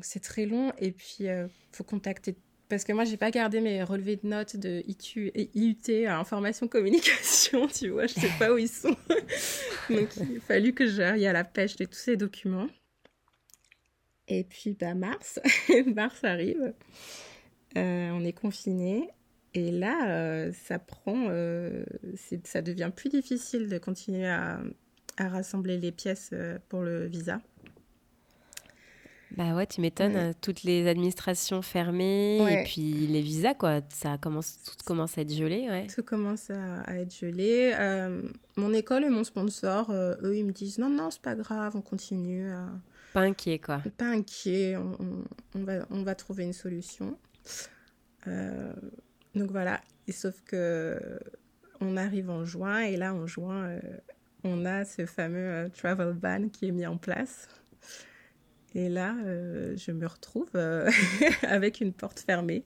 c'est 0.00 0.20
très 0.20 0.46
long 0.46 0.72
et 0.78 0.92
puis 0.92 1.24
il 1.24 1.48
faut 1.72 1.84
contacter 1.84 2.34
parce 2.68 2.84
que 2.84 2.92
moi 2.92 3.04
j'ai 3.04 3.16
pas 3.16 3.30
gardé 3.30 3.60
mes 3.60 3.82
relevés 3.82 4.16
de 4.16 4.26
notes 4.26 4.56
de 4.56 4.82
IUT 4.86 6.06
à 6.06 6.18
information 6.18 6.66
communication, 6.66 7.68
tu 7.74 7.90
vois, 7.90 8.06
je 8.06 8.14
sais 8.14 8.30
pas 8.38 8.52
où 8.52 8.58
ils 8.58 8.68
sont. 8.68 8.96
Donc 9.90 10.08
il 10.16 10.38
a 10.38 10.40
fallu 10.40 10.72
que 10.72 10.86
j'aille 10.86 11.26
à 11.26 11.32
la 11.32 11.44
pêche 11.44 11.76
de 11.76 11.84
tous 11.84 11.98
ces 11.98 12.16
documents. 12.16 12.68
Et 14.28 14.44
puis, 14.44 14.76
bah, 14.78 14.94
mars, 14.94 15.40
mars 15.94 16.24
arrive. 16.24 16.72
Euh, 17.76 18.10
on 18.10 18.24
est 18.24 18.32
confiné. 18.32 19.10
Et 19.54 19.70
là, 19.70 20.08
euh, 20.10 20.52
ça 20.52 20.78
prend, 20.78 21.26
euh, 21.30 21.84
ça 22.44 22.60
devient 22.60 22.90
plus 22.94 23.08
difficile 23.08 23.68
de 23.68 23.78
continuer 23.78 24.26
à, 24.26 24.60
à 25.16 25.28
rassembler 25.28 25.78
les 25.78 25.92
pièces 25.92 26.34
pour 26.68 26.82
le 26.82 27.06
visa. 27.06 27.40
Bah 29.36 29.54
ouais, 29.54 29.66
tu 29.66 29.80
m'étonnes, 29.80 30.34
toutes 30.40 30.62
les 30.62 30.86
administrations 30.86 31.60
fermées 31.60 32.38
et 32.38 32.64
puis 32.64 33.06
les 33.06 33.20
visas, 33.20 33.54
quoi, 33.54 33.80
ça 33.90 34.16
commence, 34.18 34.62
tout 34.62 34.84
commence 34.86 35.18
à 35.18 35.22
être 35.22 35.32
gelé, 35.32 35.68
ouais. 35.68 35.88
Tout 35.94 36.02
commence 36.02 36.48
à, 36.48 36.82
à 36.82 36.94
être 36.96 37.14
gelé. 37.14 37.74
mon 38.56 38.72
école 38.72 39.04
et 39.04 39.10
mon 39.10 39.24
sponsor, 39.24 39.90
eux, 39.92 40.36
ils 40.36 40.44
me 40.44 40.52
disent 40.52 40.78
non, 40.78 40.88
non, 40.88 41.10
c'est 41.10 41.20
pas 41.20 41.34
grave, 41.34 41.76
on 41.76 41.82
continue 41.82 42.50
à 42.50 42.68
pas 43.16 43.22
inquiet, 43.22 43.58
quoi. 43.58 43.82
Pas 43.96 44.10
inquiet, 44.10 44.76
on, 44.76 45.24
on, 45.54 45.64
va, 45.64 45.86
on 45.88 46.02
va 46.02 46.14
trouver 46.14 46.44
une 46.44 46.52
solution. 46.52 47.18
Euh, 48.26 48.74
donc 49.34 49.50
voilà, 49.50 49.80
et 50.06 50.12
sauf 50.12 50.42
que 50.42 51.00
on 51.80 51.96
arrive 51.96 52.28
en 52.28 52.44
juin, 52.44 52.80
et 52.80 52.98
là, 52.98 53.14
en 53.14 53.26
juin, 53.26 53.68
euh, 53.68 53.80
on 54.44 54.66
a 54.66 54.84
ce 54.84 55.06
fameux 55.06 55.38
euh, 55.38 55.68
travel 55.70 56.12
ban 56.12 56.50
qui 56.50 56.68
est 56.68 56.72
mis 56.72 56.84
en 56.84 56.98
place. 56.98 57.48
Et 58.74 58.90
là, 58.90 59.14
je 59.24 59.92
me 59.92 60.06
retrouve 60.06 60.50
avec 61.42 61.80
une 61.80 61.94
porte 61.94 62.20
fermée. 62.20 62.64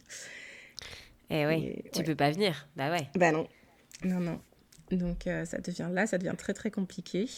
Eh 1.28 1.46
oui, 1.46 1.80
tu 1.92 2.02
peux 2.02 2.16
pas 2.16 2.32
venir. 2.32 2.66
Bah 2.74 2.90
ouais. 2.90 3.08
Bah 3.14 3.30
non. 3.30 3.46
Non, 4.02 4.18
non. 4.18 4.40
Donc 4.90 5.28
ça 5.44 5.58
devient 5.58 5.88
là, 5.92 6.08
ça 6.08 6.18
devient 6.18 6.34
très 6.36 6.54
très 6.54 6.72
compliqué 6.72 7.28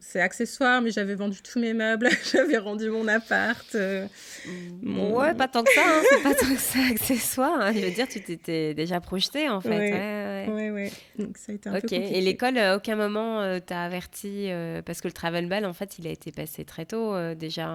c'est 0.00 0.20
accessoire, 0.20 0.82
mais 0.82 0.90
j'avais 0.90 1.14
vendu 1.14 1.42
tous 1.42 1.58
mes 1.58 1.72
meubles, 1.72 2.08
j'avais 2.32 2.58
rendu 2.58 2.90
mon 2.90 3.08
appart. 3.08 3.74
Euh, 3.74 4.06
ouais, 4.84 5.34
pas 5.34 5.48
tant 5.48 5.62
que 5.64 5.72
ça, 5.72 5.82
hein, 5.84 6.02
c'est 6.08 6.22
pas 6.22 6.34
tant 6.34 6.54
que 6.54 6.60
ça 6.60 6.78
accessoire. 6.90 7.60
Hein. 7.60 7.72
Je 7.74 7.80
veux 7.80 7.90
dire, 7.90 8.08
tu 8.08 8.20
t'étais 8.20 8.74
déjà 8.74 9.00
projeté 9.00 9.48
en 9.48 9.60
fait. 9.60 9.68
Ouais, 9.68 10.46
ouais, 10.52 10.70
ouais. 10.70 10.92
Donc 11.18 11.36
ça 11.38 11.52
a 11.52 11.54
été 11.54 11.68
un 11.68 11.72
peu 11.72 11.80
compliqué. 11.80 12.16
Et 12.16 12.20
l'école, 12.20 12.58
à 12.58 12.76
aucun 12.76 12.96
moment 12.96 13.40
euh, 13.40 13.58
t'a 13.58 13.82
averti, 13.82 14.50
euh, 14.50 14.82
parce 14.82 15.00
que 15.00 15.08
le 15.08 15.12
travel 15.12 15.48
ball, 15.48 15.64
en 15.64 15.72
fait, 15.72 15.98
il 15.98 16.06
a 16.06 16.10
été 16.10 16.32
passé 16.32 16.64
très 16.64 16.84
tôt, 16.84 17.14
déjà 17.34 17.68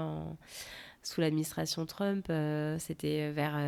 sous 1.04 1.22
l'administration 1.22 1.86
Trump, 1.86 2.32
c'était 2.80 3.32
vers, 3.32 3.60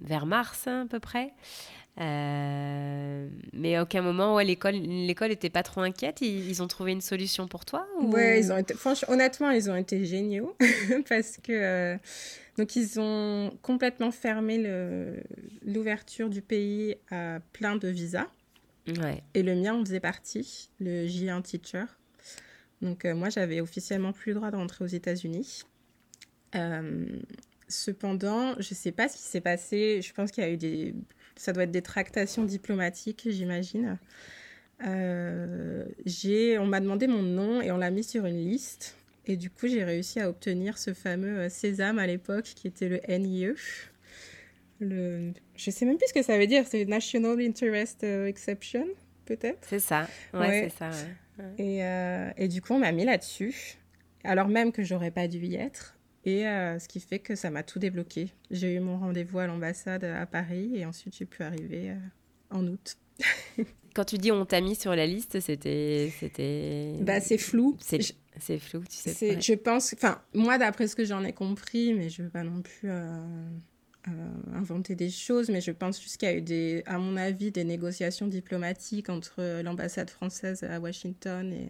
vers 0.00 0.26
mars 0.26 0.66
à 0.66 0.84
peu 0.88 1.00
près. 1.00 1.32
Euh, 2.00 3.28
mais 3.52 3.76
à 3.76 3.82
aucun 3.82 4.00
moment, 4.00 4.34
ouais, 4.34 4.44
l'école, 4.44 4.74
l'école 4.74 5.30
était 5.30 5.50
pas 5.50 5.62
trop 5.62 5.82
inquiète. 5.82 6.20
Ils, 6.22 6.62
ont 6.62 6.66
trouvé 6.66 6.92
une 6.92 7.02
solution 7.02 7.48
pour 7.48 7.64
toi 7.64 7.86
ou... 8.00 8.10
Ouais, 8.12 8.40
ils 8.40 8.52
ont 8.52 8.56
été, 8.56 8.74
franchement, 8.74 9.12
honnêtement, 9.12 9.50
ils 9.50 9.70
ont 9.70 9.76
été 9.76 10.04
géniaux 10.06 10.56
parce 11.08 11.36
que 11.36 11.52
euh, 11.52 11.96
donc 12.56 12.76
ils 12.76 12.98
ont 12.98 13.52
complètement 13.60 14.10
fermé 14.10 14.58
le, 14.58 15.22
l'ouverture 15.66 16.30
du 16.30 16.40
pays 16.40 16.96
à 17.10 17.40
plein 17.52 17.76
de 17.76 17.88
visas. 17.88 18.28
Ouais. 18.86 19.22
Et 19.34 19.42
le 19.42 19.54
mien 19.54 19.74
en 19.74 19.84
faisait 19.84 20.00
partie, 20.00 20.70
le 20.80 21.06
J1 21.06 21.42
Teacher. 21.42 21.84
Donc 22.80 23.04
euh, 23.04 23.14
moi, 23.14 23.28
j'avais 23.28 23.60
officiellement 23.60 24.12
plus 24.12 24.30
le 24.30 24.36
droit 24.36 24.50
de 24.50 24.56
rentrer 24.56 24.82
aux 24.82 24.88
États-Unis. 24.88 25.62
Cependant, 27.68 28.54
je 28.58 28.74
sais 28.74 28.92
pas 28.92 29.08
ce 29.08 29.16
qui 29.16 29.22
s'est 29.22 29.40
passé. 29.40 30.00
Je 30.02 30.12
pense 30.12 30.30
qu'il 30.30 30.44
y 30.44 30.46
a 30.46 30.50
eu 30.50 30.56
des 30.56 30.94
ça 31.36 31.52
doit 31.52 31.64
être 31.64 31.70
des 31.70 31.82
tractations 31.82 32.44
diplomatiques, 32.44 33.26
j'imagine. 33.30 33.98
Euh, 34.86 35.84
on 36.58 36.66
m'a 36.66 36.80
demandé 36.80 37.06
mon 37.06 37.22
nom 37.22 37.60
et 37.60 37.70
on 37.70 37.78
l'a 37.78 37.90
mis 37.90 38.04
sur 38.04 38.26
une 38.26 38.44
liste. 38.44 38.96
Et 39.26 39.36
du 39.36 39.50
coup, 39.50 39.68
j'ai 39.68 39.84
réussi 39.84 40.20
à 40.20 40.28
obtenir 40.28 40.78
ce 40.78 40.92
fameux 40.92 41.38
euh, 41.38 41.48
Sésame 41.48 41.98
à 41.98 42.06
l'époque, 42.06 42.44
qui 42.44 42.66
était 42.66 42.88
le 42.88 43.00
NIE. 43.08 43.54
Le... 44.80 45.32
Je 45.54 45.70
sais 45.70 45.84
même 45.84 45.96
plus 45.96 46.08
ce 46.08 46.14
que 46.14 46.22
ça 46.22 46.38
veut 46.38 46.48
dire. 46.48 46.64
C'est 46.66 46.84
National 46.84 47.40
Interest 47.40 48.02
euh, 48.02 48.26
Exception, 48.26 48.86
peut-être? 49.24 49.60
C'est 49.68 49.78
ça. 49.78 50.08
Ouais, 50.34 50.68
c'est 50.68 50.78
ça. 50.78 50.90
Et, 51.58 51.80
et, 52.36 52.48
du 52.48 52.60
coup, 52.60 52.74
on 52.74 52.78
m'a 52.78 52.92
mis 52.92 53.04
là-dessus. 53.04 53.76
Alors 54.22 54.48
même 54.48 54.70
que 54.70 54.82
j'aurais 54.82 55.10
pas 55.10 55.26
dû 55.26 55.38
y 55.38 55.56
être. 55.56 55.96
Et 56.24 56.46
euh, 56.46 56.78
ce 56.78 56.88
qui 56.88 57.00
fait 57.00 57.18
que 57.18 57.34
ça 57.34 57.50
m'a 57.50 57.62
tout 57.62 57.78
débloqué. 57.78 58.32
J'ai 58.50 58.74
eu 58.74 58.80
mon 58.80 58.98
rendez-vous 58.98 59.40
à 59.40 59.46
l'ambassade 59.46 60.04
à 60.04 60.24
Paris 60.26 60.72
et 60.76 60.86
ensuite 60.86 61.16
j'ai 61.16 61.24
pu 61.24 61.42
arriver 61.42 61.90
euh, 61.90 61.96
en 62.50 62.66
août. 62.66 62.96
Quand 63.94 64.04
tu 64.04 64.18
dis 64.18 64.30
on 64.30 64.46
t'a 64.46 64.60
mis 64.60 64.76
sur 64.76 64.94
la 64.94 65.06
liste, 65.06 65.40
c'était. 65.40 66.12
c'était... 66.18 66.94
Bah, 67.00 67.20
c'est 67.20 67.38
flou. 67.38 67.76
C'est, 67.80 68.58
flou, 68.58 68.82
tu 68.88 68.96
sais. 68.96 69.38
Je 69.40 69.52
pense. 69.52 69.92
Enfin, 69.92 70.22
moi, 70.32 70.56
d'après 70.56 70.88
ce 70.88 70.96
que 70.96 71.04
j'en 71.04 71.22
ai 71.22 71.34
compris, 71.34 71.92
mais 71.92 72.08
je 72.08 72.22
ne 72.22 72.26
veux 72.26 72.32
pas 72.32 72.42
non 72.42 72.62
plus 72.62 72.88
euh, 72.88 73.20
inventer 74.54 74.94
des 74.94 75.10
choses, 75.10 75.50
mais 75.50 75.60
je 75.60 75.72
pense 75.72 76.00
juste 76.00 76.16
qu'il 76.16 76.28
y 76.30 76.32
a 76.32 76.36
eu, 76.36 76.40
des, 76.40 76.82
à 76.86 76.96
mon 76.96 77.18
avis, 77.18 77.50
des 77.50 77.64
négociations 77.64 78.26
diplomatiques 78.28 79.10
entre 79.10 79.60
l'ambassade 79.60 80.08
française 80.08 80.62
à 80.62 80.80
Washington 80.80 81.52
et, 81.52 81.68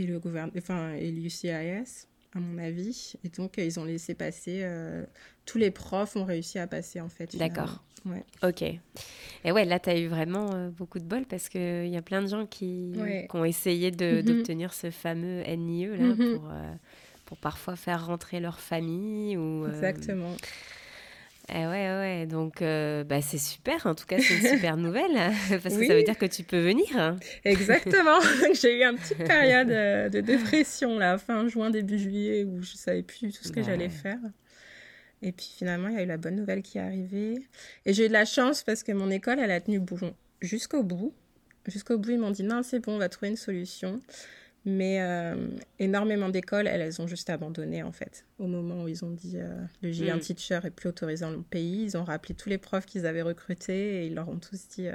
et 0.00 0.06
le 0.06 0.20
gouvernement. 0.20 0.52
Enfin, 0.56 0.92
et 0.92 1.10
l'UCIS 1.10 2.06
à 2.34 2.40
mon 2.40 2.58
avis. 2.58 3.14
Et 3.24 3.28
donc, 3.28 3.58
euh, 3.58 3.64
ils 3.64 3.78
ont 3.80 3.84
laissé 3.84 4.14
passer. 4.14 4.60
Euh, 4.62 5.04
tous 5.44 5.58
les 5.58 5.70
profs 5.70 6.16
ont 6.16 6.24
réussi 6.24 6.58
à 6.58 6.66
passer, 6.66 7.00
en 7.00 7.08
fait. 7.08 7.36
D'accord. 7.36 7.82
Ouais. 8.04 8.24
Ok. 8.42 8.62
Et 8.62 9.52
ouais, 9.52 9.64
là, 9.64 9.78
tu 9.78 9.90
as 9.90 9.98
eu 9.98 10.06
vraiment 10.06 10.54
euh, 10.54 10.70
beaucoup 10.70 10.98
de 10.98 11.04
bol 11.04 11.24
parce 11.26 11.48
qu'il 11.48 11.88
y 11.88 11.96
a 11.96 12.02
plein 12.02 12.22
de 12.22 12.28
gens 12.28 12.46
qui, 12.46 12.92
ont 13.34 13.44
essayé 13.44 13.90
mhm. 13.90 14.22
d'obtenir 14.22 14.72
ce 14.72 14.90
fameux 14.90 15.42
NIE 15.42 15.86
là, 15.86 15.96
mhm. 15.96 16.16
pour, 16.16 16.52
pour 17.24 17.38
parfois 17.38 17.76
faire 17.76 18.06
rentrer 18.06 18.40
leur 18.40 18.60
famille. 18.60 19.36
Ou, 19.36 19.66
Exactement. 19.66 20.34
Eh 21.50 21.66
ouais, 21.66 21.66
ouais, 21.66 22.26
donc 22.26 22.60
euh, 22.60 23.04
bah, 23.04 23.22
c'est 23.22 23.38
super, 23.38 23.86
en 23.86 23.94
tout 23.94 24.04
cas 24.04 24.18
c'est 24.20 24.36
une 24.36 24.46
super 24.56 24.76
nouvelle, 24.76 25.14
parce 25.62 25.76
que 25.76 25.86
ça 25.86 25.94
veut 25.94 26.02
dire 26.02 26.18
que 26.18 26.26
tu 26.26 26.42
peux 26.44 26.60
venir. 26.60 27.16
Exactement, 27.44 28.20
j'ai 28.60 28.78
eu 28.78 28.84
une 28.84 28.98
petite 28.98 29.24
période 29.24 29.70
euh, 29.70 30.08
de 30.10 30.20
dépression 30.20 30.98
là, 30.98 31.16
fin 31.16 31.48
juin, 31.48 31.70
début 31.70 31.98
juillet, 31.98 32.44
où 32.44 32.62
je 32.62 32.74
savais 32.74 33.02
plus 33.02 33.32
tout 33.32 33.44
ce 33.44 33.52
que 33.52 33.62
j'allais 33.62 33.88
faire. 33.88 34.18
Et 35.22 35.32
puis 35.32 35.52
finalement, 35.56 35.88
il 35.88 35.94
y 35.94 35.98
a 35.98 36.02
eu 36.02 36.06
la 36.06 36.18
bonne 36.18 36.36
nouvelle 36.36 36.62
qui 36.62 36.78
est 36.78 36.82
arrivée. 36.82 37.38
Et 37.86 37.92
j'ai 37.92 38.04
eu 38.04 38.08
de 38.08 38.12
la 38.12 38.24
chance 38.24 38.62
parce 38.62 38.82
que 38.82 38.92
mon 38.92 39.10
école, 39.10 39.40
elle 39.40 39.50
a 39.50 39.60
tenu 39.60 39.80
bon 39.80 40.14
jusqu'au 40.40 40.82
bout. 40.82 41.12
Jusqu'au 41.66 41.98
bout, 41.98 42.10
ils 42.10 42.18
m'ont 42.18 42.30
dit 42.30 42.44
non, 42.44 42.62
c'est 42.62 42.78
bon, 42.78 42.92
on 42.92 42.98
va 42.98 43.08
trouver 43.08 43.30
une 43.30 43.36
solution. 43.36 44.00
Mais 44.68 45.00
euh, 45.00 45.34
énormément 45.78 46.28
d'écoles, 46.28 46.66
elles, 46.66 47.00
ont 47.00 47.06
juste 47.06 47.30
abandonné 47.30 47.82
en 47.82 47.90
fait. 47.90 48.26
Au 48.38 48.46
moment 48.46 48.82
où 48.82 48.88
ils 48.88 49.02
ont 49.02 49.10
dit 49.10 49.38
euh, 49.38 49.56
le 49.80 49.90
J1 49.90 50.16
mm. 50.16 50.20
Teacher 50.20 50.60
est 50.62 50.70
plus 50.70 50.90
autorisé 50.90 51.24
dans 51.24 51.30
le 51.30 51.40
pays, 51.40 51.84
ils 51.84 51.96
ont 51.96 52.04
rappelé 52.04 52.34
tous 52.34 52.50
les 52.50 52.58
profs 52.58 52.84
qu'ils 52.84 53.06
avaient 53.06 53.22
recrutés 53.22 54.02
et 54.02 54.06
ils 54.06 54.14
leur 54.14 54.28
ont 54.28 54.36
tous 54.36 54.68
dit 54.68 54.88
euh, 54.88 54.94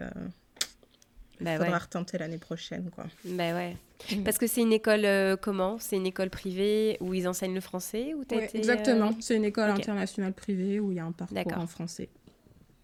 il 1.39 1.45
bah 1.45 1.57
faudra 1.57 1.79
retenter 1.79 2.19
l'année 2.19 2.37
prochaine. 2.37 2.91
Quoi. 2.91 3.05
Bah 3.25 3.55
ouais. 3.55 3.75
Mm. 4.11 4.23
Parce 4.23 4.37
que 4.37 4.45
c'est 4.45 4.61
une 4.61 4.73
école 4.73 5.07
comment? 5.41 5.79
C'est 5.79 5.95
une 5.95 6.05
école 6.05 6.29
privée 6.29 6.97
où 6.99 7.15
ils 7.15 7.27
enseignent 7.27 7.55
le 7.55 7.61
français 7.61 8.13
ou 8.13 8.23
Exactement, 8.53 9.11
c'est 9.21 9.35
une 9.35 9.45
école 9.45 9.71
internationale 9.71 10.33
privée 10.33 10.79
où 10.79 10.91
il 10.91 10.97
y 10.97 10.99
a 10.99 11.05
un 11.05 11.13
parcours 11.13 11.57
en 11.57 11.67
français. 11.67 12.09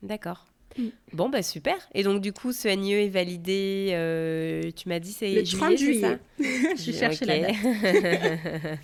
D'accord. 0.02 0.48
Mm. 0.78 0.88
Bon, 1.14 1.30
bah 1.30 1.42
super. 1.42 1.76
Et 1.94 2.04
donc, 2.04 2.22
du 2.22 2.34
coup, 2.34 2.52
ce 2.52 2.68
NIE 2.68 2.94
est 2.94 3.10
validé, 3.10 3.90
euh, 3.92 4.70
tu 4.76 4.90
m'as 4.90 5.00
dit, 5.00 5.12
c'est 5.12 5.32
le 5.32 5.44
30 5.44 5.78
juillet. 5.78 6.20
Je 6.40 6.92
cherché 6.98 7.26
la 7.26 7.40
date. 7.40 7.56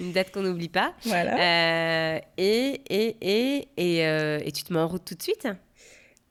Une 0.00 0.12
date 0.12 0.30
qu'on 0.32 0.42
n'oublie 0.42 0.68
pas. 0.68 0.94
Voilà. 1.04 2.16
Euh, 2.16 2.20
et, 2.36 2.80
et, 2.90 3.16
et, 3.20 3.68
et, 3.76 4.06
euh, 4.06 4.40
et, 4.44 4.52
tu 4.52 4.62
te 4.62 4.72
mets 4.72 4.80
en 4.80 4.88
route 4.88 5.04
tout 5.04 5.14
de 5.14 5.22
suite? 5.22 5.48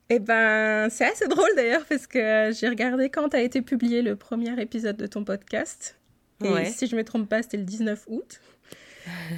Eh 0.09 0.19
ben, 0.19 0.89
c'est 0.89 1.05
assez 1.05 1.27
drôle 1.27 1.49
d'ailleurs, 1.55 1.85
parce 1.85 2.05
que 2.05 2.51
j'ai 2.57 2.67
regardé 2.67 3.09
quand 3.09 3.33
a 3.33 3.41
été 3.41 3.61
publié 3.61 4.01
le 4.01 4.15
premier 4.15 4.59
épisode 4.61 4.97
de 4.97 5.07
ton 5.07 5.23
podcast. 5.23 5.97
Et 6.43 6.65
si 6.65 6.87
je 6.87 6.95
ne 6.95 7.01
me 7.01 7.05
trompe 7.05 7.29
pas, 7.29 7.43
c'était 7.43 7.57
le 7.57 7.63
19 7.63 8.05
août. 8.07 8.41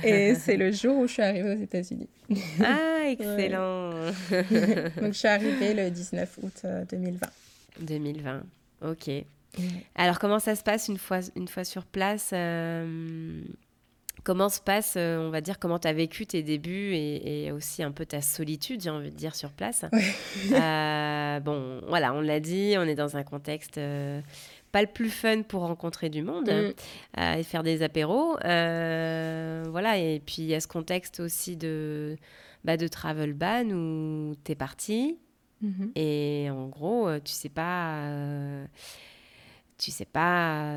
Et 0.03 0.35
c'est 0.35 0.57
le 0.57 0.71
jour 0.71 0.97
où 0.97 1.07
je 1.07 1.13
suis 1.13 1.21
arrivée 1.21 1.53
aux 1.53 1.61
États-Unis. 1.61 2.09
Ah, 2.63 3.07
excellent. 3.07 3.91
Donc, 5.01 5.13
je 5.13 5.17
suis 5.17 5.27
arrivée 5.27 5.73
le 5.73 5.89
19 5.89 6.39
août 6.41 6.65
2020. 6.89 7.25
Euh, 7.25 7.29
2020, 7.79 8.43
ok. 8.83 9.09
Alors, 9.95 10.19
comment 10.19 10.39
ça 10.39 10.55
se 10.55 10.63
passe 10.63 10.87
une 10.87 10.97
fois, 10.97 11.19
une 11.35 11.47
fois 11.47 11.63
sur 11.63 11.85
place 11.85 12.31
euh, 12.33 13.41
Comment 14.23 14.49
se 14.49 14.61
passe, 14.61 14.95
euh, 14.97 15.17
on 15.19 15.29
va 15.29 15.41
dire, 15.41 15.59
comment 15.59 15.79
tu 15.79 15.87
as 15.87 15.93
vécu 15.93 16.25
tes 16.25 16.43
débuts 16.43 16.93
et, 16.95 17.51
aussi 17.51 17.83
un 17.83 17.91
peu 17.91 18.05
ta 18.05 18.21
solitude, 18.21 18.81
j'ai 18.81 18.89
envie 18.89 19.11
de 19.11 19.15
dire, 19.15 19.35
sur 19.35 19.51
place? 19.51 19.85
Bon, 21.43 21.81
voilà, 21.87 22.13
on 22.13 22.21
l'a 22.21 22.39
dit, 22.39 22.75
on 22.77 22.83
est 22.83 22.95
dans 22.95 23.17
un 23.17 23.23
contexte 23.23 23.79
pas 24.73 24.81
le 24.81 24.87
plus 24.87 25.11
fun 25.11 25.43
pour 25.43 25.61
rencontrer 25.61 26.09
du 26.09 26.23
monde 26.23 26.49
mm. 26.49 26.73
euh, 27.19 27.33
et 27.35 27.43
faire 27.43 27.63
des 27.63 27.83
apéros. 27.83 28.37
Euh, 28.43 29.63
voilà, 29.69 29.97
et 29.99 30.19
puis 30.19 30.37
il 30.39 30.45
y 30.45 30.55
a 30.55 30.59
ce 30.59 30.67
contexte 30.67 31.19
aussi 31.21 31.55
de, 31.55 32.17
bah, 32.65 32.75
de 32.75 32.87
travel 32.87 33.33
ban 33.33 33.69
où 33.69 34.35
tu 34.43 34.51
es 34.51 34.55
parti 34.55 35.19
mm-hmm. 35.63 35.91
et 35.95 36.49
en 36.49 36.67
gros, 36.67 37.07
euh, 37.07 37.19
tu 37.23 37.33
sais 37.33 37.49
pas. 37.49 38.09
tu 39.77 39.91
sais 39.91 40.05
pas 40.05 40.73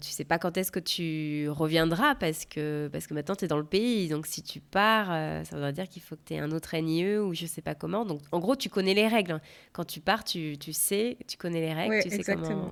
tu 0.00 0.10
sais 0.10 0.24
pas 0.24 0.38
quand 0.38 0.56
est-ce 0.56 0.72
que 0.72 0.80
tu 0.80 1.48
reviendras 1.50 2.14
parce 2.14 2.46
que 2.46 2.88
parce 2.92 3.06
que 3.06 3.12
maintenant 3.12 3.34
tu 3.34 3.44
es 3.46 3.48
dans 3.48 3.58
le 3.58 3.64
pays 3.64 4.08
donc 4.08 4.26
si 4.26 4.42
tu 4.42 4.60
pars 4.60 5.08
ça 5.44 5.56
voudrait 5.56 5.72
dire 5.72 5.88
qu'il 5.88 6.02
faut 6.02 6.14
que 6.14 6.22
tu 6.24 6.34
aies 6.34 6.38
un 6.38 6.52
autre 6.52 6.76
NIE 6.76 7.16
ou 7.16 7.34
je 7.34 7.46
sais 7.46 7.62
pas 7.62 7.74
comment 7.74 8.04
donc 8.04 8.20
en 8.30 8.38
gros 8.38 8.54
tu 8.54 8.68
connais 8.68 8.94
les 8.94 9.08
règles 9.08 9.40
quand 9.72 9.84
tu 9.84 10.00
pars 10.00 10.22
tu, 10.22 10.56
tu 10.58 10.72
sais 10.72 11.16
tu 11.26 11.36
connais 11.36 11.60
les 11.60 11.72
règles 11.72 12.00
tu 12.02 12.10
sais 12.10 12.22
comment 12.22 12.70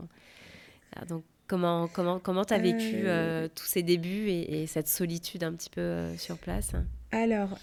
donc, 1.09 1.24
comment 1.46 1.88
comment 1.88 2.18
comment 2.18 2.42
as 2.42 2.59
vécu 2.59 3.02
euh, 3.05 3.44
euh, 3.44 3.48
tous 3.55 3.66
ces 3.66 3.83
débuts 3.83 4.28
et, 4.28 4.66
cette 4.66 4.88
solitude 4.88 5.44
un 5.44 5.52
petit 5.52 5.70
peu 5.70 5.81
euh, 5.81 6.16
sur 6.16 6.38
place? 6.38 6.72
Alors, 7.11 7.59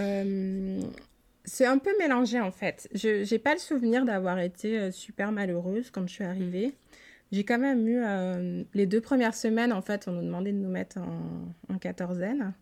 c'est 1.46 1.66
un 1.66 1.78
peu 1.80 1.92
mélangé 1.98 2.40
en 2.40 2.52
fait. 2.52 2.88
Je 2.94 3.30
n'ai 3.30 3.40
pas 3.40 3.54
le 3.54 3.60
souvenir 3.60 4.06
d'avoir 4.06 4.40
été 4.40 4.92
super 4.92 5.32
malheureuse 5.32 5.90
quand 5.92 6.08
je 6.08 6.14
suis 6.14 6.24
arrivée. 6.24 6.68
Mmh. 6.68 6.96
J'ai 7.32 7.44
quand 7.44 7.60
même 7.60 7.88
eu 7.88 8.66
les 8.74 8.88
deux 8.88 9.02
premières 9.02 9.36
semaines, 9.36 9.72
en 9.72 9.84
fait, 9.84 10.08
on 10.08 10.14
nous 10.14 10.24
demandait 10.24 10.52
de 10.52 10.58
nous 10.58 10.70
mettre 10.70 10.98
en, 10.98 11.74
en 11.74 11.78
quatorzaine. 11.78 12.54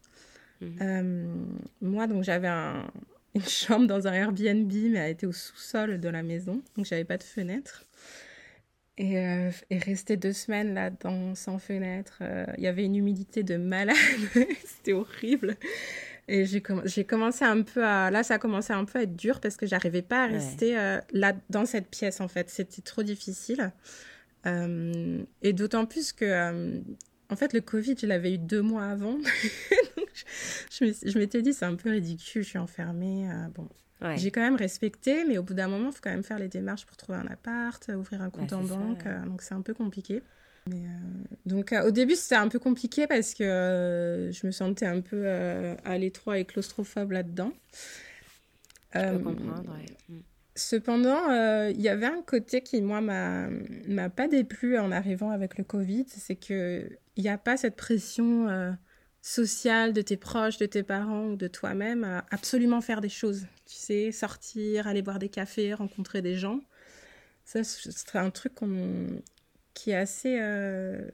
Mmh. 0.62 1.28
moi, 1.82 2.08
donc, 2.08 2.24
j'avais 2.24 2.50
une 2.50 3.42
chambre 3.48 3.88
dans 3.88 4.08
un 4.08 4.14
Airbnb, 4.14 4.72
mais 4.72 5.00
elle 5.00 5.12
était 5.12 5.28
au 5.28 5.32
sous-sol 5.32 6.00
de 6.00 6.10
la 6.10 6.24
maison, 6.24 6.62
donc 6.76 6.86
j'avais 6.86 7.06
pas 7.06 7.18
de 7.18 7.24
fenêtre. 7.24 7.86
Et, 8.98 9.20
euh, 9.20 9.52
et, 9.70 9.78
rester 9.78 10.18
deux 10.18 10.34
semaines 10.34 10.74
là-dedans 10.74 11.36
sans 11.36 11.60
fenêtre. 11.60 12.18
Euh, 12.22 12.46
il 12.58 12.64
y 12.64 12.68
avait 12.68 12.84
une 12.84 12.96
humidité 12.96 13.44
de 13.44 13.56
malade. 13.56 13.96
C'était 14.66 14.94
horrible. 14.94 15.56
Et 16.28 16.46
j'ai 16.46 16.62
commencé 17.06 17.46
un 17.46 17.62
peu 17.62 17.86
à... 17.86 18.12
Là, 18.12 18.24
ça 18.24 18.34
a 18.34 18.38
commencé 18.40 18.74
un 18.74 18.86
peu 18.86 19.00
à 19.00 19.04
être 19.04 19.16
dur 19.16 19.40
parce 19.40 19.56
que 19.56 19.66
j'arrivais 19.66 20.02
pas 20.02 20.24
à 20.24 20.28
rester 20.28 20.78
euh, 20.78 21.00
là 21.14 21.34
dans 21.50 21.66
cette 21.66 21.90
pièce, 21.90 22.20
en 22.20 22.28
fait. 22.28 22.50
C'était 22.50 22.82
trop 22.82 23.04
difficile. 23.04 23.72
et 24.46 25.54
d'autant 25.54 25.86
plus 25.86 26.12
que... 26.12 26.82
en 27.30 27.36
fait, 27.36 27.54
le 27.54 27.62
Covid, 27.62 27.96
je 28.02 28.08
l'avais 28.08 28.34
eu 28.34 28.38
deux 28.40 28.62
mois 28.62 28.86
avant. 28.86 29.14
Donc, 29.98 30.10
je, 30.72 30.92
je 31.06 31.20
m'étais 31.20 31.42
dit, 31.42 31.54
c'est 31.54 31.66
un 31.66 31.76
peu 31.76 31.92
ridicule, 31.92 32.44
je 32.44 32.50
suis 32.50 32.58
enfermée. 32.58 33.30
bon, 33.56 33.70
j'ai 34.16 34.32
quand 34.32 34.42
même 34.42 34.56
respecté, 34.56 35.26
mais 35.26 35.38
au 35.38 35.44
bout 35.44 35.54
d'un 35.54 35.68
moment, 35.68 35.90
il 35.90 35.94
faut 35.94 36.02
quand 36.02 36.12
même 36.12 36.24
faire 36.24 36.40
les 36.40 36.48
démarches 36.48 36.86
pour 36.86 36.98
trouver 36.98 37.18
un 37.18 37.28
appart, 37.28 37.90
ouvrir 37.96 38.22
un 38.22 38.30
compte 38.30 38.54
en 38.54 38.64
banque. 38.64 39.06
Euh, 39.06 39.26
donc, 39.26 39.42
c'est 39.42 39.56
un 39.56 39.62
peu 39.62 39.74
compliqué. 39.74 40.22
Mais 40.68 40.76
euh, 40.76 41.36
donc, 41.46 41.74
euh, 41.74 41.88
au 41.88 41.92
début, 41.92 42.16
c'était 42.16 42.36
un 42.36 42.48
peu 42.48 42.60
compliqué 42.60 43.08
parce 43.08 43.34
que 43.34 44.30
je 44.32 44.46
me 44.46 44.52
sentais 44.52 44.86
un 44.86 45.02
peu 45.02 45.28
à 45.28 45.98
l'étroit 45.98 46.38
et 46.38 46.46
claustrophobe 46.46 47.12
là-dedans. 47.12 47.52
Je 48.94 49.18
peux 49.18 49.20
comprendre, 49.20 49.76
mm. 50.10 50.16
Cependant, 50.56 51.68
il 51.70 51.82
y 51.82 51.90
avait 51.90 52.08
un 52.08 52.22
côté 52.24 52.62
qui, 52.62 52.82
moi, 52.82 53.02
m'a 53.02 54.10
pas 54.10 54.28
déplu 54.28 54.78
en 54.78 54.92
arrivant 54.92 55.32
avec 55.32 55.58
le 55.58 55.64
Covid, 55.64 56.06
c'est 56.08 56.36
qu'il 56.36 56.98
n'y 57.18 57.30
a 57.30 57.38
pas 57.38 57.58
cette 57.58 57.76
pression 57.76 58.76
sociale 59.22 59.94
de 59.94 60.02
tes 60.02 60.18
proches, 60.18 60.58
de 60.58 60.66
tes 60.66 60.84
parents 60.84 61.28
ou 61.28 61.36
de 61.36 61.48
toi-même 61.48 62.04
à 62.04 62.26
absolument 62.32 62.82
faire 62.82 63.02
des 63.02 63.10
choses. 63.10 63.42
Tu 63.66 63.76
sais, 63.76 64.12
sortir, 64.12 64.88
aller 64.88 65.02
boire 65.02 65.20
des 65.20 65.30
cafés, 65.30 65.74
rencontrer 65.74 66.22
des 66.22 66.36
gens. 66.36 66.62
Ça, 67.44 67.64
ce 67.64 67.92
serait 67.92 68.20
un 68.20 68.30
truc 68.30 68.54
qui 69.74 69.92
est 69.92 69.96
assez... 69.96 70.38
Euh, 70.40 71.10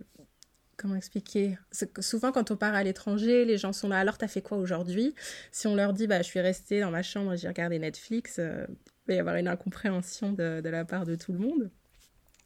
comment 0.78 0.96
expliquer? 0.96 1.58
Souvent, 2.00 2.32
quand 2.32 2.52
on 2.52 2.56
part 2.56 2.74
à 2.74 2.84
l'étranger, 2.84 3.46
les 3.46 3.58
gens 3.58 3.74
sont 3.74 3.88
là. 3.88 4.00
Alors, 4.00 4.18
t'as 4.18 4.28
fait 4.28 4.42
quoi 4.42 4.58
aujourd'hui? 4.58 5.16
Si 5.52 5.68
on 5.68 5.76
leur 5.76 5.94
dit, 5.94 6.08
bah, 6.08 6.22
je 6.22 6.28
suis 6.28 6.40
restée 6.40 6.82
dans 6.82 6.92
ma 6.92 7.04
chambre, 7.04 7.36
j'ai 7.36 7.48
regardé 7.48 7.80
Netflix, 7.80 8.38
euh, 8.40 8.66
il 9.08 9.12
va 9.12 9.14
y 9.16 9.20
avoir 9.20 9.36
une 9.36 9.48
incompréhension 9.48 10.34
de, 10.34 10.62
la 10.64 10.86
part 10.86 11.06
de 11.06 11.16
tout 11.16 11.34
le 11.34 11.40
monde. 11.40 11.72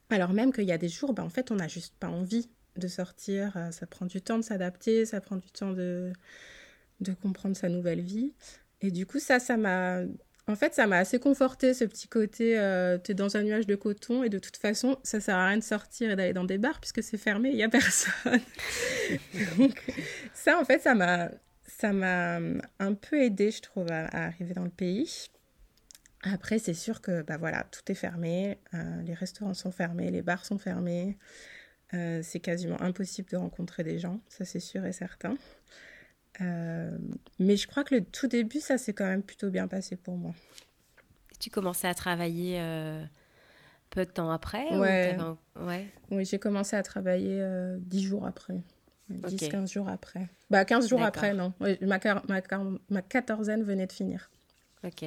Alors 0.10 0.32
même 0.32 0.54
qu'il 0.54 0.64
y 0.64 0.72
a 0.72 0.78
des 0.78 0.90
jours, 0.90 1.14
bah, 1.14 1.24
en 1.24 1.30
fait, 1.30 1.52
on 1.52 1.56
n'a 1.56 1.68
juste 1.68 1.96
pas 2.00 2.08
envie 2.08 2.50
de 2.78 2.88
sortir. 2.88 3.56
Euh, 3.56 3.72
ça 3.72 3.86
prend 3.86 4.06
du 4.06 4.22
temps 4.22 4.38
de 4.38 4.44
s'adapter, 4.44 5.06
ça 5.06 5.22
prend 5.22 5.38
du 5.38 5.50
temps 5.52 5.72
de, 5.72 6.12
de 7.00 7.14
comprendre 7.14 7.56
sa 7.56 7.70
nouvelle 7.70 8.02
vie. 8.02 8.34
Et 8.82 8.92
du 8.92 9.06
coup, 9.06 9.20
ça, 9.20 9.40
ça 9.40 9.58
m'a... 9.58 10.02
En 10.50 10.56
fait, 10.56 10.74
ça 10.74 10.88
m'a 10.88 11.00
assez 11.00 11.20
conforté, 11.20 11.74
ce 11.74 11.84
petit 11.84 12.08
côté, 12.08 12.58
euh, 12.58 12.98
tu 12.98 13.12
es 13.12 13.14
dans 13.14 13.36
un 13.36 13.44
nuage 13.44 13.68
de 13.68 13.76
coton 13.76 14.24
et 14.24 14.30
de 14.30 14.40
toute 14.40 14.56
façon, 14.56 14.98
ça 15.04 15.20
sert 15.20 15.36
à 15.36 15.48
rien 15.50 15.58
de 15.58 15.64
sortir 15.64 16.10
et 16.10 16.16
d'aller 16.16 16.32
dans 16.32 16.46
des 16.46 16.58
bars 16.58 16.80
puisque 16.80 17.04
c'est 17.04 17.18
fermé, 17.18 17.50
il 17.50 17.58
n'y 17.58 17.64
a 17.64 17.70
personne. 17.70 18.40
Donc, 19.58 19.84
ça, 20.34 20.58
en 20.58 20.64
fait, 20.64 20.82
ça 20.82 20.96
m'a, 20.96 21.32
ça 21.68 21.92
m'a 21.92 22.40
un 22.80 22.94
peu 22.94 23.22
aidé, 23.22 23.52
je 23.52 23.62
trouve, 23.62 23.92
à, 23.92 24.06
arriver 24.06 24.54
dans 24.54 24.64
le 24.64 24.70
pays. 24.70 25.28
Après, 26.24 26.60
c'est 26.60 26.74
sûr 26.74 27.02
que, 27.02 27.24
bah 27.24 27.38
voilà, 27.38 27.66
tout 27.72 27.92
est 27.92 27.96
fermé, 27.96 28.58
euh, 28.74 29.02
les 29.04 29.14
restaurants 29.14 29.54
sont 29.54 29.72
fermés, 29.72 30.12
les 30.12 30.22
bars 30.22 30.46
sont 30.46 30.58
fermés. 30.58 31.18
Euh, 31.94 32.22
c'est 32.22 32.40
quasiment 32.40 32.82
impossible 32.82 33.30
de 33.30 33.38
rencontrer 33.38 33.84
des 33.84 33.98
gens, 33.98 34.20
ça 34.28 34.44
c'est 34.44 34.60
sûr 34.60 34.86
et 34.86 34.92
certain. 34.92 35.38
Euh, 36.42 36.98
mais 37.40 37.56
je 37.56 37.68
crois 37.68 37.84
que 37.84 37.96
le 37.96 38.04
tout 38.04 38.28
début, 38.28 38.60
ça 38.60 38.78
s'est 38.78 38.94
quand 38.94 39.06
même 39.06 39.24
plutôt 39.24 39.50
bien 39.50 39.68
passé 39.68 39.96
pour 39.96 40.18
moi. 40.18 40.34
Tu 41.40 41.50
commençais 41.50 41.88
à 41.88 41.94
travailler 41.94 42.60
euh, 42.60 43.04
peu 43.90 44.06
de 44.06 44.12
temps 44.12 44.30
après 44.30 44.76
Ouais. 44.78 45.18
ouais. 45.62 45.88
Oui, 46.12 46.26
j'ai 46.26 46.40
commencé 46.40 46.76
à 46.76 46.84
travailler 46.84 47.42
dix 47.80 48.04
jours 48.04 48.26
après. 48.26 48.62
10-15 49.10 49.72
jours 49.72 49.88
après. 49.88 50.28
Bah, 50.50 50.66
15 50.66 50.90
jours 50.90 51.02
après, 51.02 51.34
non. 51.34 51.54
ma, 51.82 52.00
ma, 52.28 52.42
ma 52.90 53.02
quatorzaine 53.02 53.64
venait 53.64 53.88
de 53.88 53.94
finir. 53.94 54.30
Ok. 54.84 55.06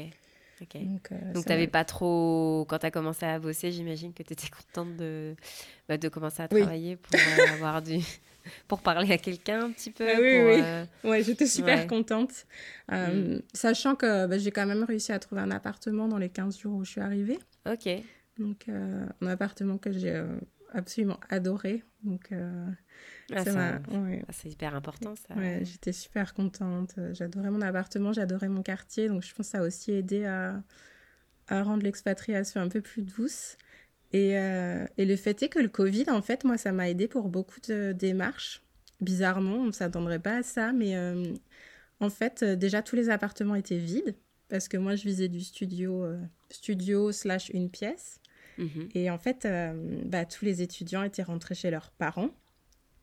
Donc, 0.61 1.13
euh, 1.13 1.43
tu 1.43 1.49
n'avais 1.49 1.67
pas 1.67 1.85
trop. 1.85 2.67
Quand 2.69 2.79
tu 2.79 2.87
as 2.87 2.91
commencé 2.91 3.25
à 3.25 3.39
bosser, 3.39 3.73
j'imagine 3.73 4.13
que 4.13 4.23
tu 4.23 4.33
étais 4.33 4.49
contente 4.49 4.97
de, 4.97 5.35
bah, 5.89 5.97
de 5.97 6.09
commencer 6.09 6.43
à 6.43 6.49
travailler 6.49 6.97
pour 6.97 7.15
euh, 7.15 7.55
avoir 7.55 7.83
du. 7.83 7.99
pour 8.69 8.81
parler 8.81 9.13
à 9.13 9.19
quelqu'un 9.19 9.67
un 9.67 9.71
petit 9.71 9.91
peu. 9.91 10.07
Ah 10.09 10.19
oui, 10.19 10.23
oui. 10.23 10.61
Euh, 10.63 10.85
ouais, 11.05 11.23
j'étais 11.23 11.47
super 11.47 11.87
contente. 11.87 12.47
Mm. 12.91 13.39
Sachant 13.55 13.95
que 13.95 14.27
bah, 14.27 14.39
j'ai 14.39 14.51
quand 14.51 14.67
même 14.67 14.85
réussi 14.85 15.13
à 15.13 15.19
trouver 15.19 15.41
un 15.43 15.51
appartement 15.51 16.09
dans 16.09 16.19
les 16.19 16.31
15 16.31 16.59
jours 16.59 16.77
où 16.77 16.85
je 16.85 16.91
suis 16.91 17.01
arrivée. 17.01 17.39
Ok. 17.71 17.89
Donc, 18.39 18.67
un 18.69 19.27
appartement 19.27 19.79
que 19.79 19.93
j'ai 19.93 20.23
absolument 20.73 21.19
adoré. 21.29 21.83
Donc, 22.03 22.33
ah, 22.33 22.73
ah, 23.35 23.45
c'est 24.31 24.49
hyper 24.49 24.75
important 24.75 25.15
ça. 25.17 25.35
Ouais, 25.35 25.61
j'étais 25.65 25.93
super 25.93 26.35
contente. 26.35 26.95
J'adorais 27.13 27.51
mon 27.51 27.61
appartement, 27.61 28.13
j'adorais 28.13 28.49
mon 28.49 28.63
quartier. 28.63 29.09
Donc 29.09 29.23
je 29.23 29.35
pense 29.35 29.47
que 29.47 29.51
ça 29.53 29.59
a 29.59 29.63
aussi 29.63 29.93
aidé 29.93 30.25
à, 30.25 30.63
à 31.49 31.63
rendre 31.63 31.83
l'expatriation 31.83 32.61
un 32.61 32.69
peu 32.69 32.81
plus 32.81 33.03
douce. 33.03 33.57
Et, 34.13 34.39
euh, 34.39 34.87
et, 34.97 35.05
le 35.05 35.17
fait 35.17 35.43
est 35.43 35.49
que 35.49 35.59
le 35.59 35.69
Covid, 35.69 36.07
en 36.09 36.23
fait, 36.23 36.45
moi, 36.45 36.57
ça 36.57 36.73
m'a 36.73 36.89
aidé 36.89 37.07
pour 37.07 37.29
beaucoup 37.29 37.61
de 37.61 37.93
démarches. 37.93 38.63
Bizarrement, 39.01 39.57
on 39.57 39.67
ne 39.67 39.73
s'attendrait 39.73 40.19
pas 40.19 40.39
à 40.39 40.43
ça, 40.43 40.73
mais 40.73 40.97
euh, 40.97 41.25
en 42.01 42.11
fait, 42.11 42.43
euh, 42.43 42.57
déjà, 42.57 42.83
tous 42.83 42.97
les 42.97 43.09
appartements 43.09 43.55
étaient 43.55 43.79
vides 43.79 44.17
parce 44.49 44.67
que 44.67 44.77
moi, 44.77 44.97
je 44.97 45.05
visais 45.05 45.29
du 45.29 45.41
studio, 45.41 46.05
studio 46.51 47.13
slash 47.13 47.51
une 47.51 47.71
pièce. 47.71 48.20
Mhm. 48.59 48.89
Et 48.95 49.11
en 49.11 49.19
fait, 49.19 49.49
bah, 50.05 50.25
tous 50.25 50.45
les 50.45 50.63
étudiants 50.63 51.03
étaient 51.03 51.23
rentrés 51.23 51.55
chez 51.55 51.71
leurs 51.71 51.91
parents 51.93 52.31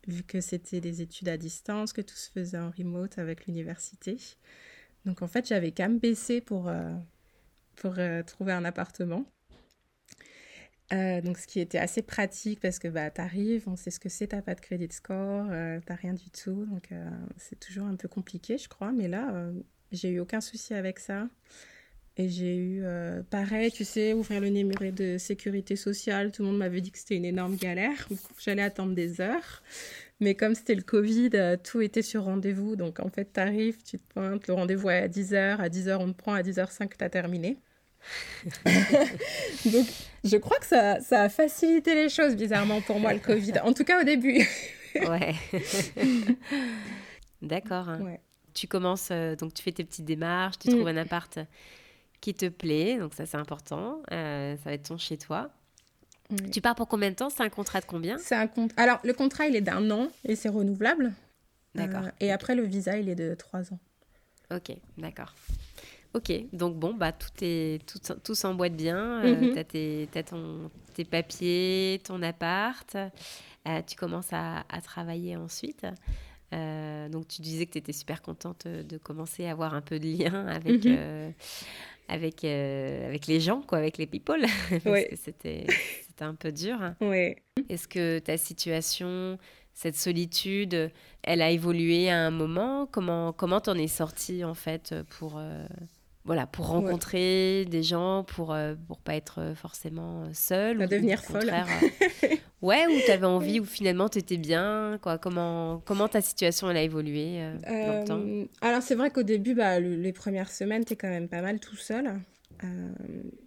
vu 0.06 0.22
que 0.22 0.40
c'était 0.40 0.80
des 0.80 1.02
études 1.02 1.28
à 1.28 1.36
distance, 1.36 1.92
que 1.92 2.00
tout 2.00 2.16
se 2.16 2.30
faisait 2.30 2.58
en 2.58 2.70
remote 2.70 3.18
avec 3.18 3.46
l'université. 3.46 4.16
Donc 5.04 5.22
en 5.22 5.28
fait, 5.28 5.46
j'avais 5.46 5.70
qu'à 5.72 5.88
me 5.88 5.98
baisser 5.98 6.40
pour, 6.40 6.68
euh, 6.68 6.94
pour 7.76 7.98
euh, 7.98 8.22
trouver 8.22 8.52
un 8.52 8.64
appartement. 8.64 9.26
Euh, 10.92 11.20
donc, 11.20 11.36
ce 11.36 11.46
qui 11.46 11.60
était 11.60 11.78
assez 11.78 12.00
pratique 12.00 12.60
parce 12.60 12.78
que 12.78 12.88
bah, 12.88 13.10
tu 13.10 13.20
arrives, 13.20 13.68
on 13.68 13.76
sait 13.76 13.90
ce 13.90 14.00
que 14.00 14.08
c'est, 14.08 14.28
tu 14.28 14.40
pas 14.40 14.54
de 14.54 14.60
crédit 14.60 14.88
score, 14.90 15.46
euh, 15.50 15.80
tu 15.86 15.92
rien 15.92 16.14
du 16.14 16.30
tout. 16.30 16.64
Donc, 16.66 16.92
euh, 16.92 17.10
c'est 17.36 17.60
toujours 17.60 17.86
un 17.86 17.96
peu 17.96 18.08
compliqué, 18.08 18.56
je 18.56 18.68
crois. 18.68 18.92
Mais 18.92 19.06
là, 19.06 19.34
euh, 19.34 19.52
j'ai 19.92 20.08
eu 20.08 20.20
aucun 20.20 20.40
souci 20.40 20.72
avec 20.72 20.98
ça. 20.98 21.28
Et 22.18 22.28
j'ai 22.28 22.56
eu, 22.56 22.82
pareil, 23.30 23.70
tu 23.70 23.84
sais, 23.84 24.12
ouvrir 24.12 24.40
le 24.40 24.48
numéro 24.48 24.90
de 24.90 25.18
sécurité 25.18 25.76
sociale. 25.76 26.32
Tout 26.32 26.42
le 26.42 26.48
monde 26.48 26.58
m'avait 26.58 26.80
dit 26.80 26.90
que 26.90 26.98
c'était 26.98 27.14
une 27.16 27.24
énorme 27.24 27.54
galère. 27.56 28.08
J'allais 28.38 28.62
attendre 28.62 28.92
des 28.94 29.20
heures. 29.20 29.62
Mais 30.20 30.34
comme 30.34 30.56
c'était 30.56 30.74
le 30.74 30.82
Covid, 30.82 31.30
tout 31.62 31.80
était 31.80 32.02
sur 32.02 32.24
rendez-vous. 32.24 32.74
Donc, 32.74 32.98
en 32.98 33.08
fait, 33.08 33.32
tu 33.32 33.38
arrives, 33.38 33.76
tu 33.84 33.98
te 33.98 34.12
pointes, 34.12 34.48
le 34.48 34.54
rendez-vous 34.54 34.90
est 34.90 34.98
à 34.98 35.06
10h. 35.08 35.58
À 35.60 35.68
10h, 35.68 35.96
on 36.00 36.08
te 36.12 36.16
prend. 36.18 36.32
À 36.34 36.42
10h05, 36.42 36.90
tu 36.98 37.04
as 37.04 37.08
terminé. 37.08 37.56
Donc, 39.66 39.86
je 40.24 40.36
crois 40.38 40.58
que 40.58 40.66
ça, 40.66 41.00
ça, 41.00 41.22
a 41.22 41.28
facilité 41.28 41.94
les 41.94 42.08
choses, 42.08 42.34
bizarrement, 42.34 42.80
pour 42.80 42.98
moi, 42.98 43.12
le 43.12 43.20
Covid. 43.20 43.60
En 43.62 43.72
tout 43.72 43.84
cas, 43.84 44.00
au 44.00 44.04
début. 44.04 44.44
ouais. 44.96 45.34
D'accord. 47.42 47.88
Ouais. 48.00 48.20
Tu 48.54 48.66
commences, 48.66 49.10
euh, 49.12 49.36
donc 49.36 49.54
tu 49.54 49.62
fais 49.62 49.70
tes 49.72 49.84
petites 49.84 50.04
démarches, 50.04 50.58
tu 50.58 50.68
Mm. 50.70 50.74
trouves 50.74 50.88
un 50.88 50.96
appart 50.96 51.38
qui 52.20 52.34
te 52.34 52.48
plaît, 52.48 52.98
donc 52.98 53.14
ça 53.14 53.26
c'est 53.26 53.36
important. 53.36 54.02
Euh, 54.12 54.56
ça 54.56 54.62
va 54.66 54.72
être 54.72 54.88
ton 54.88 54.98
chez 54.98 55.16
toi. 55.18 55.50
Tu 56.52 56.60
pars 56.60 56.74
pour 56.74 56.88
combien 56.88 57.10
de 57.10 57.14
temps? 57.14 57.30
C'est 57.30 57.42
un 57.42 57.48
contrat 57.48 57.80
de 57.80 57.86
combien? 57.86 58.18
C'est 58.18 58.34
un 58.34 58.46
compte. 58.48 58.72
Alors, 58.76 58.98
le 59.02 59.14
contrat, 59.14 59.46
il 59.46 59.56
est 59.56 59.62
d'un 59.62 59.90
an 59.90 60.08
et 60.24 60.36
c'est 60.36 60.50
renouvelable. 60.50 61.12
D'accord. 61.74 62.02
Euh, 62.04 62.10
et 62.20 62.30
après, 62.32 62.54
le 62.54 62.64
visa, 62.64 62.98
il 62.98 63.08
est 63.08 63.14
de 63.14 63.34
trois 63.34 63.72
ans. 63.72 63.78
Ok, 64.54 64.76
d'accord. 64.98 65.34
Ok, 66.14 66.32
donc 66.52 66.76
bon, 66.76 66.92
bah 66.94 67.12
tout 67.12 67.28
est 67.42 67.80
tout, 67.86 67.98
tout 68.22 68.34
s'emboîte 68.34 68.74
bien. 68.76 69.22
Euh, 69.24 69.40
Mhm. 69.40 69.54
t'as 69.54 69.64
tes, 69.64 70.08
ton, 70.26 70.70
tes 70.94 71.04
papiers, 71.04 72.00
ton 72.04 72.20
appart. 72.22 72.94
Euh, 72.96 73.82
tu 73.86 73.96
commences 73.96 74.32
à, 74.32 74.64
à 74.68 74.80
travailler 74.82 75.36
ensuite. 75.36 75.86
Euh, 76.54 77.08
donc 77.10 77.28
tu 77.28 77.42
disais 77.42 77.66
que 77.66 77.72
tu 77.72 77.78
étais 77.78 77.92
super 77.92 78.22
contente 78.22 78.66
de 78.66 78.96
commencer 78.98 79.44
à 79.46 79.50
avoir 79.52 79.74
un 79.74 79.82
peu 79.82 79.98
de 79.98 80.06
lien 80.08 80.46
avec 80.48 80.84
Mhm. 80.84 80.96
euh, 80.98 81.30
avec 82.08 82.42
euh, 82.44 83.06
avec 83.06 83.26
les 83.26 83.38
gens, 83.40 83.60
quoi, 83.60 83.78
avec 83.78 83.98
les 83.98 84.06
people, 84.06 84.40
parce 84.70 84.84
Ouais. 84.86 85.08
que 85.10 85.16
c'était 85.16 85.66
c'était 86.06 86.24
un 86.24 86.34
peu 86.34 86.50
dur. 86.52 86.78
Ouais. 87.02 87.36
Est-ce 87.68 87.86
que 87.86 88.18
ta 88.18 88.38
situation, 88.38 89.38
cette 89.74 89.96
solitude, 89.96 90.90
elle 91.22 91.42
a 91.42 91.50
évolué 91.50 92.08
à 92.08 92.26
un 92.26 92.30
moment? 92.30 92.86
Comment 92.90 93.32
comment 93.34 93.60
t'en 93.60 93.74
es 93.74 93.88
sortie 93.88 94.42
en 94.42 94.54
fait 94.54 94.94
pour 95.18 95.34
euh, 95.36 95.66
voilà 96.28 96.46
pour 96.46 96.66
rencontrer 96.68 97.64
des 97.64 97.82
gens 97.82 98.22
pour 98.22 98.52
euh, 98.52 98.74
pour 98.86 98.98
pas 99.00 99.16
être 99.16 99.54
forcément 99.56 100.24
seule 100.32 100.78
Pas 100.78 100.84
ou- 100.84 100.88
devenir 100.88 101.18
au 101.18 101.32
folle. 101.32 101.50
euh, 101.52 102.36
ouais 102.62 102.86
ou 102.86 103.00
t'avais 103.06 103.26
envie 103.26 103.60
ou 103.60 103.64
finalement 103.64 104.08
t'étais 104.08 104.36
bien 104.36 104.98
quoi 105.02 105.18
Comment 105.18 105.80
comment 105.84 106.06
ta 106.06 106.20
situation 106.20 106.70
elle 106.70 106.76
a 106.76 106.82
évolué 106.82 107.40
euh, 107.40 107.56
dans 107.86 108.00
le 108.00 108.04
temps? 108.06 108.18
Euh, 108.20 108.44
alors, 108.60 108.82
c'est 108.82 108.94
vrai 108.94 109.10
qu'au 109.10 109.22
début, 109.22 109.54
bah, 109.54 109.80
le- 109.80 109.96
les 109.96 110.12
premières 110.12 110.50
semaines, 110.50 110.84
tu 110.84 110.92
es 110.92 110.96
quand 110.96 111.08
même 111.08 111.28
pas 111.28 111.40
mal 111.42 111.58
tout 111.60 111.76
seul. 111.76 112.20
Euh, 112.64 112.92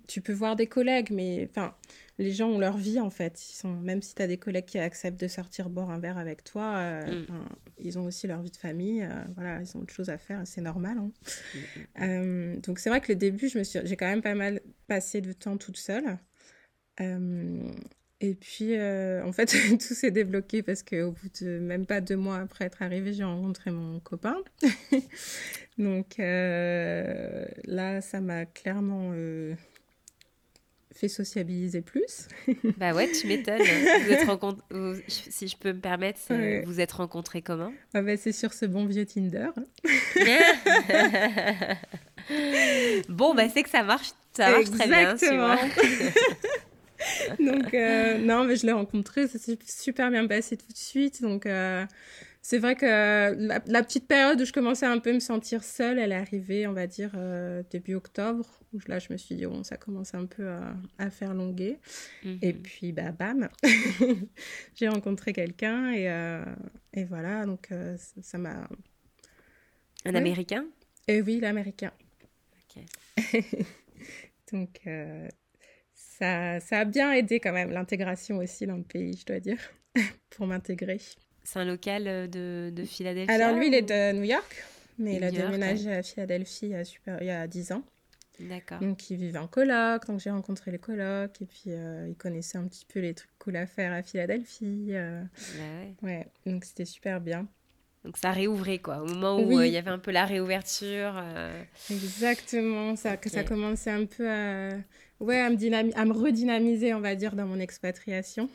tu 0.08 0.22
peux 0.22 0.34
voir 0.34 0.56
des 0.56 0.68
collègues, 0.68 1.12
mais 1.12 1.48
enfin, 1.52 1.74
les 2.18 2.32
gens 2.32 2.50
ont 2.50 2.60
leur 2.60 2.78
vie 2.78 3.00
en 3.00 3.10
fait. 3.10 3.42
Ils 3.50 3.56
sont, 3.56 3.74
même 3.74 4.02
si 4.02 4.14
tu 4.16 4.22
as 4.22 4.28
des 4.28 4.38
collègues 4.38 4.66
qui 4.66 4.78
acceptent 4.80 5.20
de 5.20 5.28
sortir 5.28 5.70
boire 5.70 5.90
un 5.90 6.00
verre 6.00 6.18
avec 6.18 6.44
toi, 6.44 6.76
euh, 6.78 7.24
Mm. 7.28 7.46
ils 7.80 7.98
ont 7.98 8.06
aussi 8.06 8.28
leur 8.28 8.42
vie 8.42 8.52
de 8.52 8.58
famille. 8.58 9.04
euh, 9.04 9.10
voilà, 9.36 9.62
ils 9.62 9.76
ont 9.78 9.82
autre 9.82 9.94
chose 9.94 10.10
à 10.10 10.18
faire, 10.18 10.42
c'est 10.46 10.62
normal. 10.62 10.98
hein. 11.00 11.12
Mm, 11.56 11.60
Euh, 12.04 12.60
donc 12.62 12.80
c'est 12.80 12.90
vrai 12.90 13.02
que 13.02 13.12
le 13.12 13.16
début, 13.18 13.48
je 13.50 13.58
me 13.58 13.64
suis, 13.64 13.80
j'ai 13.84 13.96
quand 13.96 14.08
même 14.08 14.22
pas 14.22 14.36
mal 14.36 14.62
passé 14.88 15.22
de 15.22 15.34
temps 15.34 15.58
toute 15.58 15.78
seule. 15.78 16.18
Et 18.24 18.36
puis, 18.36 18.76
en 18.80 19.32
fait, 19.32 19.48
tout 19.80 19.96
s'est 19.96 20.12
débloqué 20.12 20.62
parce 20.62 20.84
qu'au 20.84 21.12
bout 21.12 21.44
de 21.44 21.58
même 21.58 21.88
pas 21.88 22.02
deux 22.02 22.16
mois 22.18 22.38
après 22.38 22.66
être 22.66 22.84
arrivée, 22.84 23.14
j'ai 23.14 23.24
rencontré 23.24 23.72
mon 23.72 24.00
copain. 24.00 24.38
donc 25.80 26.18
là, 26.20 28.02
ça 28.02 28.22
m'a 28.22 28.46
clairement 28.46 29.12
fait 30.94 31.08
sociabiliser 31.08 31.82
plus. 31.82 32.28
Bah 32.78 32.94
ouais, 32.94 33.10
tu 33.12 33.28
m'étonnes. 33.28 33.62
Vous 33.62 34.12
êtes 34.12 34.24
vous- 34.72 34.96
si 35.08 35.48
je 35.48 35.58
peux 35.58 35.74
me 35.74 35.80
permettre, 35.80 36.20
Ouais. 36.30 36.64
vous 36.66 36.80
êtes 36.80 36.92
rencontrés 36.92 37.42
comment? 37.42 37.72
Ah 37.94 38.02
bah, 38.02 38.18
c'est 38.18 38.32
sur 38.32 38.54
ce 38.54 38.66
bon 38.66 38.86
vieux 38.86 39.06
Tinder. 39.06 39.50
bon, 43.10 43.34
bah 43.34 43.50
c'est 43.50 43.64
que 43.64 43.70
ça 43.70 43.84
marche, 43.84 44.12
ça 44.34 44.52
marche 44.52 44.72
très 44.72 44.88
bien, 44.88 45.16
vois. 45.36 45.58
donc, 47.40 47.74
euh, 47.74 48.18
non, 48.20 48.44
mais 48.46 48.56
je 48.56 48.66
l'ai 48.66 48.72
rencontré, 48.72 49.28
ça 49.28 49.40
s'est 49.40 49.58
super 49.66 50.12
bien 50.12 50.28
passé 50.28 50.58
tout 50.58 50.72
de 50.72 50.78
suite. 50.78 51.22
Donc, 51.22 51.46
euh, 51.46 51.86
c'est 52.42 52.58
vrai 52.58 52.76
que 52.76 52.86
la, 52.86 53.62
la 53.66 53.84
petite 53.84 54.08
période 54.08 54.42
où 54.42 54.46
je 54.46 54.52
commençais 54.54 54.86
un 54.86 55.00
peu 55.00 55.12
à 55.12 55.14
me 55.14 55.20
sentir 55.20 55.64
seule, 55.64 56.00
elle 56.00 56.12
est 56.12 56.16
arrivée, 56.16 56.66
on 56.68 56.74
va 56.74 56.88
dire, 56.88 57.12
euh, 57.16 57.64
début 57.70 57.94
octobre. 57.96 58.46
Où 58.74 58.80
là, 58.88 59.00
je 59.00 59.12
me 59.12 59.18
suis 59.18 59.36
dit, 59.36 59.46
bon, 59.46 59.64
ça 59.64 59.78
commence 59.78 60.14
un 60.16 60.26
peu 60.26 60.48
à, 60.50 60.76
à 60.98 61.10
faire 61.10 61.34
longuer. 61.34 61.78
Et 62.42 62.54
Mhm. 62.54 62.62
puis, 62.62 62.92
bah, 62.94 63.12
bam, 63.12 63.50
j'ai 64.76 64.88
rencontré 64.88 65.34
quelqu'un 65.34 65.92
et, 65.92 66.10
euh, 66.10 66.44
et 66.94 67.04
voilà, 67.06 67.46
donc 67.46 67.72
euh, 67.72 67.96
ça- 68.22 68.38
m'a. 68.38 68.68
Un. 70.06 70.16
Américain? 70.16 70.66
Et 71.08 71.22
oui, 71.22 71.40
l'américain. 71.40 71.92
Ok. 72.76 72.84
Donc, 74.52 74.82
euh, 74.88 75.28
ça, 75.94 76.60
ça 76.60 76.80
a 76.80 76.86
bien 76.86 77.14
aidé 77.14 77.40
quand 77.40 77.54
même 77.54 77.72
l'intégration 77.72 78.38
aussi 78.38 78.66
dans 78.68 78.78
le 78.78 78.84
pays, 78.84 79.16
je 79.18 79.26
dois 79.26 79.40
dire, 79.40 79.60
pour 80.30 80.48
m'intégrer. 80.48 81.00
C'est 81.44 81.60
un 81.60 81.66
local 81.66 82.08
euh, 82.08 82.28
de, 82.28 82.72
de 82.74 82.84
Philadelphie 82.86 83.32
Alors, 83.32 83.56
lui, 83.56 83.68
il 83.68 83.74
est 83.74 83.84
ou- 83.84 83.86
de 83.88 84.18
New 84.20 84.24
York, 84.24 84.64
mais 85.00 85.16
il 85.16 85.24
a 85.24 85.32
déménagé 85.32 85.92
à 85.94 86.04
Philadelphie 86.04 86.68
il 86.68 86.72
y 86.72 86.76
a, 86.76 86.86
super... 86.86 87.18
il 87.22 87.28
y 87.28 87.32
a 87.32 87.48
10 87.48 87.72
ans. 87.72 87.84
D'accord. 88.40 88.80
Donc, 88.80 89.10
il 89.10 89.18
vivait 89.18 89.38
en 89.38 89.48
coloc, 89.48 90.08
donc 90.08 90.20
j'ai 90.20 90.32
rencontré 90.32 90.72
les 90.72 90.80
colocs, 90.80 91.42
et 91.42 91.46
puis 91.46 91.64
euh, 91.68 92.08
il 92.10 92.16
connaissait 92.16 92.58
un 92.58 92.68
petit 92.68 92.86
peu 92.92 93.00
les 93.00 93.14
trucs 93.14 93.30
cool 93.40 93.56
à 93.56 93.66
faire 93.68 93.92
à 93.94 94.02
Philadelphie. 94.02 94.88
euh, 94.92 95.22
ouais. 95.60 95.94
Ouais, 96.02 96.28
donc 96.46 96.66
c'était 96.66 96.86
super 96.86 97.22
bien. 97.22 97.48
Donc 98.04 98.18
ça 98.18 98.32
réouvrait 98.32 98.80
quoi. 98.80 99.04
Au 99.04 99.06
moment 99.06 99.38
où 99.38 99.42
euh, 99.52 99.58
Oui. 99.58 99.68
il 99.68 99.74
y 99.74 99.78
avait 99.78 99.92
un 99.92 100.00
peu 100.00 100.10
la 100.12 100.26
réouverture. 100.26 101.24
Exactement, 101.92 102.96
ça, 102.96 103.18
que 103.18 103.30
ça 103.30 103.44
commençait 103.44 103.92
un 103.92 104.06
peu 104.06 104.28
à, 104.28 104.70
ouais, 105.22 105.40
à, 105.40 105.50
me 105.50 105.56
dynami- 105.56 105.94
à 105.96 106.06
me 106.06 106.14
redynamiser, 106.14 106.94
on 106.94 107.00
va 107.02 107.16
dire, 107.16 107.36
dans 107.36 107.46
mon 107.46 107.60
expatriation. 107.60 108.50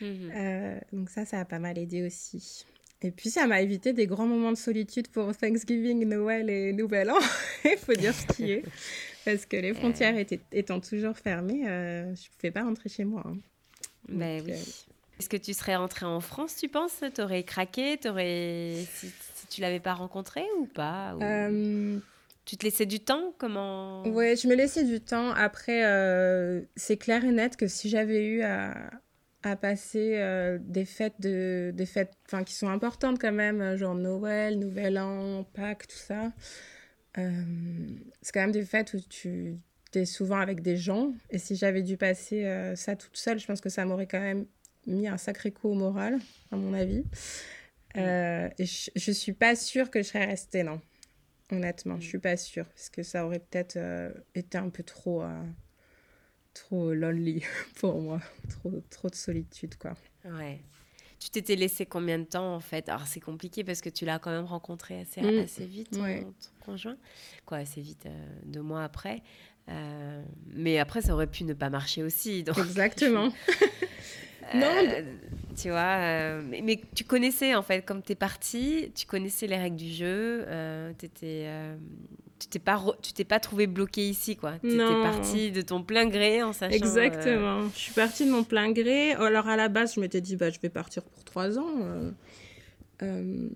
mhm. 0.00 0.30
Euh, 0.34 0.78
donc 0.92 1.10
ça, 1.10 1.24
ça 1.24 1.40
a 1.40 1.44
pas 1.44 1.58
mal 1.58 1.78
aidé 1.78 2.02
aussi. 2.06 2.64
Et 3.02 3.10
puis 3.10 3.30
ça 3.30 3.46
m'a 3.46 3.62
évité 3.62 3.92
des 3.94 4.06
grands 4.06 4.26
moments 4.26 4.52
de 4.52 4.56
solitude 4.58 5.08
pour 5.08 5.34
Thanksgiving, 5.34 6.04
Noël 6.06 6.50
et 6.50 6.72
Nouvel 6.74 7.10
An. 7.10 7.18
Il 7.64 7.78
faut 7.78 7.94
dire 7.94 8.12
ce 8.14 8.26
qui 8.34 8.52
est. 8.52 8.62
Parce 9.24 9.46
que 9.46 9.56
les 9.56 9.72
frontières 9.72 10.16
étaient, 10.18 10.40
étant 10.52 10.80
toujours 10.80 11.16
fermées, 11.16 11.66
euh, 11.66 12.04
je 12.14 12.22
ne 12.28 12.36
pouvais 12.38 12.50
pas 12.50 12.62
rentrer 12.62 12.88
chez 12.90 13.04
moi. 13.04 13.22
hein. 13.26 13.38
Bah 14.08 14.36
Donc, 14.38 14.46
oui. 14.48 14.52
euh, 14.52 14.56
Est-ce 15.18 15.28
que 15.30 15.36
tu 15.38 15.54
serais 15.54 15.76
rentrée 15.76 16.04
en 16.06 16.20
France, 16.20 16.56
tu 16.56 16.68
penses? 16.68 17.02
T'aurais 17.14 17.42
craqué? 17.42 17.96
T'aurais 17.98 18.84
si, 18.94 19.08
si 19.34 19.46
tu 19.48 19.60
l'avais 19.62 19.80
pas 19.80 19.94
rencontré 19.94 20.42
ou 20.58 20.66
pas 20.66 21.14
Ou? 21.16 21.22
Euh, 21.22 21.98
Tu 22.50 22.56
te 22.56 22.64
laissais 22.64 22.84
du 22.84 22.98
temps? 22.98 23.32
Comment? 23.38 24.02
Ouais, 24.08 24.34
je 24.34 24.48
me 24.48 24.56
laissais 24.56 24.82
du 24.82 25.00
temps. 25.00 25.30
Après, 25.30 25.84
euh, 25.84 26.62
c'est 26.74 26.96
clair 26.96 27.24
et 27.24 27.30
net 27.30 27.56
que 27.56 27.68
si 27.68 27.88
j'avais 27.88 28.26
eu 28.26 28.42
à, 28.42 28.90
à 29.44 29.54
passer 29.54 30.14
euh, 30.16 30.58
des 30.60 30.84
fêtes 30.84 31.14
de 31.20 31.70
des 31.72 31.86
fêtes 31.86 32.10
enfin 32.26 32.42
qui 32.42 32.54
sont 32.54 32.66
importantes 32.66 33.20
quand 33.20 33.30
même, 33.30 33.60
euh, 33.60 33.76
genre 33.76 33.94
Noël, 33.94 34.58
Nouvel 34.58 34.98
An, 34.98 35.44
Pâques, 35.54 35.86
tout 35.86 35.96
ça. 35.96 36.32
euh, 37.18 37.30
c'est 38.20 38.32
quand 38.32 38.40
même 38.40 38.50
des 38.50 38.64
fêtes 38.64 38.94
où 38.94 39.00
tu 39.08 39.56
es 39.94 40.04
souvent 40.04 40.40
avec 40.40 40.60
des 40.60 40.76
gens. 40.76 41.12
Et 41.30 41.38
si 41.38 41.54
j'avais 41.54 41.82
dû 41.82 41.96
passer 41.96 42.46
euh, 42.46 42.74
ça 42.74 42.96
toute 42.96 43.16
seule, 43.16 43.38
je 43.38 43.46
pense 43.46 43.60
que 43.60 43.68
ça 43.68 43.84
m'aurait 43.84 44.08
quand 44.08 44.18
même 44.18 44.46
mis 44.88 45.06
un 45.06 45.18
sacré 45.18 45.52
coup 45.52 45.68
au 45.68 45.74
moral, 45.74 46.18
à 46.50 46.56
mon 46.56 46.74
avis. 46.74 47.04
Je, 47.94 48.90
je 48.96 49.12
suis 49.12 49.34
pas 49.34 49.54
sûre 49.54 49.88
que 49.88 50.02
je 50.02 50.08
serais 50.08 50.24
restée, 50.24 50.64
non. 50.64 50.80
Honnêtement, 51.52 51.98
je 52.00 52.06
suis 52.06 52.18
pas 52.18 52.36
sûre. 52.36 52.66
Parce 52.66 52.90
que 52.90 53.02
ça 53.02 53.26
aurait 53.26 53.40
peut-être 53.40 53.76
euh, 53.76 54.12
été 54.34 54.58
un 54.58 54.68
peu 54.70 54.82
trop, 54.82 55.22
euh, 55.22 55.42
trop 56.54 56.92
lonely 56.92 57.42
pour 57.76 58.00
moi. 58.00 58.20
Trop, 58.48 58.72
trop 58.90 59.08
de 59.08 59.14
solitude, 59.14 59.76
quoi. 59.76 59.94
Ouais. 60.24 60.60
Tu 61.18 61.28
t'étais 61.28 61.54
laissé 61.54 61.84
combien 61.84 62.18
de 62.18 62.24
temps 62.24 62.54
en 62.54 62.60
fait? 62.60 62.88
Alors 62.88 63.06
c'est 63.06 63.20
compliqué 63.20 63.62
parce 63.62 63.82
que 63.82 63.90
tu 63.90 64.06
l'as 64.06 64.18
quand 64.18 64.30
même 64.30 64.46
rencontré 64.46 65.00
assez, 65.00 65.20
Mm. 65.20 65.38
assez 65.40 65.66
vite, 65.66 65.90
ton, 65.90 66.02
Ouais. 66.02 66.22
ton 66.22 66.64
conjoint. 66.64 66.96
Quoi, 67.44 67.58
assez 67.58 67.82
vite, 67.82 68.06
euh, 68.06 68.26
deux 68.46 68.62
mois 68.62 68.84
après. 68.84 69.22
Euh, 69.70 70.22
mais 70.54 70.78
après, 70.78 71.00
ça 71.00 71.14
aurait 71.14 71.26
pu 71.26 71.44
ne 71.44 71.54
pas 71.54 71.70
marcher 71.70 72.02
aussi. 72.02 72.42
Donc, 72.42 72.58
Exactement. 72.58 73.28
Non, 74.52 74.66
Euh, 74.66 75.02
tu 75.56 75.68
vois, 75.68 75.98
euh, 76.00 76.42
mais, 76.44 76.60
mais 76.60 76.80
tu 76.96 77.04
connaissais 77.04 77.54
en 77.54 77.62
fait, 77.62 77.82
comme 77.84 78.02
tu 78.02 78.12
es 78.12 78.14
parti, 78.16 78.90
tu 78.96 79.06
connaissais 79.06 79.46
les 79.46 79.56
règles 79.56 79.76
du 79.76 79.92
jeu, 79.92 80.44
t'étais, 80.98 81.46
tu 82.40 82.48
t'es 82.48 82.58
pas 82.58 82.82
tu 83.00 83.12
t'es 83.12 83.22
pas 83.22 83.38
trouvé 83.38 83.68
bloqué 83.68 84.08
ici 84.08 84.34
quoi. 84.34 84.54
Tu 84.60 84.74
étais 84.74 85.02
partie 85.02 85.52
de 85.52 85.60
ton 85.62 85.84
plein 85.84 86.06
gré 86.06 86.42
en 86.42 86.52
sachant. 86.52 86.74
Exactement. 86.74 87.68
Je 87.72 87.78
suis 87.78 87.92
partie 87.92 88.26
de 88.26 88.32
mon 88.32 88.42
plein 88.42 88.72
gré. 88.72 89.12
Alors 89.12 89.46
à 89.48 89.54
la 89.56 89.68
base, 89.68 89.94
je 89.94 90.00
m'étais 90.00 90.20
dit 90.20 90.34
bah 90.34 90.50
je 90.50 90.58
vais 90.58 90.68
partir 90.70 91.04
pour 91.04 91.22
trois 91.22 91.56
ans. 91.56 91.70
Euh, 93.02 93.48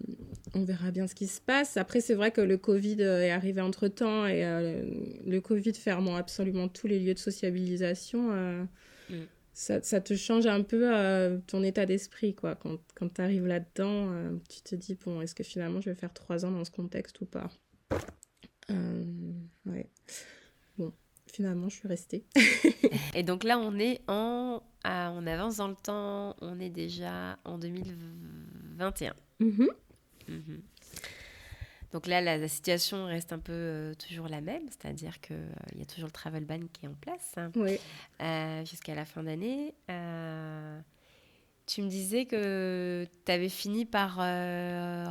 on 0.55 0.65
verra 0.65 0.91
bien 0.91 1.07
ce 1.07 1.15
qui 1.15 1.27
se 1.27 1.41
passe. 1.41 1.77
Après, 1.77 2.01
c'est 2.01 2.15
vrai 2.15 2.31
que 2.31 2.41
le 2.41 2.57
Covid 2.57 2.97
euh, 3.01 3.23
est 3.23 3.31
arrivé 3.31 3.61
entre 3.61 3.89
temps 3.89 4.27
et 4.27 4.45
euh, 4.45 4.85
le 5.27 5.41
Covid 5.41 5.75
fermant 5.75 6.17
absolument 6.17 6.69
tous 6.69 6.87
les 6.87 6.99
lieux 6.99 7.15
de 7.15 7.19
sociabilisation, 7.19 8.67
mm. 9.11 9.17
ça, 9.53 9.81
te 9.81 10.15
change 10.15 10.47
un 10.47 10.63
peu 10.63 10.91
ton 11.47 11.63
état 11.63 11.87
d'esprit. 11.87 12.35
quoi. 12.35 12.55
Quand, 12.55 12.79
quand 12.95 13.15
tu 13.15 13.21
arrives 13.21 13.47
là-dedans, 13.47 14.39
tu 14.49 14.63
te 14.63 14.75
dis 14.75 14.95
bon, 14.95 15.21
est-ce 15.21 15.35
que 15.35 15.45
finalement 15.45 15.81
je 15.81 15.91
vais 15.91 15.97
faire 15.97 16.13
trois 16.13 16.45
ans 16.45 16.51
dans 16.51 16.65
ce 16.65 16.71
contexte 16.71 17.21
ou 17.21 17.27
pas? 17.27 17.51
Ouais. 19.67 19.89
Bon, 20.79 20.93
finalement, 21.27 21.69
je 21.69 21.77
suis 21.77 21.89
restée. 21.89 22.25
et 23.15 23.23
donc 23.23 23.45
là, 23.45 23.59
on 23.59 23.79
est 23.79 24.01
en. 24.09 24.63
on 24.85 25.27
avance 25.27 25.57
dans 25.57 25.69
le 25.69 25.77
temps, 25.77 26.37
on 26.41 26.61
est 26.61 26.71
déjà 26.71 27.39
en 27.45 27.59
2021. 28.75 29.15
Mhm. 29.41 29.69
Mhm. 30.29 30.63
Donc 31.95 32.09
là, 32.09 32.21
la, 32.21 32.49
situation 32.49 33.07
reste 33.07 33.33
un 33.33 33.39
peu 33.39 33.53
euh, 33.53 33.95
toujours 33.95 34.27
la 34.27 34.41
même, 34.41 34.65
c'est-à-dire 34.69 35.21
qu'il 35.21 35.37
euh, 35.37 35.79
y 35.79 35.83
a 35.83 35.85
toujours 35.85 36.07
le 36.07 36.13
travel 36.13 36.45
ban 36.45 36.59
qui 36.73 36.87
est 36.87 36.89
en 36.89 36.95
place 36.95 37.37
euh, 37.39 38.65
jusqu'à 38.65 38.97
la 38.97 39.05
fin 39.05 39.23
d'année. 39.23 39.75
tu 41.67 41.83
me 41.83 41.89
disais 41.89 42.27
que 42.27 43.07
tu 43.25 43.31
avais 43.31 43.49
fini 43.49 43.85
par 43.85 44.17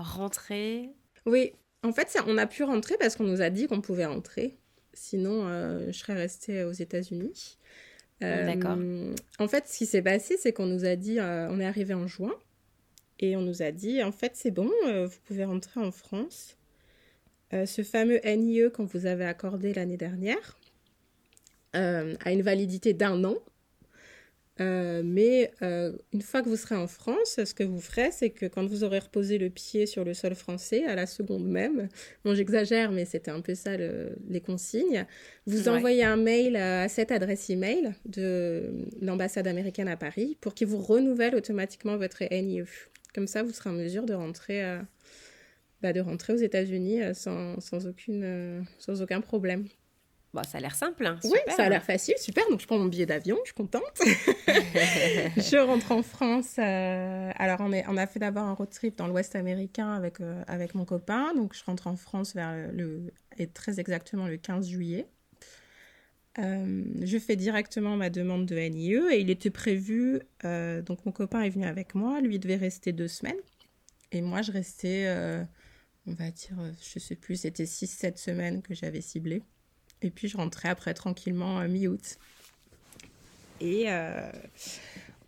rentrer. 0.04 0.90
Oui, 1.26 1.54
en 1.84 1.94
fait, 1.94 2.22
on 2.28 2.38
a 2.38 2.48
pu 2.48 2.66
rentrer 2.66 2.98
parce 3.00 3.16
qu'on 3.16 3.24
nous 3.24 3.42
a 3.42 3.50
dit 3.50 3.68
qu'on 3.68 3.80
pouvait 3.80 4.06
rentrer. 4.06 4.58
Sinon, 4.94 5.48
je 5.88 5.98
serais 5.98 6.16
restée 6.16 6.66
aux 6.66 6.74
États-Unis. 6.74 7.58
D'accord. 8.20 8.78
En 9.40 9.48
fait, 9.48 9.70
ce 9.70 9.78
qui 9.78 9.86
s'est 9.86 10.02
passé, 10.02 10.36
c'est 10.36 10.52
qu'on 10.52 10.66
nous 10.66 10.84
a 10.84 10.98
dit, 10.98 11.20
on 11.22 11.62
est 11.62 11.66
arrivé 11.66 11.94
en 11.94 12.08
juin. 12.08 12.34
Et 13.24 13.38
on 13.38 13.42
nous 13.42 13.62
a 13.62 13.72
dit, 13.72 14.04
en 14.04 14.12
fait, 14.12 14.34
c'est 14.36 14.52
bon, 14.52 14.70
euh, 14.86 15.08
vous 15.08 15.18
pouvez 15.24 15.46
rentrer 15.46 15.80
en 15.80 15.94
France. 15.94 16.58
Euh, 17.54 17.66
ce 17.66 17.82
fameux 17.82 18.20
NIE 18.26 18.70
qu'on 18.74 18.84
vous 18.84 19.06
avez 19.06 19.24
accordé 19.24 19.74
l'année 19.74 19.96
dernière 19.96 20.60
euh, 21.74 22.16
a 22.26 22.34
une 22.34 22.42
validité 22.42 22.92
d'un 22.94 23.24
an. 23.24 23.38
mais 24.60 25.52
une 25.62 26.22
fois 26.22 26.42
que 26.42 26.50
vous 26.50 26.58
serez 26.58 26.76
en 26.76 26.88
France, 26.88 27.40
ce 27.46 27.54
que 27.54 27.64
vous 27.64 27.80
ferez, 27.80 28.12
c'est 28.12 28.30
que 28.30 28.46
quand 28.46 28.66
vous 28.66 28.84
aurez 28.84 29.00
reposé 29.00 29.38
le 29.38 29.50
pied 29.50 29.86
sur 29.86 30.04
le 30.04 30.14
sol 30.14 30.36
français, 30.36 30.84
à 30.84 30.94
la 30.94 31.06
seconde 31.06 31.48
même, 31.48 31.88
bon 32.26 32.36
j'exagère, 32.36 32.92
mais 32.92 33.06
c'était 33.06 33.32
un 33.32 33.42
peu 33.42 33.56
ça 33.56 33.78
les 33.78 34.42
consignes, 34.42 35.06
vous 35.48 35.70
envoyez 35.70 36.04
un 36.04 36.18
mail 36.18 36.58
à 36.58 36.90
cette 36.90 37.12
adresse 37.12 37.50
email 37.50 37.94
de 38.06 38.86
l'ambassade 39.02 39.48
américaine 39.48 39.88
à 39.88 39.96
Paris 39.96 40.38
pour 40.42 40.54
qu'ils 40.54 40.68
vous 40.68 40.82
renouvellent 40.82 41.36
automatiquement 41.36 41.96
votre 41.96 42.22
NIE. 42.30 42.64
Comme 43.14 43.28
ça, 43.28 43.44
vous 43.44 43.52
serez 43.52 43.70
en 43.70 43.74
mesure 43.74 44.06
de 44.06 44.14
rentrer, 44.14 44.64
euh, 44.64 44.80
bah, 45.82 45.94
de 45.94 46.00
rentrer 46.02 46.34
aux 46.34 46.38
États-Unis 46.38 47.02
euh, 47.02 47.14
sans, 47.14 47.60
sans, 47.60 47.88
aucune, 47.88 48.24
euh, 48.24 48.62
sans 48.80 49.02
aucun 49.02 49.22
problème. 49.22 49.68
Bon, 50.34 50.42
ça 50.44 50.58
a 50.58 50.62
l'air 50.62 50.74
simple. 50.74 51.06
Hein, 51.06 51.20
oui, 51.26 51.38
ça 51.56 51.66
a 51.66 51.70
l'air 51.70 51.84
facile, 51.84 52.16
super. 52.18 52.44
Donc, 52.50 52.60
je 52.60 52.66
prends 52.66 52.80
mon 52.80 52.88
billet 52.88 53.06
d'avion, 53.06 53.38
je 53.44 53.50
suis 53.50 53.54
contente. 53.54 53.84
je 54.48 55.64
rentre 55.64 55.92
en 55.92 56.02
France. 56.02 56.58
alors, 56.58 57.60
on, 57.60 57.72
est, 57.72 57.86
on 57.88 57.98
a 57.98 58.08
fait 58.08 58.18
d'abord 58.18 58.46
un 58.46 58.54
road 58.54 58.72
trip 58.72 58.98
dans 58.98 59.08
l'Ouest 59.08 59.36
américain 59.36 59.94
avec, 59.94 60.18
avec 60.48 60.74
mon 60.74 60.86
copain. 60.86 61.36
Donc, 61.36 61.54
je 61.54 61.64
rentre 61.64 61.86
en 61.86 61.96
France 61.96 62.34
vers 62.34 62.72
le, 62.72 63.14
et 63.38 63.46
très 63.46 63.80
exactement 63.80 64.26
le 64.26 64.38
15 64.38 64.68
juillet. 64.68 65.08
Je 66.36 67.18
fais 67.20 67.36
directement 67.36 67.96
ma 67.96 68.10
demande 68.10 68.46
de 68.46 68.56
NIE 68.56 68.96
et 69.12 69.20
il 69.20 69.30
était 69.30 69.52
prévu, 69.52 70.20
donc 70.44 71.06
mon 71.06 71.12
copain 71.12 71.42
est 71.42 71.50
venu 71.50 71.66
avec 71.66 71.96
moi, 71.96 72.22
lui 72.22 72.40
devait 72.40 72.56
rester 72.56 72.92
deux 72.92 73.08
semaines 73.08 73.40
et 74.12 74.22
moi 74.22 74.42
je 74.42 74.52
restais, 74.52 75.08
on 76.08 76.14
va 76.14 76.32
dire, 76.32 76.58
je 76.82 77.00
sais 77.00 77.16
plus, 77.16 77.38
c'était 77.38 77.66
6-7 77.66 78.18
semaines 78.18 78.62
que 78.62 78.74
j'avais 78.74 79.02
ciblé 79.02 79.44
et 80.02 80.10
puis 80.10 80.28
je 80.28 80.38
rentrais 80.38 80.70
après 80.70 80.94
tranquillement 80.94 81.62
mi-août. 81.68 82.18
Et 83.62 83.86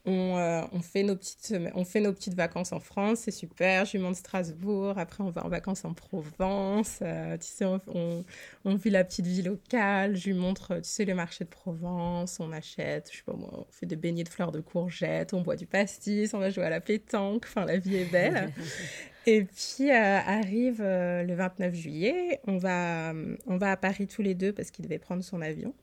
euh, 0.07 0.61
on, 0.71 0.81
fait 0.81 1.03
nos 1.03 1.15
petites, 1.15 1.55
on 1.73 1.83
fait 1.83 1.99
nos 1.99 2.13
petites 2.13 2.35
vacances 2.35 2.71
en 2.71 2.79
France, 2.79 3.21
c'est 3.21 3.31
super. 3.31 3.85
Je 3.85 3.93
lui 3.93 3.99
montre 3.99 4.17
Strasbourg. 4.17 4.97
Après, 4.97 5.23
on 5.23 5.31
va 5.31 5.45
en 5.45 5.49
vacances 5.49 5.83
en 5.83 5.93
Provence. 5.93 6.99
Euh, 7.01 7.37
tu 7.37 7.47
sais, 7.47 7.65
on, 7.65 8.23
on, 8.65 8.75
vit 8.75 8.91
la 8.91 9.03
petite 9.03 9.25
vie 9.25 9.41
locale. 9.41 10.15
Je 10.15 10.27
lui 10.27 10.33
montre, 10.33 10.75
tu 10.75 10.89
sais, 10.89 11.05
le 11.05 11.15
marché 11.15 11.43
de 11.43 11.49
Provence. 11.49 12.39
On 12.39 12.51
achète, 12.51 13.09
je 13.11 13.17
sais 13.17 13.23
pas 13.23 13.33
moi, 13.33 13.49
on 13.53 13.65
fait 13.71 13.87
des 13.87 13.95
beignets 13.95 14.23
de 14.23 14.29
fleurs 14.29 14.51
de 14.51 14.59
courgettes. 14.59 15.33
On 15.33 15.41
boit 15.41 15.55
du 15.55 15.65
pastis. 15.65 16.33
On 16.33 16.39
va 16.39 16.51
jouer 16.51 16.65
à 16.65 16.69
la 16.69 16.81
pétanque. 16.81 17.45
Enfin, 17.45 17.65
la 17.65 17.77
vie 17.77 17.95
est 17.95 18.11
belle. 18.11 18.53
Et 19.27 19.43
puis 19.43 19.89
euh, 19.89 20.19
arrive 20.19 20.83
le 20.83 21.33
29 21.33 21.73
juillet. 21.73 22.39
On 22.45 22.57
va, 22.57 23.11
on 23.47 23.57
va 23.57 23.71
à 23.71 23.77
Paris 23.77 24.05
tous 24.05 24.21
les 24.21 24.35
deux 24.35 24.53
parce 24.53 24.69
qu'il 24.69 24.85
devait 24.85 24.99
prendre 24.99 25.23
son 25.23 25.41
avion. 25.41 25.73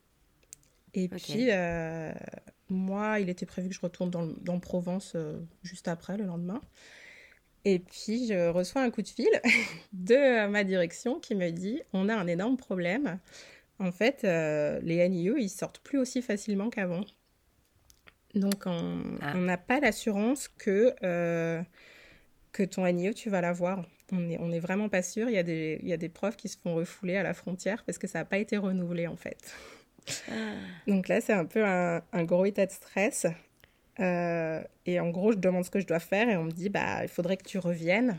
Et 0.95 1.09
puis, 1.09 1.49
moi, 2.73 3.21
il 3.21 3.29
était 3.29 3.47
prévu 3.47 3.69
que 3.69 3.75
je 3.75 3.81
retourne 3.81 4.11
dans, 4.11 4.61
Provence 4.61 5.13
euh, 5.15 5.41
juste 5.63 5.89
après, 5.89 6.17
le 6.17 6.25
lendemain. 6.25 6.61
Et 7.65 7.79
puis, 7.79 8.27
je 8.27 8.49
reçois 8.49 8.83
un 8.83 8.91
coup 8.91 9.03
de 9.03 9.09
fil 9.09 9.29
de 9.93 10.47
ma 10.49 10.65
direction 10.65 11.21
qui 11.21 11.35
me 11.35 11.51
dit 11.51 11.81
on 11.93 12.09
a 12.09 12.15
un 12.15 12.27
énorme 12.27 12.57
problème. 12.57 13.19
En 13.79 13.93
fait, 13.93 14.25
euh, 14.25 14.81
les 14.83 15.09
NIE, 15.09 15.33
ils 15.39 15.49
sortent 15.49 15.81
plus 15.81 15.99
aussi 15.99 16.23
facilement 16.23 16.71
qu'avant. 16.71 17.05
Donc, 18.35 18.65
on 18.67 19.03
ah. 19.21 19.35
n'a 19.35 19.59
pas 19.59 19.81
l'assurance 19.81 20.49
que, 20.49 20.95
euh, 21.03 21.63
que 22.53 22.63
ton 22.63 22.91
NIE, 22.91 23.15
tu 23.15 23.29
vas 23.29 23.41
l'avoir. 23.41 23.85
On 24.11 24.21
n'est 24.21 24.39
on 24.39 24.51
est 24.53 24.61
vraiment 24.61 24.89
pas 24.89 25.03
sûr. 25.03 25.29
Il 25.29 25.35
y, 25.35 25.39
a 25.39 25.43
des, 25.43 25.79
il 25.83 25.89
y 25.89 25.93
a 25.93 25.97
des 25.97 26.09
profs 26.09 26.37
qui 26.37 26.49
se 26.49 26.59
font 26.59 26.75
refouler 26.75 27.17
à 27.17 27.23
la 27.23 27.35
frontière 27.35 27.85
parce 27.85 27.99
que 27.99 28.07
ça 28.07 28.21
n'a 28.21 28.25
pas 28.25 28.39
été 28.39 28.57
renouvelé, 28.57 29.07
en 29.07 29.17
fait. 29.17 29.55
Ah. 30.31 30.33
Donc 30.87 31.09
là, 31.09 31.21
c'est 31.21 31.33
un 31.33 31.45
peu 31.45 31.65
un, 31.65 32.03
gros 32.25 32.45
état 32.45 32.67
de 32.67 32.71
stress. 32.71 33.27
Euh, 34.01 34.62
et 34.87 35.01
en 35.01 35.11
gros, 35.11 35.33
je 35.33 35.38
demande 35.38 35.65
ce 35.65 35.71
que 35.71 35.81
je 35.81 35.87
dois 35.87 36.01
faire 36.01 36.29
et 36.29 36.37
on 36.37 36.45
me 36.45 36.51
dit, 36.51 36.69
bah, 36.69 37.03
il 37.03 37.09
faudrait 37.09 37.37
que 37.37 37.45
tu 37.45 37.59
reviennes 37.59 38.19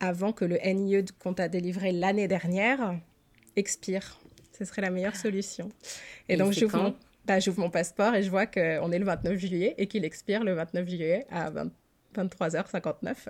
avant 0.00 0.32
que 0.32 0.44
le 0.44 0.58
NIE 0.64 1.04
qu'on 1.20 1.34
t'a 1.34 1.48
délivré 1.48 1.92
l'année 1.92 2.26
dernière 2.28 2.96
expire. 3.56 4.18
Ce 4.58 4.64
serait 4.64 4.82
la 4.82 4.90
meilleure 4.90 5.16
solution. 5.16 5.68
Et, 6.28 6.36
donc, 6.36 6.52
j'ouvre 6.52 6.76
mon, 6.76 6.96
bah, 7.24 7.38
mon, 7.56 7.70
passeport 7.70 8.14
et 8.14 8.22
je 8.22 8.30
vois 8.30 8.46
qu'on 8.46 8.92
est 8.92 8.98
le 8.98 9.04
29 9.04 9.38
juillet 9.38 9.74
et 9.78 9.86
qu'il 9.86 10.04
expire 10.04 10.44
le 10.44 10.54
29 10.54 10.88
juillet 10.88 11.26
à 11.30 11.50
23h59. 12.14 13.28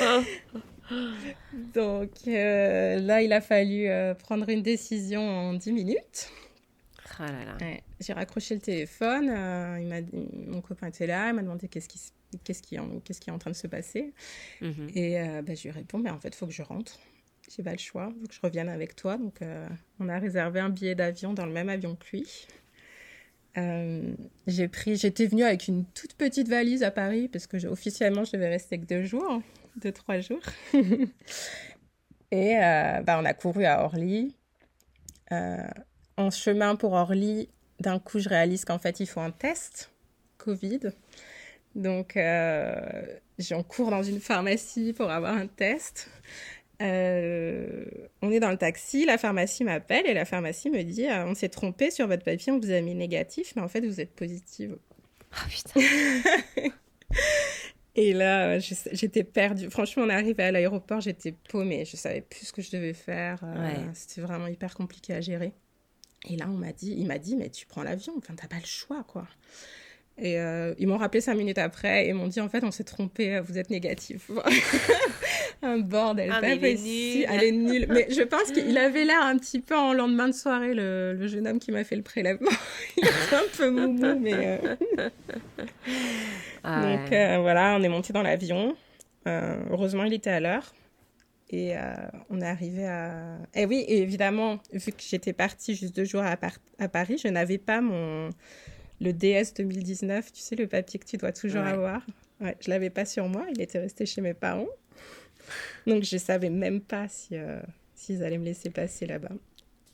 Donc 1.74 2.10
euh, 2.26 3.00
là, 3.00 3.22
il 3.22 3.32
a 3.32 3.40
fallu 3.40 3.88
euh, 3.88 4.14
prendre 4.14 4.48
une 4.48 4.62
décision 4.62 5.20
en 5.20 5.54
10 5.54 5.72
minutes. 5.72 6.30
Ah 7.20 7.26
j'ai 7.98 8.12
raccroché 8.12 8.54
le 8.54 8.60
téléphone, 8.60 9.28
euh, 9.28 9.78
il 9.80 9.88
m'a 9.88 9.96
mon 10.46 10.60
copain 10.60 10.86
était 10.86 11.06
là, 11.06 11.30
il 11.30 11.34
m'a 11.34 11.42
demandé 11.42 11.66
qu'est-ce 11.66 11.88
qui, 11.88 11.98
qu'est-ce, 12.44 12.62
qui, 12.62 12.76
qu'est-ce 13.04 13.20
qui 13.20 13.30
est 13.30 13.32
en 13.32 13.38
train 13.38 13.50
de 13.50 13.56
se 13.56 13.66
passer. 13.66 14.12
Mhm. 14.60 14.90
Et 14.94 15.16
bah, 15.42 15.54
je 15.54 15.64
lui 15.64 15.70
réponds, 15.70 15.98
mais 15.98 16.10
en 16.10 16.20
fait, 16.20 16.28
il 16.28 16.34
faut 16.36 16.46
que 16.46 16.52
je 16.52 16.62
rentre. 16.62 17.00
J'ai 17.56 17.64
pas 17.64 17.72
le 17.72 17.78
choix, 17.78 18.12
il 18.14 18.20
faut 18.20 18.28
que 18.28 18.34
je 18.34 18.40
revienne 18.40 18.68
avec 18.68 18.94
toi. 18.94 19.16
Donc 19.16 19.40
on 19.98 20.08
a 20.08 20.18
réservé 20.18 20.60
un 20.60 20.68
billet 20.68 20.94
d'avion 20.94 21.32
dans 21.32 21.46
le 21.46 21.52
même 21.52 21.68
avion 21.68 21.96
que 21.96 22.16
lui. 22.16 22.46
j'ai 24.46 24.68
pris, 24.68 24.94
j'étais 24.94 25.26
venue 25.26 25.42
avec 25.42 25.66
une 25.66 25.86
toute 25.86 26.14
petite 26.14 26.48
valise 26.48 26.84
à 26.84 26.92
Paris 26.92 27.26
parce 27.26 27.48
que 27.48 27.66
officiellement 27.66 28.22
je 28.22 28.32
devais 28.32 28.48
rester 28.48 28.78
que 28.78 28.84
deux 28.84 29.02
jours 29.02 29.42
deux, 29.78 29.92
trois 29.92 30.20
jours. 30.20 30.42
et 32.30 32.56
euh, 32.56 33.00
bah, 33.02 33.18
on 33.20 33.24
a 33.24 33.34
couru 33.34 33.64
à 33.64 33.84
Orly. 33.84 34.34
Euh, 35.32 35.68
en 36.16 36.30
chemin 36.30 36.76
pour 36.76 36.92
Orly, 36.92 37.48
d'un 37.80 37.98
coup, 37.98 38.18
je 38.18 38.28
réalise 38.28 38.64
qu'en 38.64 38.78
fait, 38.78 39.00
il 39.00 39.06
faut 39.06 39.20
un 39.20 39.30
test 39.30 39.90
Covid. 40.38 40.80
Donc, 41.74 42.16
euh, 42.16 42.74
j'en 43.38 43.62
cours 43.62 43.90
dans 43.90 44.02
une 44.02 44.20
pharmacie 44.20 44.92
pour 44.92 45.10
avoir 45.10 45.34
un 45.34 45.46
test. 45.46 46.10
Euh, 46.80 47.84
on 48.22 48.30
est 48.30 48.40
dans 48.40 48.50
le 48.50 48.56
taxi, 48.56 49.04
la 49.04 49.18
pharmacie 49.18 49.64
m'appelle 49.64 50.06
et 50.06 50.14
la 50.14 50.24
pharmacie 50.24 50.70
me 50.70 50.82
dit 50.82 51.06
On 51.10 51.34
s'est 51.34 51.48
trompé 51.48 51.90
sur 51.90 52.06
votre 52.06 52.24
papier, 52.24 52.52
on 52.52 52.58
vous 52.58 52.70
a 52.70 52.80
mis 52.80 52.94
négatif, 52.94 53.52
mais 53.56 53.62
en 53.62 53.68
fait, 53.68 53.80
vous 53.80 54.00
êtes 54.00 54.14
positive. 54.14 54.76
Oh 55.32 55.48
putain 55.48 55.80
Et 58.00 58.12
là, 58.12 58.46
euh, 58.46 58.60
j'étais 58.92 59.24
perdue. 59.24 59.68
Franchement, 59.70 60.04
on 60.04 60.08
est 60.08 60.14
arrivé 60.14 60.40
à 60.44 60.52
l'aéroport, 60.52 61.00
j'étais 61.00 61.34
paumée. 61.48 61.84
Je 61.84 61.96
savais 61.96 62.20
plus 62.20 62.46
ce 62.46 62.52
que 62.52 62.62
je 62.62 62.70
devais 62.70 62.92
faire. 62.92 63.40
Euh, 63.42 63.74
c'était 63.92 64.20
vraiment 64.20 64.46
hyper 64.46 64.76
compliqué 64.76 65.14
à 65.14 65.20
gérer. 65.20 65.52
Et 66.30 66.36
là, 66.36 66.46
on 66.48 66.56
m'a 66.56 66.70
dit, 66.72 66.94
il 66.96 67.06
m'a 67.08 67.18
dit, 67.18 67.34
mais 67.34 67.50
tu 67.50 67.66
prends 67.66 67.82
l'avion. 67.82 68.12
Enfin, 68.16 68.34
t'as 68.36 68.46
pas 68.46 68.60
le 68.60 68.66
choix, 68.66 69.02
quoi. 69.02 69.26
Et 70.16 70.38
euh, 70.38 70.74
ils 70.78 70.86
m'ont 70.86 70.96
rappelé 70.96 71.20
cinq 71.20 71.34
minutes 71.34 71.58
après 71.58 72.06
et 72.06 72.12
m'ont 72.12 72.28
dit, 72.28 72.40
en 72.40 72.48
fait, 72.48 72.62
on 72.62 72.70
s'est 72.70 72.84
trompé, 72.84 73.40
vous 73.40 73.58
êtes 73.58 73.70
négatif. 73.70 74.30
un 75.62 75.78
bordel. 75.78 76.30
Ah, 76.32 76.40
pas 76.40 76.54
mais 76.54 76.74
est. 76.74 77.26
Elle 77.28 77.42
est 77.42 77.50
nulle. 77.52 77.86
Mais 77.90 78.06
je 78.10 78.22
pense 78.22 78.52
qu'il 78.52 78.78
avait 78.78 79.04
l'air 79.04 79.22
un 79.22 79.36
petit 79.38 79.58
peu 79.60 79.76
en 79.76 79.92
lendemain 79.92 80.28
de 80.28 80.34
soirée, 80.34 80.72
le, 80.72 81.14
le 81.14 81.26
jeune 81.26 81.48
homme 81.48 81.58
qui 81.58 81.72
m'a 81.72 81.82
fait 81.82 81.96
le 81.96 82.02
prélèvement. 82.02 82.50
il 82.96 83.04
était 83.04 83.34
un 83.34 83.56
peu 83.56 83.70
moumou, 83.70 84.20
mais. 84.20 84.60
euh, 84.64 85.08
Ah 86.70 86.82
Donc 86.82 87.10
ouais. 87.10 87.16
euh, 87.36 87.38
voilà, 87.40 87.76
on 87.78 87.82
est 87.82 87.88
monté 87.88 88.12
dans 88.12 88.22
l'avion. 88.22 88.76
Euh, 89.26 89.62
heureusement, 89.70 90.04
il 90.04 90.12
était 90.12 90.30
à 90.30 90.40
l'heure. 90.40 90.74
Et 91.50 91.76
euh, 91.76 91.80
on 92.28 92.40
est 92.42 92.46
arrivé 92.46 92.86
à. 92.86 93.38
Et 93.54 93.64
oui, 93.64 93.84
évidemment, 93.88 94.58
vu 94.72 94.92
que 94.92 95.00
j'étais 95.02 95.32
partie 95.32 95.74
juste 95.74 95.96
deux 95.96 96.04
jours 96.04 96.22
à, 96.22 96.36
Par- 96.36 96.58
à 96.78 96.88
Paris, 96.88 97.18
je 97.22 97.28
n'avais 97.28 97.56
pas 97.58 97.80
mon 97.80 98.28
le 99.00 99.12
DS 99.12 99.54
2019, 99.56 100.32
tu 100.32 100.40
sais, 100.42 100.56
le 100.56 100.66
papier 100.66 100.98
que 101.00 101.06
tu 101.06 101.16
dois 101.16 101.32
toujours 101.32 101.62
Ouais. 101.62 101.70
avoir. 101.70 102.02
Ouais, 102.40 102.56
je 102.60 102.68
l'avais 102.68 102.90
pas 102.90 103.04
sur 103.04 103.28
moi, 103.28 103.46
il 103.54 103.60
était 103.62 103.78
resté 103.78 104.04
chez 104.06 104.20
mes 104.20 104.34
parents. 104.34 104.66
Donc 105.86 106.02
je 106.02 106.16
savais 106.18 106.50
même 106.50 106.80
pas 106.80 107.08
si 107.08 107.34
s'ils 107.94 108.22
allaient 108.22 108.38
me 108.38 108.44
laisser 108.44 108.70
passer 108.70 109.06
là-bas. 109.06 109.30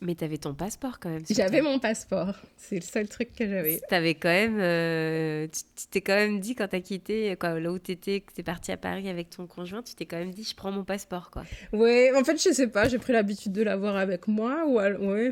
Mais 0.05 0.13
t'avais 0.15 0.37
ton 0.37 0.53
passeport 0.53 0.99
quand 0.99 1.09
même. 1.09 1.23
J'avais 1.29 1.61
mon 1.61 1.79
passeport, 1.79 2.35
c'est 2.57 2.75
le 2.75 2.81
seul 2.81 3.07
truc 3.07 3.33
que 3.33 3.47
j'avais. 3.47 3.81
T'avais 3.89 4.13
quand 4.13 4.29
même, 4.29 4.59
euh, 4.59 5.47
tu 5.47 5.87
t'es 5.89 6.01
quand 6.01 6.13
même 6.15 6.39
dit 6.39 6.53
quand 6.53 6.67
t'as 6.67 6.79
quitté, 6.81 7.35
quoi, 7.39 7.59
là 7.59 7.71
où 7.71 7.79
t'étais, 7.79 8.19
que 8.19 8.31
t'es 8.31 8.43
parti 8.43 8.71
à 8.71 8.77
Paris 8.77 9.09
avec 9.09 9.31
ton 9.31 9.47
conjoint, 9.47 9.81
tu 9.81 9.95
t'es 9.95 10.05
quand 10.05 10.17
même 10.17 10.29
dit, 10.31 10.43
je 10.43 10.53
prends 10.55 10.71
mon 10.71 10.83
passeport, 10.83 11.31
quoi. 11.31 11.43
Ouais, 11.73 12.11
en 12.15 12.23
fait, 12.23 12.37
je 12.41 12.53
sais 12.53 12.67
pas, 12.67 12.87
j'ai 12.87 12.99
pris 12.99 13.13
l'habitude 13.13 13.51
de 13.53 13.63
l'avoir 13.63 13.95
avec 13.95 14.27
moi 14.27 14.65
ou 14.67 14.77
al- 14.77 14.99
ouais. 15.01 15.31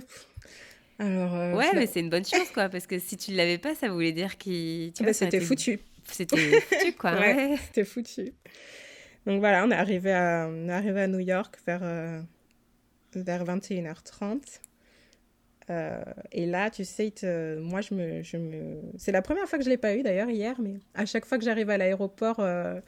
Alors 0.99 1.35
euh, 1.35 1.53
ouais, 1.55 1.71
mais 1.75 1.85
c'est 1.87 1.99
une 1.99 2.09
bonne 2.09 2.25
chose, 2.25 2.49
quoi, 2.53 2.69
parce 2.69 2.87
que 2.87 2.97
si 2.99 3.17
tu 3.17 3.31
l'avais 3.33 3.57
pas, 3.57 3.75
ça 3.75 3.89
voulait 3.89 4.11
dire 4.11 4.37
qu'il, 4.37 4.91
tu 4.93 5.03
Bah, 5.03 5.13
c'était 5.13 5.37
été- 5.37 5.45
foutu. 5.45 5.79
C'était 6.11 6.37
foutu, 6.61 6.93
quoi. 6.93 7.13
Ouais. 7.13 7.35
ouais. 7.35 7.57
C'était 7.67 7.85
foutu. 7.85 8.31
Donc 9.25 9.39
voilà, 9.39 9.63
on 9.65 9.71
est 9.71 9.75
arrivé 9.75 10.11
à, 10.11 10.49
on 10.51 10.67
est 10.67 10.73
arrivé 10.73 11.01
à 11.01 11.07
New 11.07 11.19
York 11.19 11.57
vers, 11.65 11.79
euh, 11.83 12.19
vers 13.15 13.43
21h30. 13.45 14.59
Euh, 15.69 16.03
et 16.31 16.45
là, 16.45 16.69
tu 16.69 16.83
sais, 16.83 17.13
moi, 17.59 17.81
je 17.81 17.93
me, 17.93 18.21
je 18.21 18.37
me... 18.37 18.81
C'est 18.97 19.11
la 19.11 19.21
première 19.21 19.47
fois 19.47 19.57
que 19.57 19.65
je 19.65 19.69
l'ai 19.69 19.77
pas 19.77 19.95
eu 19.95 20.03
d'ailleurs 20.03 20.29
hier, 20.29 20.55
mais 20.59 20.75
à 20.93 21.05
chaque 21.05 21.25
fois 21.25 21.37
que 21.37 21.45
j'arrive 21.45 21.69
à 21.69 21.77
l'aéroport, 21.77 22.39
euh, 22.39 22.79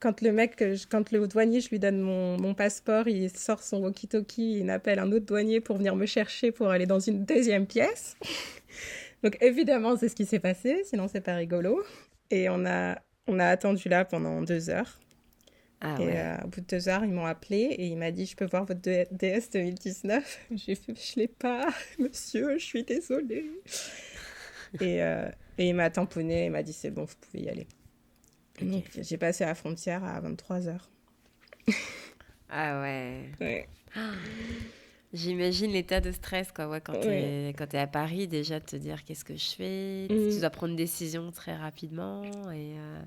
quand 0.00 0.20
le 0.20 0.32
mec, 0.32 0.62
quand 0.90 1.10
le 1.12 1.26
douanier, 1.26 1.60
je 1.60 1.70
lui 1.70 1.78
donne 1.78 2.00
mon, 2.00 2.38
mon 2.38 2.54
passeport, 2.54 3.08
il 3.08 3.30
sort 3.30 3.62
son 3.62 3.80
walkie-talkie, 3.80 4.60
il 4.60 4.70
appelle 4.70 4.98
un 4.98 5.10
autre 5.12 5.26
douanier 5.26 5.60
pour 5.60 5.76
venir 5.76 5.96
me 5.96 6.06
chercher 6.06 6.52
pour 6.52 6.68
aller 6.68 6.86
dans 6.86 7.00
une 7.00 7.24
deuxième 7.24 7.66
pièce. 7.66 8.16
Donc 9.22 9.38
évidemment, 9.40 9.96
c'est 9.96 10.08
ce 10.08 10.14
qui 10.14 10.26
s'est 10.26 10.38
passé, 10.38 10.82
sinon 10.84 11.08
c'est 11.08 11.20
pas 11.20 11.34
rigolo. 11.34 11.82
Et 12.30 12.48
on 12.48 12.66
a, 12.66 12.98
on 13.26 13.38
a 13.38 13.46
attendu 13.46 13.88
là 13.88 14.04
pendant 14.04 14.42
deux 14.42 14.70
heures. 14.70 15.00
Ah 15.80 15.96
et 16.00 16.06
ouais. 16.06 16.16
euh, 16.18 16.36
au 16.44 16.48
bout 16.48 16.60
de 16.62 16.66
deux 16.66 16.88
heures, 16.88 17.04
ils 17.04 17.12
m'ont 17.12 17.26
appelé 17.26 17.58
et 17.58 17.86
il 17.86 17.96
m'a 17.98 18.10
dit, 18.10 18.24
je 18.26 18.34
peux 18.34 18.46
voir 18.46 18.64
votre 18.64 18.80
DS 18.80 19.50
2019 19.52 20.38
J'ai 20.52 20.74
fait, 20.74 20.94
je 20.94 21.20
l'ai 21.20 21.28
pas, 21.28 21.68
monsieur, 21.98 22.58
je 22.58 22.64
suis 22.64 22.82
désolée. 22.82 23.50
et, 24.80 25.02
euh, 25.02 25.28
et 25.58 25.68
il 25.68 25.74
m'a 25.74 25.90
tamponné, 25.90 26.46
il 26.46 26.50
m'a 26.50 26.62
dit, 26.62 26.72
c'est 26.72 26.90
bon, 26.90 27.04
vous 27.04 27.14
pouvez 27.20 27.44
y 27.44 27.48
aller. 27.50 27.66
Donc 28.62 28.84
j'ai 28.98 29.18
passé 29.18 29.44
la 29.44 29.54
frontière 29.54 30.02
à 30.02 30.18
23 30.20 30.66
heures. 30.68 30.88
Ah 32.48 32.80
ouais. 32.80 33.30
Ouais. 33.40 33.68
J'imagine 35.12 35.70
l'état 35.72 36.00
de 36.00 36.10
stress, 36.12 36.52
quoi, 36.52 36.68
ouais, 36.68 36.80
quand 36.80 36.94
Ouais. 37.04 37.54
quand 37.56 37.66
t'es 37.68 37.78
à 37.78 37.86
Paris, 37.86 38.26
déjà 38.28 38.60
de 38.60 38.64
te 38.64 38.76
dire 38.76 39.04
qu'est-ce 39.04 39.24
que 39.24 39.36
je 39.36 39.50
fais, 39.50 40.06
Mhm. 40.10 40.30
tu 40.32 40.40
dois 40.40 40.50
prendre 40.50 40.70
une 40.72 40.76
décision 40.76 41.30
très 41.32 41.54
rapidement, 41.54 42.22
et, 42.50 42.74
euh, 42.78 43.00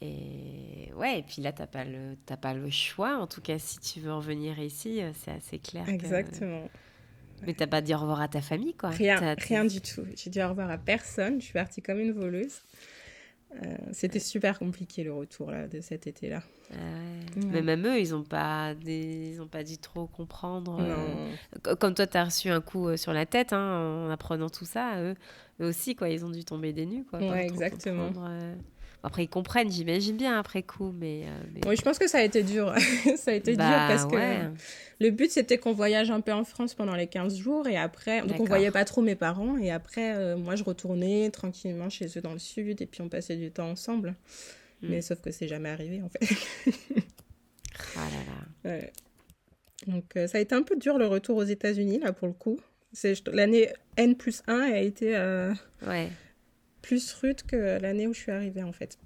et 0.00 0.92
ouais, 0.96 1.18
et 1.20 1.22
puis 1.22 1.42
là, 1.42 1.52
t'as 1.52 1.66
pas, 1.66 1.84
le, 1.84 2.16
pas 2.40 2.54
le 2.54 2.70
choix, 2.70 3.16
en 3.18 3.26
tout 3.26 3.40
cas, 3.40 3.58
si 3.58 3.78
tu 3.80 4.00
veux 4.00 4.12
revenir 4.14 4.58
ici, 4.60 5.02
euh, 5.02 5.10
c'est 5.14 5.32
assez 5.32 5.58
clair. 5.58 5.84
que- 5.86 5.90
Exactement. 5.90 6.68
Mais 7.46 7.54
t'as 7.54 7.66
pas 7.68 7.80
dit 7.80 7.94
au 7.94 7.98
revoir 7.98 8.20
à 8.20 8.26
ta 8.28 8.40
famille, 8.40 8.74
quoi. 8.74 8.90
Rien, 8.90 9.34
rien 9.38 9.64
du 9.64 9.80
tout. 9.80 10.02
J'ai 10.16 10.28
dit 10.30 10.42
au 10.42 10.48
revoir 10.48 10.70
à 10.70 10.76
personne. 10.78 11.40
Je 11.40 11.44
suis 11.44 11.52
partie 11.52 11.80
comme 11.82 12.00
une 12.00 12.10
voleuse. 12.12 12.62
Euh, 13.62 13.76
C'était 13.92 14.18
super 14.18 14.58
compliqué 14.58 15.04
le 15.04 15.12
retour 15.14 15.50
là, 15.52 15.68
de 15.68 15.80
cet 15.80 16.06
été-là. 16.06 16.42
Ah 16.70 16.74
ouais. 17.36 17.42
Ouais. 17.44 17.48
Mais 17.50 17.62
même 17.62 17.86
eux, 17.86 17.98
ils 17.98 18.14
ont 18.14 18.24
pas, 18.24 18.74
des... 18.74 19.32
ils 19.34 19.40
ont 19.40 19.46
pas 19.46 19.62
dû 19.64 19.78
trop 19.78 20.06
comprendre. 20.06 20.78
euh, 20.80 21.74
Comme 21.76 21.94
toi, 21.94 22.06
t'as 22.06 22.24
reçu 22.24 22.50
un 22.50 22.60
coup 22.60 22.88
euh, 22.88 22.96
sur 22.96 23.12
la 23.12 23.24
tête 23.24 23.52
hein, 23.52 24.04
en 24.06 24.10
apprenant 24.10 24.50
tout 24.50 24.66
ça. 24.66 25.00
Eux, 25.00 25.14
eux 25.60 25.66
aussi, 25.68 25.94
quoi, 25.94 26.08
ils 26.10 26.24
ont 26.24 26.30
dû 26.30 26.44
tomber 26.44 26.72
des 26.72 26.84
nues, 26.86 27.04
quoi. 27.04 27.20
Ouais, 27.20 27.46
exactement. 27.46 28.10
Euh. 29.02 29.06
Après, 29.06 29.24
ils 29.24 29.28
comprennent, 29.28 29.70
j'imagine 29.70 30.16
bien 30.16 30.38
après 30.38 30.62
coup, 30.62 30.92
mais. 30.98 31.22
euh, 31.24 31.40
mais- 31.54 31.60
Oui, 31.68 31.76
je 31.76 31.82
pense 31.82 31.98
que 31.98 32.08
ça 32.08 32.18
a 32.18 32.22
été 32.22 32.42
dur. 32.42 32.74
ça 33.16 33.30
a 33.30 33.34
été 33.34 33.52
dur 33.52 33.58
Bah, 33.64 33.86
parce 33.88 34.06
que 34.06 34.14
ouais. 34.16 34.40
le 35.00 35.10
but 35.10 35.30
c'était 35.30 35.58
qu'on 35.58 35.72
voyage 35.72 36.10
un 36.10 36.20
peu 36.20 36.32
en 36.32 36.44
France 36.44 36.74
pendant 36.74 36.94
les 36.96 37.06
15 37.06 37.36
jours 37.36 37.66
et 37.68 37.76
après, 37.76 38.22
donc 38.22 38.40
on 38.40 38.44
voyait 38.44 38.70
pas 38.70 38.84
trop 38.84 39.00
mes 39.02 39.14
parents 39.14 39.56
et 39.58 39.70
après, 39.70 40.14
euh, 40.16 40.36
moi 40.36 40.56
je 40.56 40.64
retournais 40.64 41.30
tranquillement 41.30 41.88
chez 41.90 42.06
eux 42.16 42.20
dans 42.20 42.32
le 42.32 42.38
sud 42.38 42.80
et 42.82 42.86
puis 42.86 43.00
on 43.02 43.08
passait 43.08 43.36
du 43.36 43.50
temps 43.50 43.70
ensemble. 43.70 44.14
Mm. 44.82 44.88
Mais 44.90 45.00
sauf 45.00 45.20
que 45.20 45.30
c'est 45.30 45.48
jamais 45.48 45.68
arrivé 45.70 46.02
en 46.02 46.08
fait. 46.08 46.34
Ah 47.96 48.00
là 48.10 48.16
là. 48.26 48.44
Ouais. 48.70 48.92
Donc 49.86 50.16
euh, 50.16 50.26
ça 50.26 50.38
a 50.38 50.40
été 50.40 50.54
un 50.54 50.62
peu 50.62 50.76
dur 50.76 50.98
le 50.98 51.06
retour 51.06 51.36
aux 51.36 51.44
États-Unis 51.44 52.00
là 52.00 52.12
pour 52.12 52.26
le 52.26 52.34
coup. 52.34 52.58
L'année 53.32 53.68
N 53.96 54.16
plus 54.16 54.42
1 54.48 54.60
a 54.72 54.78
été 54.78 55.16
euh, 55.16 55.52
Ouais. 55.86 56.08
Plus 56.88 57.12
rude 57.12 57.42
que 57.42 57.78
l'année 57.80 58.06
où 58.06 58.14
je 58.14 58.20
suis 58.20 58.32
arrivée 58.32 58.62
en 58.62 58.72
fait. 58.72 58.98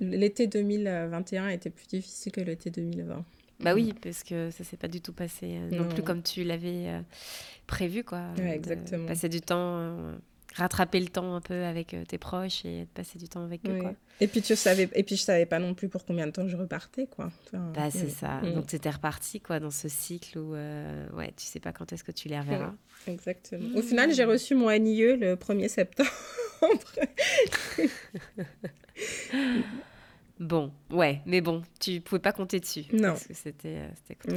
L'été 0.00 0.48
2021 0.48 1.44
a 1.46 1.52
été 1.52 1.70
plus 1.70 1.86
difficile 1.86 2.32
que 2.32 2.40
l'été 2.40 2.70
2020. 2.70 3.24
Bah 3.60 3.74
oui, 3.74 3.94
parce 4.02 4.24
que 4.24 4.50
ça 4.50 4.64
s'est 4.64 4.76
pas 4.76 4.88
du 4.88 5.00
tout 5.00 5.12
passé 5.12 5.58
euh, 5.58 5.70
non, 5.70 5.84
Non. 5.84 5.88
plus 5.88 6.02
comme 6.02 6.22
tu 6.22 6.42
l'avais 6.42 6.88
euh, 6.88 7.00
prévu, 7.68 8.02
quoi. 8.02 8.22
Ouais, 8.38 8.54
exactement. 8.54 9.06
Passer 9.06 9.28
du 9.28 9.40
temps, 9.40 9.78
euh, 9.78 10.16
rattraper 10.56 10.98
le 10.98 11.06
temps 11.06 11.34
un 11.36 11.40
peu 11.40 11.64
avec 11.64 11.94
tes 12.08 12.18
proches 12.18 12.64
et 12.64 12.86
passer 12.94 13.18
du 13.18 13.28
temps 13.28 13.44
avec 13.44 13.60
eux, 13.68 13.78
quoi. 13.80 13.94
Et 14.20 14.26
puis 14.26 14.42
tu 14.42 14.56
savais, 14.56 14.88
et 14.94 15.02
puis 15.04 15.14
je 15.16 15.22
savais 15.22 15.46
pas 15.46 15.60
non 15.60 15.74
plus 15.74 15.88
pour 15.88 16.04
combien 16.04 16.26
de 16.26 16.32
temps 16.32 16.48
je 16.48 16.56
repartais 16.56 17.06
quoi. 17.06 17.30
Enfin, 17.46 17.72
Bah, 17.74 17.90
c'est 17.92 18.06
mm, 18.06 18.10
ça. 18.10 18.40
mm, 18.42 18.54
Donc, 18.54 18.66
t'étais 18.66 18.90
reparti, 18.90 19.40
quoi, 19.40 19.60
dans 19.60 19.70
ce 19.70 19.88
cycle 19.88 20.36
où, 20.38 20.52
ouais, 20.54 21.32
tu 21.36 21.44
sais 21.46 21.60
pas 21.60 21.72
quand 21.72 21.92
est-ce 21.92 22.02
que 22.02 22.12
tu 22.12 22.26
les 22.28 22.40
reverras. 22.40 22.74
Exactement. 23.06 23.78
Au 23.78 23.82
final, 23.82 24.12
j'ai 24.12 24.24
reçu 24.24 24.56
mon 24.56 24.70
NIE 24.76 25.16
le 25.16 25.36
1er 25.36 25.68
septembre. 25.68 26.10
Bon, 30.40 30.72
ouais, 30.90 31.20
mais 31.26 31.40
bon, 31.40 31.62
tu 31.80 32.00
pouvais 32.00 32.20
pas 32.20 32.32
compter 32.32 32.60
dessus. 32.60 32.84
Non. 32.92 33.08
Parce 33.08 33.26
que 33.26 33.34
c'était 33.34 33.78
euh, 33.78 33.88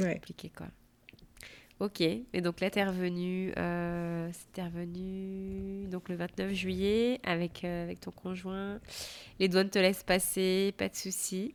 Ouais. 0.02 0.14
compliqué, 0.14 0.50
quoi. 0.56 0.66
Ok, 1.78 2.00
et 2.00 2.40
donc 2.40 2.60
là, 2.60 2.70
t'es 2.70 2.84
revenu, 2.84 3.52
euh, 3.56 4.30
revenu 4.56 5.86
donc 5.88 6.08
le 6.08 6.16
29 6.16 6.52
juillet 6.52 7.20
avec, 7.24 7.64
euh, 7.64 7.84
avec 7.84 8.00
ton 8.00 8.10
conjoint. 8.10 8.80
Les 9.38 9.48
douanes 9.48 9.70
te 9.70 9.78
laissent 9.78 10.02
passer, 10.04 10.74
pas 10.76 10.88
de 10.88 10.94
souci. 10.96 11.54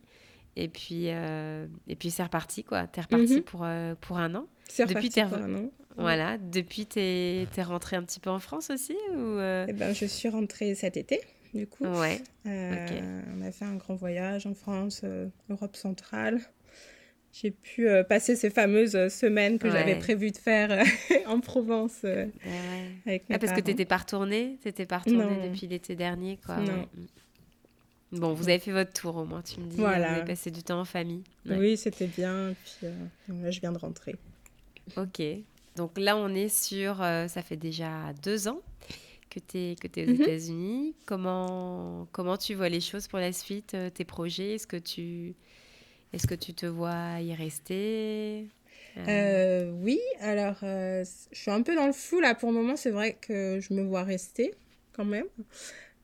Et 0.56 0.70
puis, 0.70 1.10
euh, 1.10 1.68
et 1.88 1.96
puis 1.96 2.10
c'est 2.10 2.24
reparti, 2.24 2.64
quoi. 2.64 2.88
T'es 2.88 3.02
reparti 3.02 3.36
Mhm. 3.38 3.42
pour, 3.44 3.66
pour 4.02 4.18
un 4.18 4.34
an. 4.36 4.48
C'est 4.70 4.84
Depuis, 4.84 4.96
reparti 5.08 5.10
t'es 5.12 5.24
pour 5.26 5.34
un 5.38 5.56
an. 5.56 5.70
Voilà. 5.98 6.38
Depuis, 6.38 6.86
t'es 6.86 7.48
es 7.56 7.64
rentré 7.64 7.96
un 7.96 8.04
petit 8.04 8.20
peu 8.20 8.30
en 8.30 8.40
France 8.40 8.70
aussi 8.70 8.96
ou 9.14 9.18
euh, 9.20 9.66
Eh 9.68 9.74
ben, 9.74 9.94
je 9.94 10.06
suis 10.06 10.30
rentrée 10.30 10.76
cet 10.76 10.96
été, 10.98 11.22
du 11.54 11.68
coup. 11.68 11.86
Ouais. 11.86 12.22
Euh. 12.46 13.22
On 13.38 13.42
a 13.46 13.52
fait 13.52 13.66
un 13.66 13.76
grand 13.76 13.96
voyage 13.96 14.46
en 14.46 14.54
France, 14.54 15.02
euh, 15.04 15.28
Europe 15.50 15.76
centrale. 15.76 16.40
J'ai 17.34 17.52
pu 17.52 17.88
euh, 17.88 18.04
passer 18.04 18.36
ces 18.36 18.50
fameuses 18.50 19.10
semaines 19.10 19.60
que 19.60 19.70
j'avais 19.70 19.96
prévu 20.00 20.32
de 20.32 20.38
faire 20.38 20.72
euh, 20.72 20.84
en 21.28 21.40
Provence 21.40 22.02
euh, 22.04 22.26
Ouais, 22.26 22.32
ouais. 22.46 22.92
avec 23.06 23.30
mes 23.30 23.36
Ah, 23.36 23.40
parce 23.40 23.52
que 23.52 23.58
parents. 23.58 23.66
t'étais 23.66 23.86
pas 23.86 23.98
retournée? 23.98 24.58
Pas 24.64 24.72
depuis 24.72 25.68
l'été 25.68 25.96
dernier, 25.96 26.40
quoi. 26.46 26.58
Non. 26.58 26.88
Mm. 26.96 28.18
Bon, 28.20 28.34
vous 28.34 28.48
avez 28.48 28.60
fait 28.60 28.72
votre 28.72 28.94
tour 28.94 29.18
au 29.18 29.26
moins, 29.26 29.42
tu 29.42 29.60
me 29.60 29.66
dis. 29.68 29.76
Voilà. 29.78 30.08
Vous 30.08 30.16
avez 30.20 30.26
passé 30.26 30.50
du 30.50 30.64
temps 30.64 30.80
en 30.80 30.86
famille. 30.86 31.24
Ouais. 31.46 31.58
Oui, 31.58 31.78
c'était 31.78 32.08
bien. 32.08 32.54
Puis 32.80 32.88
là, 33.34 33.52
je 33.52 33.60
viens 33.60 33.74
de 33.74 33.78
rentrer. 33.78 34.16
Ok. 34.96 35.22
Donc 35.78 35.98
là, 36.00 36.18
on 36.18 36.30
est 36.36 36.50
sur. 36.50 37.02
euh, 37.04 37.28
ça 37.30 37.44
fait 37.44 37.58
déjà 37.58 38.14
deux 38.24 38.48
ans 38.50 38.62
que 39.30 39.40
tu 39.40 39.58
es, 39.60 39.76
que 39.76 39.88
es 40.00 40.06
aux 40.06 40.08
Mhm. 40.08 40.16
États-Unis. 40.16 40.96
Comment, 41.06 42.08
comment 42.14 42.38
tu 42.38 42.56
vois 42.56 42.70
les 42.70 42.82
choses 42.82 43.08
pour 43.08 43.20
la 43.20 43.34
suite, 43.34 43.74
euh, 43.76 43.90
tes 43.90 44.06
projets? 44.06 44.56
Est-ce 44.56 44.68
que, 44.68 44.78
tu, 44.78 45.36
est 46.14 46.28
que 46.28 46.36
tu 46.36 46.54
te 46.54 46.66
vois 46.68 47.22
y 47.22 47.34
rester? 47.36 48.48
Euh, 49.08 49.72
oui, 49.84 50.00
alors 50.20 50.58
je 50.62 51.04
suis 51.32 51.52
un 51.52 51.62
peu 51.62 51.76
dans 51.76 51.88
le 51.88 51.94
flou 51.94 52.20
là 52.20 52.36
pour 52.36 52.52
le 52.52 52.58
moment. 52.58 52.76
C'est 52.76 52.92
vrai 52.92 53.14
que 53.20 53.60
je 53.62 53.74
me 53.74 53.84
vois 53.84 54.04
rester 54.04 54.54
quand 54.94 55.06
même. 55.06 55.26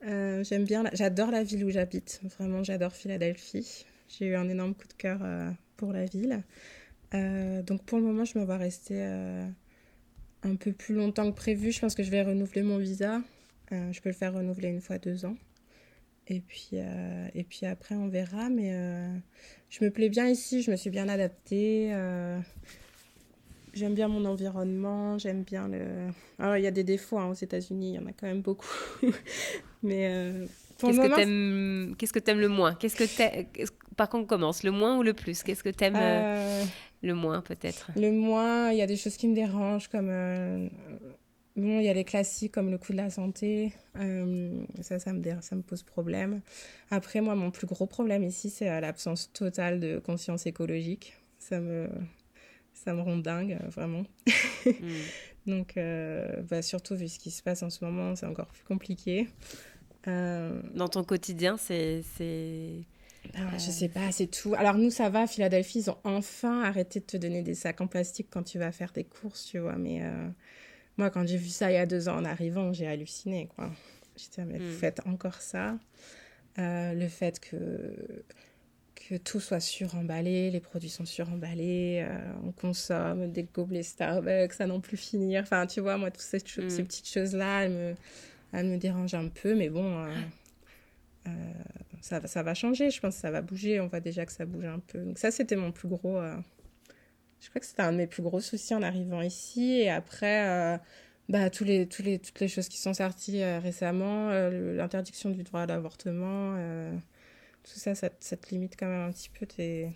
J'aime 0.02 0.66
bien, 0.66 0.84
la- 0.84 0.94
j'adore 0.94 1.32
la 1.32 1.44
ville 1.44 1.64
où 1.66 1.70
j'habite. 1.70 2.22
Vraiment, 2.38 2.64
j'adore 2.64 2.94
Philadelphie. 2.94 3.86
J'ai 4.10 4.28
eu 4.28 4.36
un 4.36 4.50
énorme 4.50 4.76
coup 4.76 4.88
de 4.88 4.94
cœur 4.94 5.20
pour 5.78 5.94
la 5.94 6.06
ville. 6.06 6.44
Euh, 7.16 7.64
donc 7.64 7.84
pour 7.86 8.00
le 8.00 8.06
moment, 8.06 8.26
je 8.26 8.40
me 8.40 8.46
vois 8.46 8.58
rester 8.58 8.96
euh, 8.98 9.46
un 10.44 10.56
peu 10.56 10.72
plus 10.72 10.96
longtemps 10.96 11.30
que 11.32 11.36
prévu. 11.36 11.72
Je 11.72 11.80
pense 11.80 11.96
que 11.96 12.04
je 12.04 12.12
vais 12.12 12.22
renouveler 12.22 12.64
mon 12.64 12.78
visa. 12.78 13.22
Euh, 13.72 13.92
je 13.92 14.02
peux 14.02 14.10
le 14.10 14.16
faire 14.16 14.34
renouveler 14.34 14.70
une 14.70 14.82
fois 14.82 14.98
deux 14.98 15.26
ans. 15.26 15.36
Et 16.28 16.40
puis, 16.40 16.70
euh, 16.74 17.28
et 17.34 17.44
puis 17.44 17.66
après, 17.66 17.96
on 17.96 18.08
verra. 18.08 18.50
Mais 18.50 18.72
je 19.70 19.84
me 19.84 19.90
plais 19.90 20.10
bien 20.10 20.28
ici, 20.28 20.62
je 20.62 20.72
me 20.72 20.76
suis 20.76 20.90
bien 20.90 21.10
adaptée. 21.10 21.92
J'aime 23.74 23.96
bien 23.96 24.08
mon 24.08 24.24
environnement, 24.26 25.18
j'aime 25.18 25.42
bien 25.42 25.68
le. 25.68 25.82
Alors, 26.38 26.58
il 26.58 26.64
y 26.64 26.68
a 26.68 26.72
des 26.72 26.84
défauts 26.84 27.18
hein, 27.18 27.26
aux 27.26 27.34
États-Unis, 27.34 27.94
il 27.94 27.96
y 27.96 28.00
en 28.00 28.06
a 28.06 28.12
quand 28.14 28.28
même 28.28 28.42
beaucoup. 28.42 28.68
Mais 29.84 30.48
Qu'est-ce 30.78 31.00
que 31.00 31.16
t'aimes 31.16 31.96
Qu'est-ce 31.98 32.14
que 32.14 32.20
t'aimes 32.20 32.40
le 32.40 32.50
moins? 32.50 32.76
Qu'est-ce 32.76 32.96
que 32.96 33.96
Par 33.96 34.10
contre, 34.10 34.28
commence? 34.28 34.64
Le 34.64 34.72
moins 34.72 34.98
ou 34.98 35.04
le 35.04 35.14
plus? 35.14 35.44
Qu'est-ce 35.44 35.64
que 35.64 35.70
t'aimes 35.70 35.98
euh... 35.98 36.64
le 37.04 37.14
moins 37.14 37.42
peut-être 37.42 37.92
Le 37.96 38.12
moins, 38.12 38.72
il 38.72 38.78
y 38.78 38.82
a 38.82 38.88
des 38.88 38.96
choses 38.96 39.18
qui 39.18 39.28
me 39.28 39.36
dérangent 39.36 39.90
comme 39.90 40.08
euh... 40.10 40.70
bon, 41.58 41.80
il 41.80 41.84
y 41.84 41.90
a 41.90 41.94
les 41.94 42.06
classiques 42.06 42.54
comme 42.54 42.72
le 42.72 42.78
coût 42.78 42.94
de 42.94 42.98
la 42.98 43.10
santé. 43.10 43.74
Euh, 43.98 44.64
ça, 44.82 45.00
ça 45.00 45.12
me 45.12 45.22
ça 45.42 45.56
me 45.58 45.62
pose 45.62 45.84
problème. 45.84 46.42
Après, 46.90 47.20
moi, 47.20 47.36
mon 47.36 47.52
plus 47.52 47.68
gros 47.68 47.86
problème 47.86 48.24
ici, 48.24 48.50
c'est 48.50 48.70
euh, 48.70 48.80
l'absence 48.80 49.32
totale 49.34 49.82
de 49.82 50.00
conscience 50.00 50.46
écologique. 50.46 51.14
Ça 51.40 51.60
me 51.60 51.90
ça 52.74 52.94
me 52.94 53.02
rend 53.02 53.18
dingue, 53.18 53.60
vraiment. 53.70 54.06
Hmm. 54.66 54.72
Donc, 55.46 55.76
euh, 55.76 56.42
bah, 56.44 56.62
surtout 56.62 56.96
vu 56.96 57.10
ce 57.10 57.20
qui 57.20 57.32
se 57.32 57.44
passe 57.44 57.64
en 57.64 57.70
ce 57.70 57.84
moment, 57.84 58.16
c'est 58.16 58.26
encore 58.26 58.48
plus 58.48 58.64
compliqué. 58.64 59.28
Dans 60.06 60.90
ton 60.90 61.04
quotidien, 61.04 61.56
c'est... 61.58 62.02
Ah, 63.36 63.58
je 63.58 63.72
sais 63.72 63.90
pas, 63.90 64.12
c'est 64.12 64.28
tout. 64.28 64.54
Alors 64.56 64.76
nous, 64.76 64.90
ça 64.90 65.10
va, 65.10 65.28
Philadelphie, 65.28 65.80
ils 65.80 65.90
ont 65.90 65.98
enfin 66.04 66.62
arrêté 66.64 67.00
de 67.00 67.06
te 67.06 67.18
donner 67.18 67.42
des 67.42 67.56
sacs 67.56 67.82
en 67.82 67.88
plastique 67.88 68.28
quand 68.30 68.44
tu 68.44 68.60
vas 68.60 68.72
faire 68.72 68.92
des 68.92 69.04
courses, 69.04 69.46
tu 69.46 69.60
vois. 69.60 69.76
Mais 69.76 70.02
moi, 70.98 71.10
quand 71.10 71.26
j'ai 71.26 71.38
vu 71.38 71.50
ça 71.50 71.72
il 71.72 71.76
y 71.76 71.78
a 71.78 71.86
deux 71.86 72.10
ans 72.10 72.18
en 72.18 72.26
arrivant, 72.26 72.74
j'ai 72.74 72.88
halluciné, 72.88 73.48
quoi. 73.56 73.72
J'étais, 74.16 74.46
mais 74.46 74.60
vous 74.60 74.66
hmm. 74.66 74.78
faites 74.78 75.02
encore 75.08 75.42
ça. 75.42 75.78
le 76.58 77.08
fait 77.08 77.40
que 77.40 78.24
que 79.10 79.16
tout 79.16 79.40
soit 79.40 79.60
suremballé, 79.60 80.50
les 80.52 80.60
produits 80.60 80.90
sont 80.90 81.06
suremballés, 81.06 82.06
euh, 82.08 82.34
on 82.46 82.52
consomme 82.52 83.32
des 83.32 83.44
gobelets 83.44 83.84
Starbucks 83.84 84.60
à 84.60 84.68
n'en 84.68 84.80
plus 84.80 84.98
finir. 84.98 85.42
Enfin, 85.44 85.68
tu 85.68 85.82
vois, 85.82 85.98
moi, 85.98 86.12
toutes 86.12 86.22
ces, 86.22 86.38
mm. 86.38 86.70
ces 86.70 86.84
petites 86.84 87.10
choses-là, 87.10 87.64
elles 87.66 87.72
me, 87.72 87.96
elles 88.54 88.66
me 88.68 88.78
dérangent 88.78 89.16
un 89.16 89.28
peu, 89.28 89.56
mais 89.56 89.70
bon, 89.70 90.06
euh, 90.06 90.14
euh, 91.28 91.32
ça, 92.02 92.26
ça 92.28 92.44
va 92.44 92.54
changer, 92.54 92.90
je 92.90 93.00
pense 93.00 93.16
que 93.16 93.22
ça 93.22 93.32
va 93.32 93.42
bouger, 93.42 93.80
on 93.80 93.88
voit 93.88 94.00
déjà 94.00 94.26
que 94.26 94.32
ça 94.32 94.46
bouge 94.46 94.66
un 94.66 94.80
peu. 94.80 95.00
Donc 95.00 95.18
ça, 95.18 95.32
c'était 95.32 95.56
mon 95.56 95.72
plus 95.72 95.88
gros... 95.88 96.22
je 97.40 97.50
crois 97.50 97.60
que 97.60 97.66
c'était 97.66 97.82
un 97.82 97.92
de 97.92 97.98
mes 97.98 98.08
plus 98.08 98.24
gros 98.24 98.42
soucis 98.42 98.76
en 98.76 98.82
arrivant 98.82 99.22
ici, 99.22 99.80
et 99.80 99.90
après... 99.90 100.80
bah, 101.30 101.50
tous 101.50 101.64
les, 101.64 101.88
tous 101.88 102.04
les, 102.04 102.20
toutes 102.20 102.40
les 102.40 102.48
choses 102.48 102.68
qui 102.68 102.78
sont 102.78 102.94
sorties 102.94 103.44
récemment, 103.44 104.30
l'interdiction 104.50 105.30
du 105.30 105.44
droit 105.44 105.62
à 105.62 105.66
l'avortement, 105.66 106.58
tout 107.64 107.80
ça, 107.80 107.96
ça, 107.96 108.10
te 108.10 108.50
limite 108.50 108.76
quand 108.78 108.88
même 108.88 109.08
un 109.08 109.12
petit 109.12 109.30
peu 109.30 109.46
tes... 109.46 109.94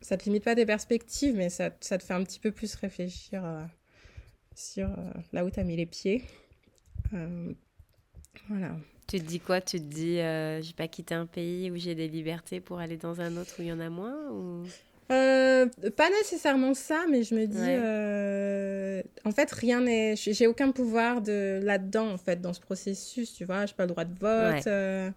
Ça 0.00 0.16
te 0.16 0.24
limite 0.24 0.44
pas 0.44 0.54
des 0.54 0.66
perspectives, 0.66 1.34
mais 1.34 1.50
ça, 1.50 1.70
ça 1.80 1.98
te 1.98 2.04
fait 2.04 2.14
un 2.14 2.24
petit 2.24 2.40
peu 2.40 2.50
plus 2.50 2.74
réfléchir 2.74 3.44
euh, 3.44 3.64
sur 4.54 4.88
euh, 4.88 5.12
là 5.32 5.44
où 5.44 5.50
tu 5.50 5.60
as 5.60 5.64
mis 5.64 5.76
les 5.76 5.86
pieds. 5.86 6.22
Euh, 7.14 7.52
voilà. 8.48 8.76
Tu 9.10 9.18
te 9.18 9.24
dis 9.24 9.40
quoi? 9.40 9.60
Tu 9.60 9.78
te 9.78 9.84
dis, 9.84 10.16
je 10.16 10.66
vais 10.66 10.74
pas 10.76 10.88
quitter 10.88 11.14
un 11.14 11.26
pays 11.26 11.70
où 11.70 11.76
j'ai 11.76 11.94
des 11.94 12.08
libertés 12.08 12.60
pour 12.60 12.78
aller 12.78 12.96
dans 12.96 13.20
un 13.20 13.36
autre 13.36 13.54
où 13.58 13.62
il 13.62 13.68
y 13.68 13.72
en 13.72 13.80
a 13.80 13.90
moins 13.90 14.30
ou... 14.30 14.64
pas 15.08 16.10
nécessairement 16.20 16.74
ça, 16.74 17.04
mais 17.10 17.24
je 17.24 17.34
me 17.34 17.46
dis, 17.46 19.18
en 19.24 19.32
fait, 19.32 19.50
rien 19.50 19.80
n'est. 19.80 20.14
J'ai 20.16 20.46
aucun 20.46 20.70
pouvoir 20.70 21.22
de 21.22 21.60
là-dedans, 21.62 22.10
en 22.10 22.18
fait, 22.18 22.40
dans 22.40 22.52
ce 22.52 22.60
processus, 22.60 23.34
tu 23.34 23.44
vois. 23.44 23.66
J'ai 23.66 23.74
pas 23.74 23.84
le 23.84 23.90
droit 23.90 24.04
de 24.04 24.18
vote. 24.18 25.14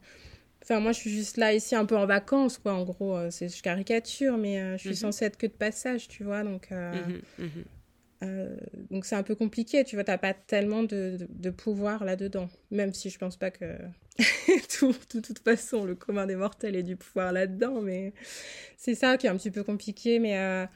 Enfin, 0.63 0.79
moi, 0.79 0.93
je 0.93 0.99
suis 0.99 1.11
juste 1.11 1.35
là 1.35 1.53
ici 1.53 1.75
un 1.75 1.85
peu 1.85 1.97
en 1.97 2.05
vacances, 2.05 2.57
quoi. 2.57 2.73
En 2.73 2.83
gros, 2.83 3.17
euh, 3.17 3.29
c'est 3.31 3.49
je 3.49 3.61
caricature, 3.61 4.37
mais 4.37 4.59
euh, 4.59 4.77
je 4.77 4.81
suis 4.81 4.89
mhm. 4.91 4.95
censée 4.95 5.25
être 5.25 5.37
que 5.37 5.47
de 5.47 5.51
passage, 5.51 6.07
tu 6.07 6.23
vois. 6.23 6.43
Donc, 6.43 6.69
euh, 6.71 6.93
mhm, 7.37 7.65
mhm. 8.25 8.57
donc 8.91 9.05
c'est 9.05 9.15
un 9.15 9.23
peu 9.23 9.35
compliqué, 9.35 9.83
tu 9.83 9.95
vois. 9.95 10.03
T'as 10.03 10.17
pas 10.17 10.33
tellement 10.33 10.83
de, 10.83 11.27
pouvoir 11.57 12.03
là-dedans. 12.03 12.49
Même 12.71 12.93
si 12.93 13.09
je 13.09 13.17
pense 13.17 13.37
pas 13.37 13.51
que 13.51 13.77
tout, 14.79 14.95
de 15.13 15.19
toute 15.19 15.39
façon, 15.39 15.85
le 15.85 15.95
commun 15.95 16.25
des 16.25 16.35
mortels 16.35 16.75
ait 16.75 16.83
du 16.83 16.95
pouvoir 16.95 17.31
là-dedans, 17.31 17.81
mais 17.81 18.13
c'est 18.77 18.95
ça 18.95 19.17
qui 19.17 19.27
est 19.27 19.29
un 19.29 19.37
petit 19.37 19.51
peu 19.51 19.63
compliqué. 19.63 20.19
Mais 20.19 20.67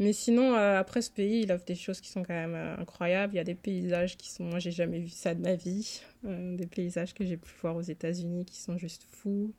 mais 0.00 0.14
sinon, 0.14 0.54
euh, 0.54 0.78
après 0.78 1.02
ce 1.02 1.10
pays, 1.10 1.42
il 1.42 1.52
offre 1.52 1.66
des 1.66 1.74
choses 1.74 2.00
qui 2.00 2.08
sont 2.08 2.22
quand 2.22 2.32
même 2.32 2.54
euh, 2.54 2.74
incroyables. 2.78 3.34
Il 3.34 3.36
y 3.36 3.40
a 3.40 3.44
des 3.44 3.54
paysages 3.54 4.16
qui 4.16 4.30
sont. 4.30 4.44
Moi, 4.44 4.58
j'ai 4.58 4.70
jamais 4.70 4.98
vu 4.98 5.10
ça 5.10 5.34
de 5.34 5.42
ma 5.42 5.54
vie. 5.54 6.00
Euh, 6.24 6.56
des 6.56 6.66
paysages 6.66 7.12
que 7.12 7.22
j'ai 7.22 7.36
pu 7.36 7.52
voir 7.60 7.76
aux 7.76 7.82
États-Unis 7.82 8.46
qui 8.46 8.58
sont 8.58 8.78
juste 8.78 9.04
fous. 9.10 9.52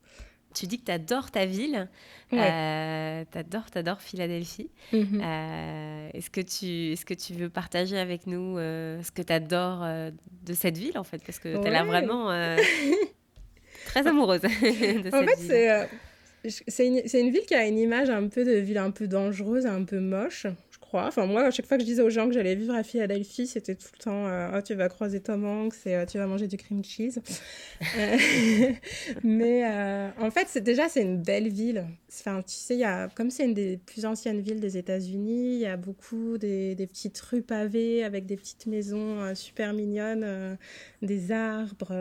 Tu 0.54 0.68
dis 0.68 0.80
que 0.80 0.86
tu 0.86 0.91
adores 0.91 1.32
ta 1.32 1.45
ville. 1.45 1.88
Ouais. 2.32 3.26
tu 3.32 3.38
adores, 3.38 3.66
adores 3.76 4.02
Philadelphie. 4.02 4.70
Mhm. 4.93 5.22
est-ce, 6.14 6.30
que 6.30 6.41
tu, 6.41 6.93
est-ce 6.93 7.06
que 7.06 7.14
tu 7.14 7.34
veux 7.34 7.49
partager 7.49 7.97
avec 7.97 8.28
nous 8.28 8.58
ce 8.58 9.12
que 9.12 9.22
tu 9.22 9.34
adores 9.34 9.86
de 10.45 10.54
cette 10.54 10.78
ville, 10.78 10.97
en 10.97 11.04
fait? 11.04 11.22
Parce 11.26 11.39
que 11.39 11.62
tu 11.62 11.68
as 11.68 11.72
l'air 11.72 11.86
vraiment 11.86 12.28
très 13.86 14.08
amoureuse 14.08 14.41
de 14.41 14.47
cette 14.49 15.14
en 15.14 15.24
fait, 15.24 15.38
c'est 15.38 15.89
c'est 16.68 16.88
une, 16.88 17.02
une, 17.14 17.32
ville 17.32 17.45
qui 17.45 17.54
a 17.54 17.68
une 17.68 17.78
image 17.78 18.10
un 18.10 18.28
peu 18.28 18.43
de 18.43 18.54
ville 18.54 18.80
un 18.80 18.89
peu 18.89 19.08
dangereuse, 19.08 19.68
un 19.68 19.84
peu 19.84 19.99
moche. 19.99 20.47
Enfin, 20.94 21.26
moi, 21.26 21.44
à 21.44 21.52
chaque 21.52 21.66
fois 21.66 21.78
que 21.78 21.84
je 21.84 21.88
disais 21.88 22.02
aux 22.02 22.10
gens 22.10 22.28
que 22.28 22.34
j'allais 22.34 22.56
vivre 22.56 22.74
à 22.74 22.84
Philadelphie, 22.84 23.48
c'était 23.48 23.76
tout 23.76 23.88
le 23.94 24.04
temps 24.04 24.28
euh, 24.28 24.52
oh, 24.56 24.62
tu 24.62 24.74
vas 24.74 24.89
croiser 24.89 25.20
Tom 25.22 25.46
Hanks 25.46 25.76
et 25.86 25.96
euh, 25.96 26.06
tu 26.06 26.18
vas 26.18 26.28
manger 26.28 26.48
du 26.48 26.58
cream 26.58 26.84
cheese. 26.84 27.22
Euh, 27.98 28.18
mais 29.24 29.66
en 30.20 30.32
fait, 30.32 30.48
c'est, 30.48 30.62
déjà, 30.62 30.89
c'est 30.89 31.02
une 31.02 31.22
belle 31.22 31.50
ville. 31.50 31.86
Enfin, 32.10 32.42
tu 32.42 32.56
sais, 32.56 32.76
y 32.76 32.84
a, 32.84 33.08
comme 33.10 33.30
c'est 33.30 33.46
une 33.46 33.54
des 33.54 33.78
plus 33.78 34.06
anciennes 34.06 34.42
villes 34.42 34.60
des 34.60 34.78
États-Unis, 34.78 35.56
il 35.56 35.60
y 35.60 35.66
a 35.66 35.78
beaucoup 35.78 36.38
des, 36.38 36.76
des, 36.76 36.88
petites 36.88 37.20
rues 37.20 37.42
pavées 37.42 38.04
avec 38.04 38.26
des 38.26 38.36
petites 38.36 38.66
maisons 38.66 39.34
super 39.36 39.74
mignonnes, 39.74 40.58
des 41.02 41.32
arbres. 41.32 41.92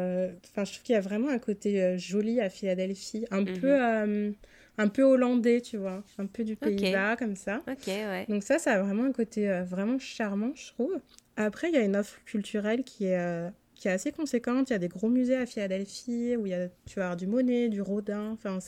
Enfin, 0.51 0.65
je 0.65 0.73
trouve 0.73 0.83
qu'il 0.83 0.95
y 0.95 0.99
a 0.99 1.01
vraiment 1.01 1.29
un 1.29 1.39
côté 1.39 1.97
joli 1.99 2.41
à 2.41 2.51
Philadelphie, 2.51 3.25
un 3.31 3.43
mhm. 3.43 3.59
peu 3.61 4.35
un 4.81 4.89
peu 4.89 5.03
hollandais, 5.03 5.61
tu 5.61 5.77
vois, 5.77 6.03
un 6.19 6.27
peu 6.27 6.43
du 6.43 6.57
Pays-Bas, 6.57 7.17
comme 7.17 7.37
ça. 7.37 7.63
Ok, 7.69 7.87
ouais. 7.87 8.25
Donc 8.29 8.43
ça, 8.43 8.59
ça 8.59 8.73
a 8.73 8.83
vraiment 8.83 9.05
un 9.05 9.13
côté 9.13 9.51
euh, 9.51 9.63
vraiment 9.63 9.99
charmant, 9.99 10.53
je 10.55 10.69
trouve. 10.69 10.99
Après, 11.37 11.69
il 11.69 11.75
y 11.75 11.79
a 11.79 11.83
une 11.83 11.97
offre 11.97 12.19
culturelle 12.25 12.83
qui 12.83 13.05
est, 13.05 13.19
euh, 13.19 13.51
qui 13.75 13.89
est 13.89 13.93
assez 13.93 14.11
conséquente. 14.11 14.71
Il 14.71 14.73
y 14.73 14.77
a 14.77 14.79
des 14.79 14.89
gros 14.89 15.09
musées 15.09 15.37
à 15.37 15.45
Philadelphie 15.45 16.35
où 16.37 16.47
il 16.47 16.51
y 16.51 16.55
a, 16.55 16.69
tu 16.87 16.97
vas 16.97 17.05
avoir 17.05 17.17
du 17.17 17.27
Monet, 17.27 17.69
du 17.69 17.83
Rodin, 17.83 18.31
enfin, 18.33 18.59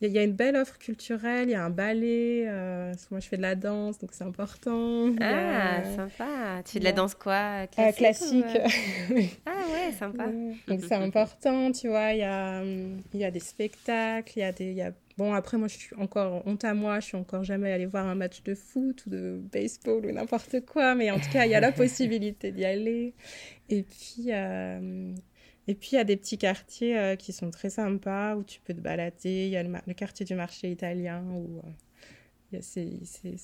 il 0.00 0.12
y, 0.12 0.18
a 0.18 0.22
une 0.22 0.34
belle 0.34 0.54
offre 0.54 0.78
culturelle, 0.78 1.48
il 1.48 1.52
y 1.52 1.56
a 1.56 1.64
un 1.64 1.70
ballet. 1.70 2.44
Euh, 2.46 2.94
moi, 3.10 3.18
je 3.18 3.26
fais 3.26 3.36
de 3.36 3.42
la 3.42 3.56
danse, 3.56 3.98
donc 3.98 4.10
c'est 4.12 4.22
important. 4.22 5.12
Ah, 5.20 5.82
sympa. 5.96 6.62
Tu 6.64 6.74
fais 6.74 6.78
de 6.78 6.84
la 6.84 6.92
danse 6.92 7.16
quoi 7.16 7.66
Classique. 7.96 8.44
ah 9.46 9.64
ouais, 9.72 9.92
sympa. 9.98 10.26
Donc 10.68 10.80
c'est 10.88 10.94
important, 10.94 11.72
tu 11.72 11.88
vois. 11.88 12.12
Il 12.12 12.20
y 12.20 12.22
a, 12.22 12.62
il 12.62 13.20
y 13.20 13.24
a 13.24 13.32
des 13.32 13.40
spectacles, 13.40 14.32
il 14.36 14.40
y 14.40 14.44
a 14.44 14.52
des, 14.52 14.66
il 14.66 14.76
y 14.76 14.82
a 14.82 14.92
Bon, 15.18 15.34
après, 15.34 15.58
moi, 15.58 15.66
je 15.66 15.76
suis 15.76 15.96
encore, 15.96 16.46
honte 16.46 16.62
à 16.62 16.74
moi, 16.74 17.00
je 17.00 17.06
suis 17.06 17.16
encore 17.16 17.42
jamais 17.42 17.72
allée 17.72 17.86
voir 17.86 18.06
un 18.06 18.14
match 18.14 18.44
de 18.44 18.54
foot 18.54 19.04
ou 19.04 19.10
de 19.10 19.40
baseball 19.52 20.06
ou 20.06 20.12
n'importe 20.12 20.64
quoi, 20.64 20.94
mais 20.94 21.10
en 21.10 21.18
tout 21.18 21.28
cas, 21.32 21.44
il 21.44 21.50
y 21.50 21.56
a 21.56 21.60
la 21.60 21.72
possibilité 21.82 22.52
d'y 22.52 22.64
aller. 22.64 23.14
Et 23.68 23.82
puis, 23.82 24.26
euh, 24.28 25.12
et 25.66 25.74
puis, 25.74 25.88
il 25.92 25.94
y 25.96 25.98
a 25.98 26.04
des 26.04 26.16
petits 26.16 26.38
quartiers 26.38 26.96
euh, 26.96 27.16
qui 27.16 27.32
sont 27.32 27.50
très 27.50 27.68
sympas 27.68 28.36
où 28.36 28.44
tu 28.44 28.60
peux 28.60 28.72
te 28.72 28.80
balader. 28.80 29.46
Il 29.46 29.48
y 29.48 29.56
a 29.56 29.64
le, 29.64 29.94
quartier 29.94 30.24
du 30.24 30.36
marché 30.36 30.70
italien 30.70 31.24
où 31.32 31.62
euh, 32.54 32.58
c'est 32.60 33.00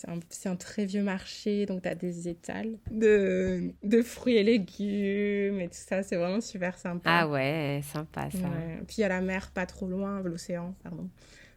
un, 0.06 0.20
un, 0.52 0.56
très 0.56 0.86
vieux 0.86 1.02
marché, 1.02 1.66
donc 1.66 1.82
tu 1.82 1.88
as 1.88 1.96
des 1.96 2.28
étals 2.28 2.78
de, 2.92 3.72
de, 3.82 4.00
fruits 4.00 4.36
et 4.36 4.44
légumes 4.44 5.60
et 5.60 5.66
tout 5.66 5.74
ça. 5.74 6.04
C'est 6.04 6.16
vraiment 6.16 6.40
super 6.40 6.78
sympa. 6.78 7.10
Ah 7.10 7.28
ouais, 7.28 7.80
sympa 7.82 8.30
ça. 8.30 8.48
Puis 8.86 8.98
il 8.98 9.00
y 9.00 9.04
a 9.04 9.08
la 9.08 9.20
mer 9.20 9.50
pas 9.50 9.66
trop 9.66 9.88
loin, 9.88 10.20
l'océan, 10.22 10.76
pardon. 10.84 11.10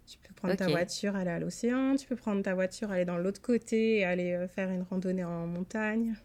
Tu 0.07 0.17
peux 0.19 0.33
prendre 0.33 0.55
ta 0.55 0.69
voiture, 0.69 1.17
aller 1.17 1.31
à 1.31 1.39
l'océan, 1.39 1.97
tu 1.97 2.07
peux 2.07 2.15
prendre 2.15 2.41
ta 2.41 2.53
voiture, 2.53 2.91
aller 2.91 3.03
dans 3.03 3.17
l'autre 3.17 3.41
côté 3.41 3.97
et 3.97 4.05
aller 4.05 4.31
euh, 4.31 4.47
faire 4.47 4.69
une 4.69 4.83
randonnée 4.89 5.25
en 5.25 5.47
montagne. 5.47 6.15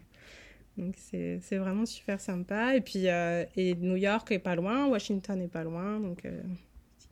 Donc 0.77 0.95
c'est 0.97 1.57
vraiment 1.57 1.85
super 1.85 2.21
sympa. 2.21 2.75
Et 2.75 2.81
puis 2.81 3.09
euh, 3.09 3.43
et 3.57 3.75
New 3.75 3.97
York 3.97 4.31
est 4.31 4.39
pas 4.39 4.55
loin, 4.55 4.87
Washington 4.87 5.41
est 5.41 5.49
pas 5.49 5.63
loin, 5.63 5.99
donc 5.99 6.23
euh, 6.23 6.41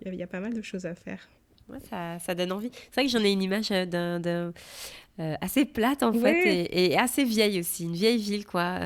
il 0.06 0.16
y, 0.16 0.24
a 0.24 0.28
pas 0.28 0.40
mal 0.40 0.54
de 0.54 0.62
choses 0.62 0.86
à 0.86 0.96
faire. 0.96 1.30
Ouais, 1.68 1.78
ça, 1.90 2.18
ça 2.20 2.34
donne 2.36 2.54
envie. 2.54 2.72
C'est 2.74 3.02
vrai 3.02 3.06
que 3.06 3.12
j'en 3.12 3.24
ai 3.24 3.32
une 3.32 3.44
image 3.44 3.70
d'un 3.70 4.54
assez 5.42 5.66
plate 5.66 6.04
en 6.04 6.14
fait 6.14 6.68
et, 6.72 6.98
assez 6.98 7.26
vieille 7.26 7.60
aussi, 7.60 7.84
une 7.84 7.94
vieille 7.94 8.18
ville 8.18 8.46
quoi. 8.46 8.80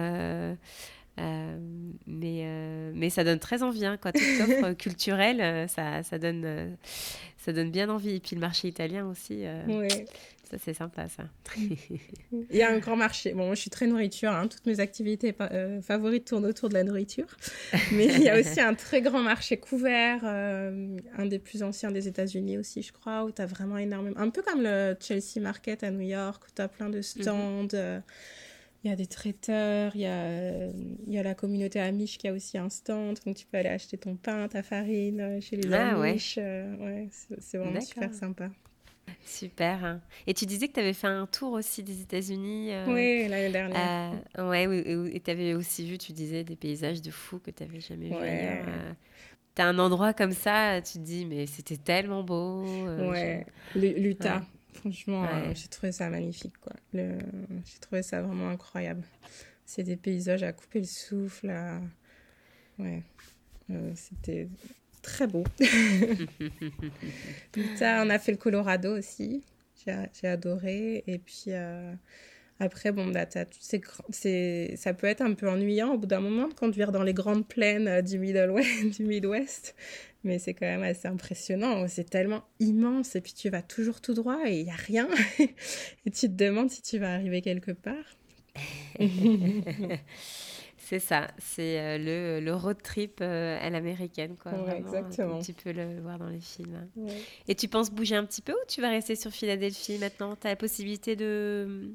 mais, 1.17 2.91
mais 2.95 3.09
ça 3.11 3.23
donne 3.23 3.39
très 3.39 3.63
envie, 3.63 3.86
hein, 3.86 3.97
quoi. 4.01 4.11
Toute 4.11 4.23
offre 4.41 4.73
culturelle, 4.73 5.69
ça, 5.69 6.03
ça, 6.03 6.19
donne, 6.19 6.75
ça 7.46 7.54
donne 7.54 7.70
bien 7.70 7.89
envie. 7.89 8.16
Et 8.16 8.20
puis 8.20 8.36
le 8.36 8.41
marché 8.41 8.68
italien 8.68 9.06
aussi. 9.06 9.46
Euh, 9.46 9.88
Ça, 10.50 10.58
c'est 10.64 10.74
sympa, 10.74 11.08
ça. 11.10 11.24
Il 11.58 12.56
y 12.56 12.62
a 12.62 12.72
un 12.72 12.78
grand 12.80 12.96
marché. 12.96 13.34
Bon, 13.34 13.46
moi, 13.46 13.56
je 13.56 13.62
suis 13.62 13.70
très 13.70 13.88
nourriture. 13.88 14.32
Hein. 14.32 14.48
Toutes 14.48 14.66
mes 14.66 14.80
activités 14.80 15.36
euh, 15.41 15.82
favorites 15.82 16.26
tournent 16.26 16.46
autour 16.46 16.70
de 16.70 16.76
la 16.76 16.84
nourriture. 16.84 17.28
Mais 17.91 18.06
il 18.06 18.22
y 18.22 18.30
a 18.30 18.39
aussi 18.39 18.60
un 18.60 18.74
très 18.74 19.02
grand 19.02 19.22
marché 19.22 19.58
couvert, 19.58 20.22
euh, 20.24 20.98
un 21.18 21.26
des 21.26 21.39
plus 21.39 21.64
anciens 21.64 21.91
des 21.91 22.08
États-Unis 22.08 22.58
aussi, 22.58 22.82
je 22.82 22.93
crois, 22.93 23.24
où 23.26 23.32
tu 23.32 23.41
as 23.41 23.48
vraiment 23.48 23.78
énormément. 23.78 24.20
Un 24.20 24.30
peu 24.30 24.41
comme 24.41 24.62
le 24.62 24.96
Chelsea 25.00 25.39
Market 25.39 25.84
à 25.84 25.91
New 25.91 26.08
York, 26.08 26.43
où 26.48 26.52
tu 26.56 26.62
as 26.62 26.68
plein 26.68 26.89
de 26.89 26.98
mhm. 26.98 27.04
stands. 27.04 27.68
Euh, 27.74 28.00
il 28.86 28.89
y 28.89 28.93
a 28.93 28.95
des 28.95 29.07
traiteurs, 29.07 29.95
il 29.95 30.01
y 30.01 30.05
a, 30.05 30.67
il 30.67 31.13
y 31.13 31.17
a 31.17 31.23
la 31.23 31.36
communauté 31.36 31.79
Amish 31.79 32.17
qui 32.17 32.27
a 32.27 32.33
aussi 32.33 32.57
un 32.57 32.69
stand, 32.69 33.17
donc 33.25 33.36
tu 33.36 33.45
peux 33.45 33.57
aller 33.57 33.69
acheter 33.69 33.97
ton 33.97 34.15
pain, 34.15 34.47
ta 34.47 34.63
farine 34.63 35.41
chez 35.41 35.57
les 35.57 35.73
ah, 35.73 35.95
Amish. 35.95 36.38
Ouais. 36.38 37.09
c'est 37.39 37.57
vraiment 37.57 37.81
super 37.81 38.13
sympa. 38.13 38.49
Super. 39.25 39.99
Et 40.27 40.33
tu 40.33 40.45
disais 40.45 40.67
que 40.67 40.73
tu 40.73 40.79
avais 40.79 40.93
fait 40.93 41.07
un 41.07 41.25
tour 41.25 41.53
aussi 41.53 41.83
des 41.83 42.01
États-Unis. 42.01 42.71
Euh, 42.71 42.86
oui, 42.88 43.27
l'année 43.27 43.51
dernière. 43.51 44.13
Euh, 44.38 44.49
ouais, 44.49 45.13
et 45.13 45.19
tu 45.19 45.31
avais 45.31 45.53
aussi 45.55 45.89
vu, 45.89 45.97
tu 45.97 46.13
disais, 46.13 46.43
des 46.43 46.55
paysages 46.55 47.01
de 47.01 47.11
fou 47.11 47.39
que 47.39 47.51
tu 47.51 47.63
n'avais 47.63 47.79
jamais 47.79 48.09
vu 48.09 48.15
ailleurs. 48.15 48.65
Euh. 48.67 48.93
tu 49.55 49.61
as 49.61 49.67
un 49.67 49.79
endroit 49.79 50.13
comme 50.13 50.31
ça, 50.31 50.79
tu 50.81 50.99
te 50.99 51.03
dis, 51.03 51.25
mais 51.25 51.47
c'était 51.47 51.77
tellement 51.77 52.23
beau. 52.23 52.63
ouais, 52.63 53.45
l'Utah. 53.75 54.43
Franchement, 54.76 55.28
j'ai 55.53 55.67
trouvé 55.67 55.91
ça 55.91 56.09
magnifique. 56.09 56.57
quoi. 56.59 56.73
Le... 56.93 57.17
J'ai 57.65 57.80
trouvé 57.80 58.03
ça 58.03 58.21
vraiment 58.21 58.49
incroyable. 58.49 59.03
C'est 59.65 59.84
des 59.84 59.95
paysages 59.95 60.43
à 60.43 60.53
couper 60.53 60.80
le 60.80 60.86
souffle. 60.86 61.53
Ouais. 62.78 63.03
c'était 63.95 64.47
très 65.01 65.28
beau. 65.28 65.43
on 67.82 68.09
a 68.09 68.19
fait 68.19 68.32
le 68.32 68.38
Colorado 68.38 68.97
aussi. 68.97 69.43
J'ai 69.86 70.28
adoré. 70.28 71.03
Et 71.07 71.19
puis 71.19 71.45
euh, 71.47 71.93
après, 72.60 72.91
bon, 72.93 73.08
bah, 73.08 73.26
c'est, 73.60 74.76
ça 74.78 74.93
peut 74.93 75.08
être 75.08 75.22
un 75.22 75.34
peu 75.34 75.49
ennuyant 75.49 75.93
au 75.93 75.97
bout 75.97 76.08
d'un 76.08 76.22
moment 76.22 76.47
de 76.47 76.53
conduire 76.53 76.91
dans 76.91 77.03
les 77.03 77.14
grandes 77.14 77.45
plaines 77.47 77.88
euh, 77.88 78.01
du, 78.01 78.18
Middle 78.18 78.51
West, 78.51 78.86
du 78.97 79.03
Midwest. 79.03 79.76
Mais 80.24 80.39
c'est 80.39 80.53
quand 80.53 80.66
même 80.66 80.84
assez 80.84 81.08
impressionnant. 81.08 81.86
C'est 81.88 82.10
tellement 82.10 82.43
immense. 82.60 83.16
Et 83.16 83.22
puis 83.22 83.34
tu 83.34 83.49
vas 83.49 83.62
toujours 83.62 84.01
tout 84.01 84.14
droit 84.14 84.39
et 84.45 84.60
il 84.60 84.64
n'y 84.64 84.72
a 84.72 84.76
rien. 84.76 85.08
et 85.39 86.12
tu 86.12 86.28
te 86.28 86.34
demandes 86.34 86.72
si 86.72 86.82
tu 86.82 86.97
vas 86.97 87.14
arriver 87.14 87.41
quelque 87.41 87.72
part. 87.72 88.18
C'est 90.88 90.99
ça, 90.99 91.32
c'est 91.39 91.80
euh, 91.80 91.97
le, 91.97 92.45
le, 92.45 92.53
road 92.53 92.78
trip 92.84 93.18
euh, 93.20 93.58
à 93.60 93.72
l'américaine. 93.72 94.36
Quoi, 94.38 94.51
exactement. 94.78 95.39
tu 95.39 95.53
peux 95.53 95.72
le 95.72 95.99
voir 95.99 96.20
dans 96.20 96.30
les 96.30 96.39
films. 96.39 96.88
Et 97.47 97.56
tu 97.56 97.68
penses 97.68 97.89
bouger 97.89 98.16
un 98.16 98.24
petit 98.24 98.43
peu 98.43 98.51
ou 98.51 98.66
tu 98.68 98.82
vas 98.82 98.91
rester 98.91 99.16
sur 99.16 99.32
Philadelphie 99.32 99.97
maintenant? 99.97 100.36
Tu 100.36 100.45
as 100.45 100.51
la 100.51 100.56
possibilité 100.56 101.16
de, 101.16 101.89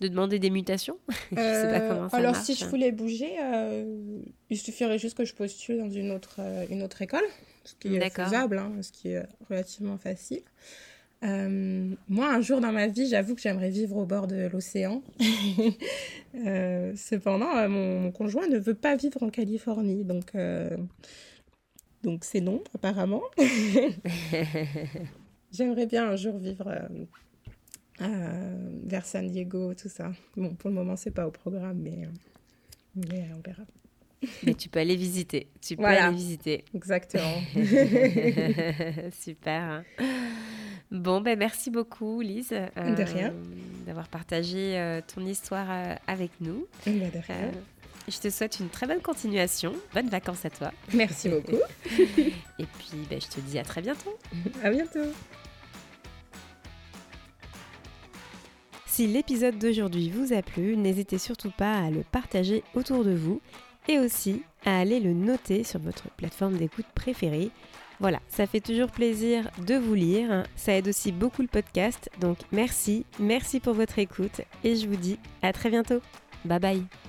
de 0.00 0.08
demander 0.08 0.38
des 0.38 0.50
mutations? 0.50 0.98
Je 1.30 1.36
sais 1.36 1.70
pas 1.72 1.80
comment 1.80 2.08
ça 2.08 2.16
Alors, 2.16 2.36
si 2.36 2.54
je 2.54 2.64
voulais 2.66 2.92
bouger, 2.92 3.32
euh, 3.42 4.20
il 4.48 4.58
suffirait 4.58 4.98
juste 4.98 5.16
que 5.16 5.24
je 5.24 5.34
postule 5.34 5.78
dans 5.78 5.90
une 5.90 6.10
autre, 6.10 6.40
une 6.70 6.82
autre 6.82 7.02
école, 7.02 7.24
ce 7.64 7.74
qui 7.74 7.96
est 7.96 8.10
faisable, 8.10 8.58
hein, 8.58 8.72
ce 8.80 8.92
qui 8.92 9.08
est 9.08 9.26
relativement 9.48 9.98
facile. 9.98 10.42
Euh, 11.22 11.94
moi, 12.08 12.32
un 12.32 12.40
jour 12.40 12.60
dans 12.60 12.72
ma 12.72 12.86
vie, 12.86 13.06
j'avoue 13.06 13.34
que 13.34 13.42
j'aimerais 13.42 13.68
vivre 13.70 13.96
au 13.96 14.06
bord 14.06 14.26
de 14.26 14.48
l'océan. 14.50 15.02
euh, 16.34 16.92
cependant, 16.96 17.54
euh, 17.56 17.68
mon, 17.68 18.10
conjoint 18.10 18.48
ne 18.48 18.58
veut 18.58 18.74
pas 18.74 18.96
vivre 18.96 19.22
en 19.22 19.28
Californie, 19.28 20.04
donc 20.04 20.34
euh, 20.34 20.76
donc 22.02 22.24
c'est 22.24 22.40
non, 22.40 22.62
apparemment. 22.74 23.22
j'aimerais 25.52 25.86
bien 25.86 26.08
un 26.08 26.16
jour 26.16 26.38
vivre 26.38 26.88
vers 28.00 29.04
San 29.04 29.28
Diego, 29.28 29.74
tout 29.74 29.88
ça. 29.88 30.12
Bon, 30.36 30.54
pour 30.54 30.70
le 30.70 30.76
moment, 30.76 30.96
c'est 30.96 31.10
pas 31.10 31.26
au 31.26 31.30
programme, 31.30 31.78
mais, 31.78 32.08
mais 32.94 33.28
on 33.36 33.40
verra. 33.46 33.62
Mais 34.42 34.54
tu 34.54 34.68
peux 34.68 34.80
aller 34.80 34.96
visiter. 34.96 35.48
Tu 35.60 35.76
peux 35.76 35.84
aller 35.84 36.14
visiter. 36.14 36.64
Exactement. 36.74 37.40
Super. 39.18 39.84
Bon, 40.90 41.20
ben 41.20 41.38
merci 41.38 41.70
beaucoup, 41.70 42.20
Lise. 42.20 42.52
Euh, 42.52 42.94
de 42.94 43.02
rien. 43.02 43.32
D'avoir 43.86 44.08
partagé 44.08 44.76
euh, 44.78 45.00
ton 45.14 45.24
histoire 45.24 45.66
euh, 45.70 45.94
avec 46.06 46.32
nous. 46.40 46.66
de 46.86 46.90
rien. 46.90 47.52
je 48.08 48.18
te 48.18 48.28
souhaite 48.28 48.58
une 48.58 48.68
très 48.68 48.86
bonne 48.86 49.00
continuation. 49.00 49.72
Bonnes 49.94 50.08
vacances 50.08 50.44
à 50.44 50.50
toi. 50.50 50.72
Merci 50.92 51.28
beaucoup. 51.28 51.60
Et 51.88 52.66
puis, 52.66 53.06
ben, 53.08 53.20
je 53.20 53.28
te 53.28 53.40
dis 53.40 53.58
à 53.58 53.62
très 53.62 53.82
bientôt. 53.82 54.18
À 54.62 54.70
bientôt. 54.70 55.12
Si 58.90 59.06
l'épisode 59.06 59.58
d'aujourd'hui 59.58 60.10
vous 60.10 60.32
a 60.32 60.42
plu, 60.42 60.76
n'hésitez 60.76 61.18
surtout 61.18 61.52
pas 61.56 61.78
à 61.78 61.90
le 61.90 62.02
partager 62.02 62.64
autour 62.74 63.04
de 63.04 63.14
vous 63.14 63.40
et 63.88 63.98
aussi 63.98 64.42
à 64.66 64.80
aller 64.80 65.00
le 65.00 65.14
noter 65.14 65.64
sur 65.64 65.80
votre 65.80 66.10
plateforme 66.16 66.56
d'écoute 66.56 66.86
préférée 66.94 67.50
voilà, 68.00 68.18
ça 68.28 68.46
fait 68.46 68.60
toujours 68.60 68.90
plaisir 68.90 69.50
de 69.66 69.74
vous 69.74 69.94
lire. 69.94 70.44
Ça 70.56 70.72
aide 70.72 70.88
aussi 70.88 71.12
beaucoup 71.12 71.42
le 71.42 71.48
podcast. 71.48 72.08
Donc 72.18 72.38
merci, 72.50 73.04
merci 73.18 73.60
pour 73.60 73.74
votre 73.74 73.98
écoute 73.98 74.40
et 74.64 74.74
je 74.74 74.88
vous 74.88 74.96
dis 74.96 75.18
à 75.42 75.52
très 75.52 75.68
bientôt. 75.68 76.00
Bye 76.46 76.58
bye. 76.58 76.99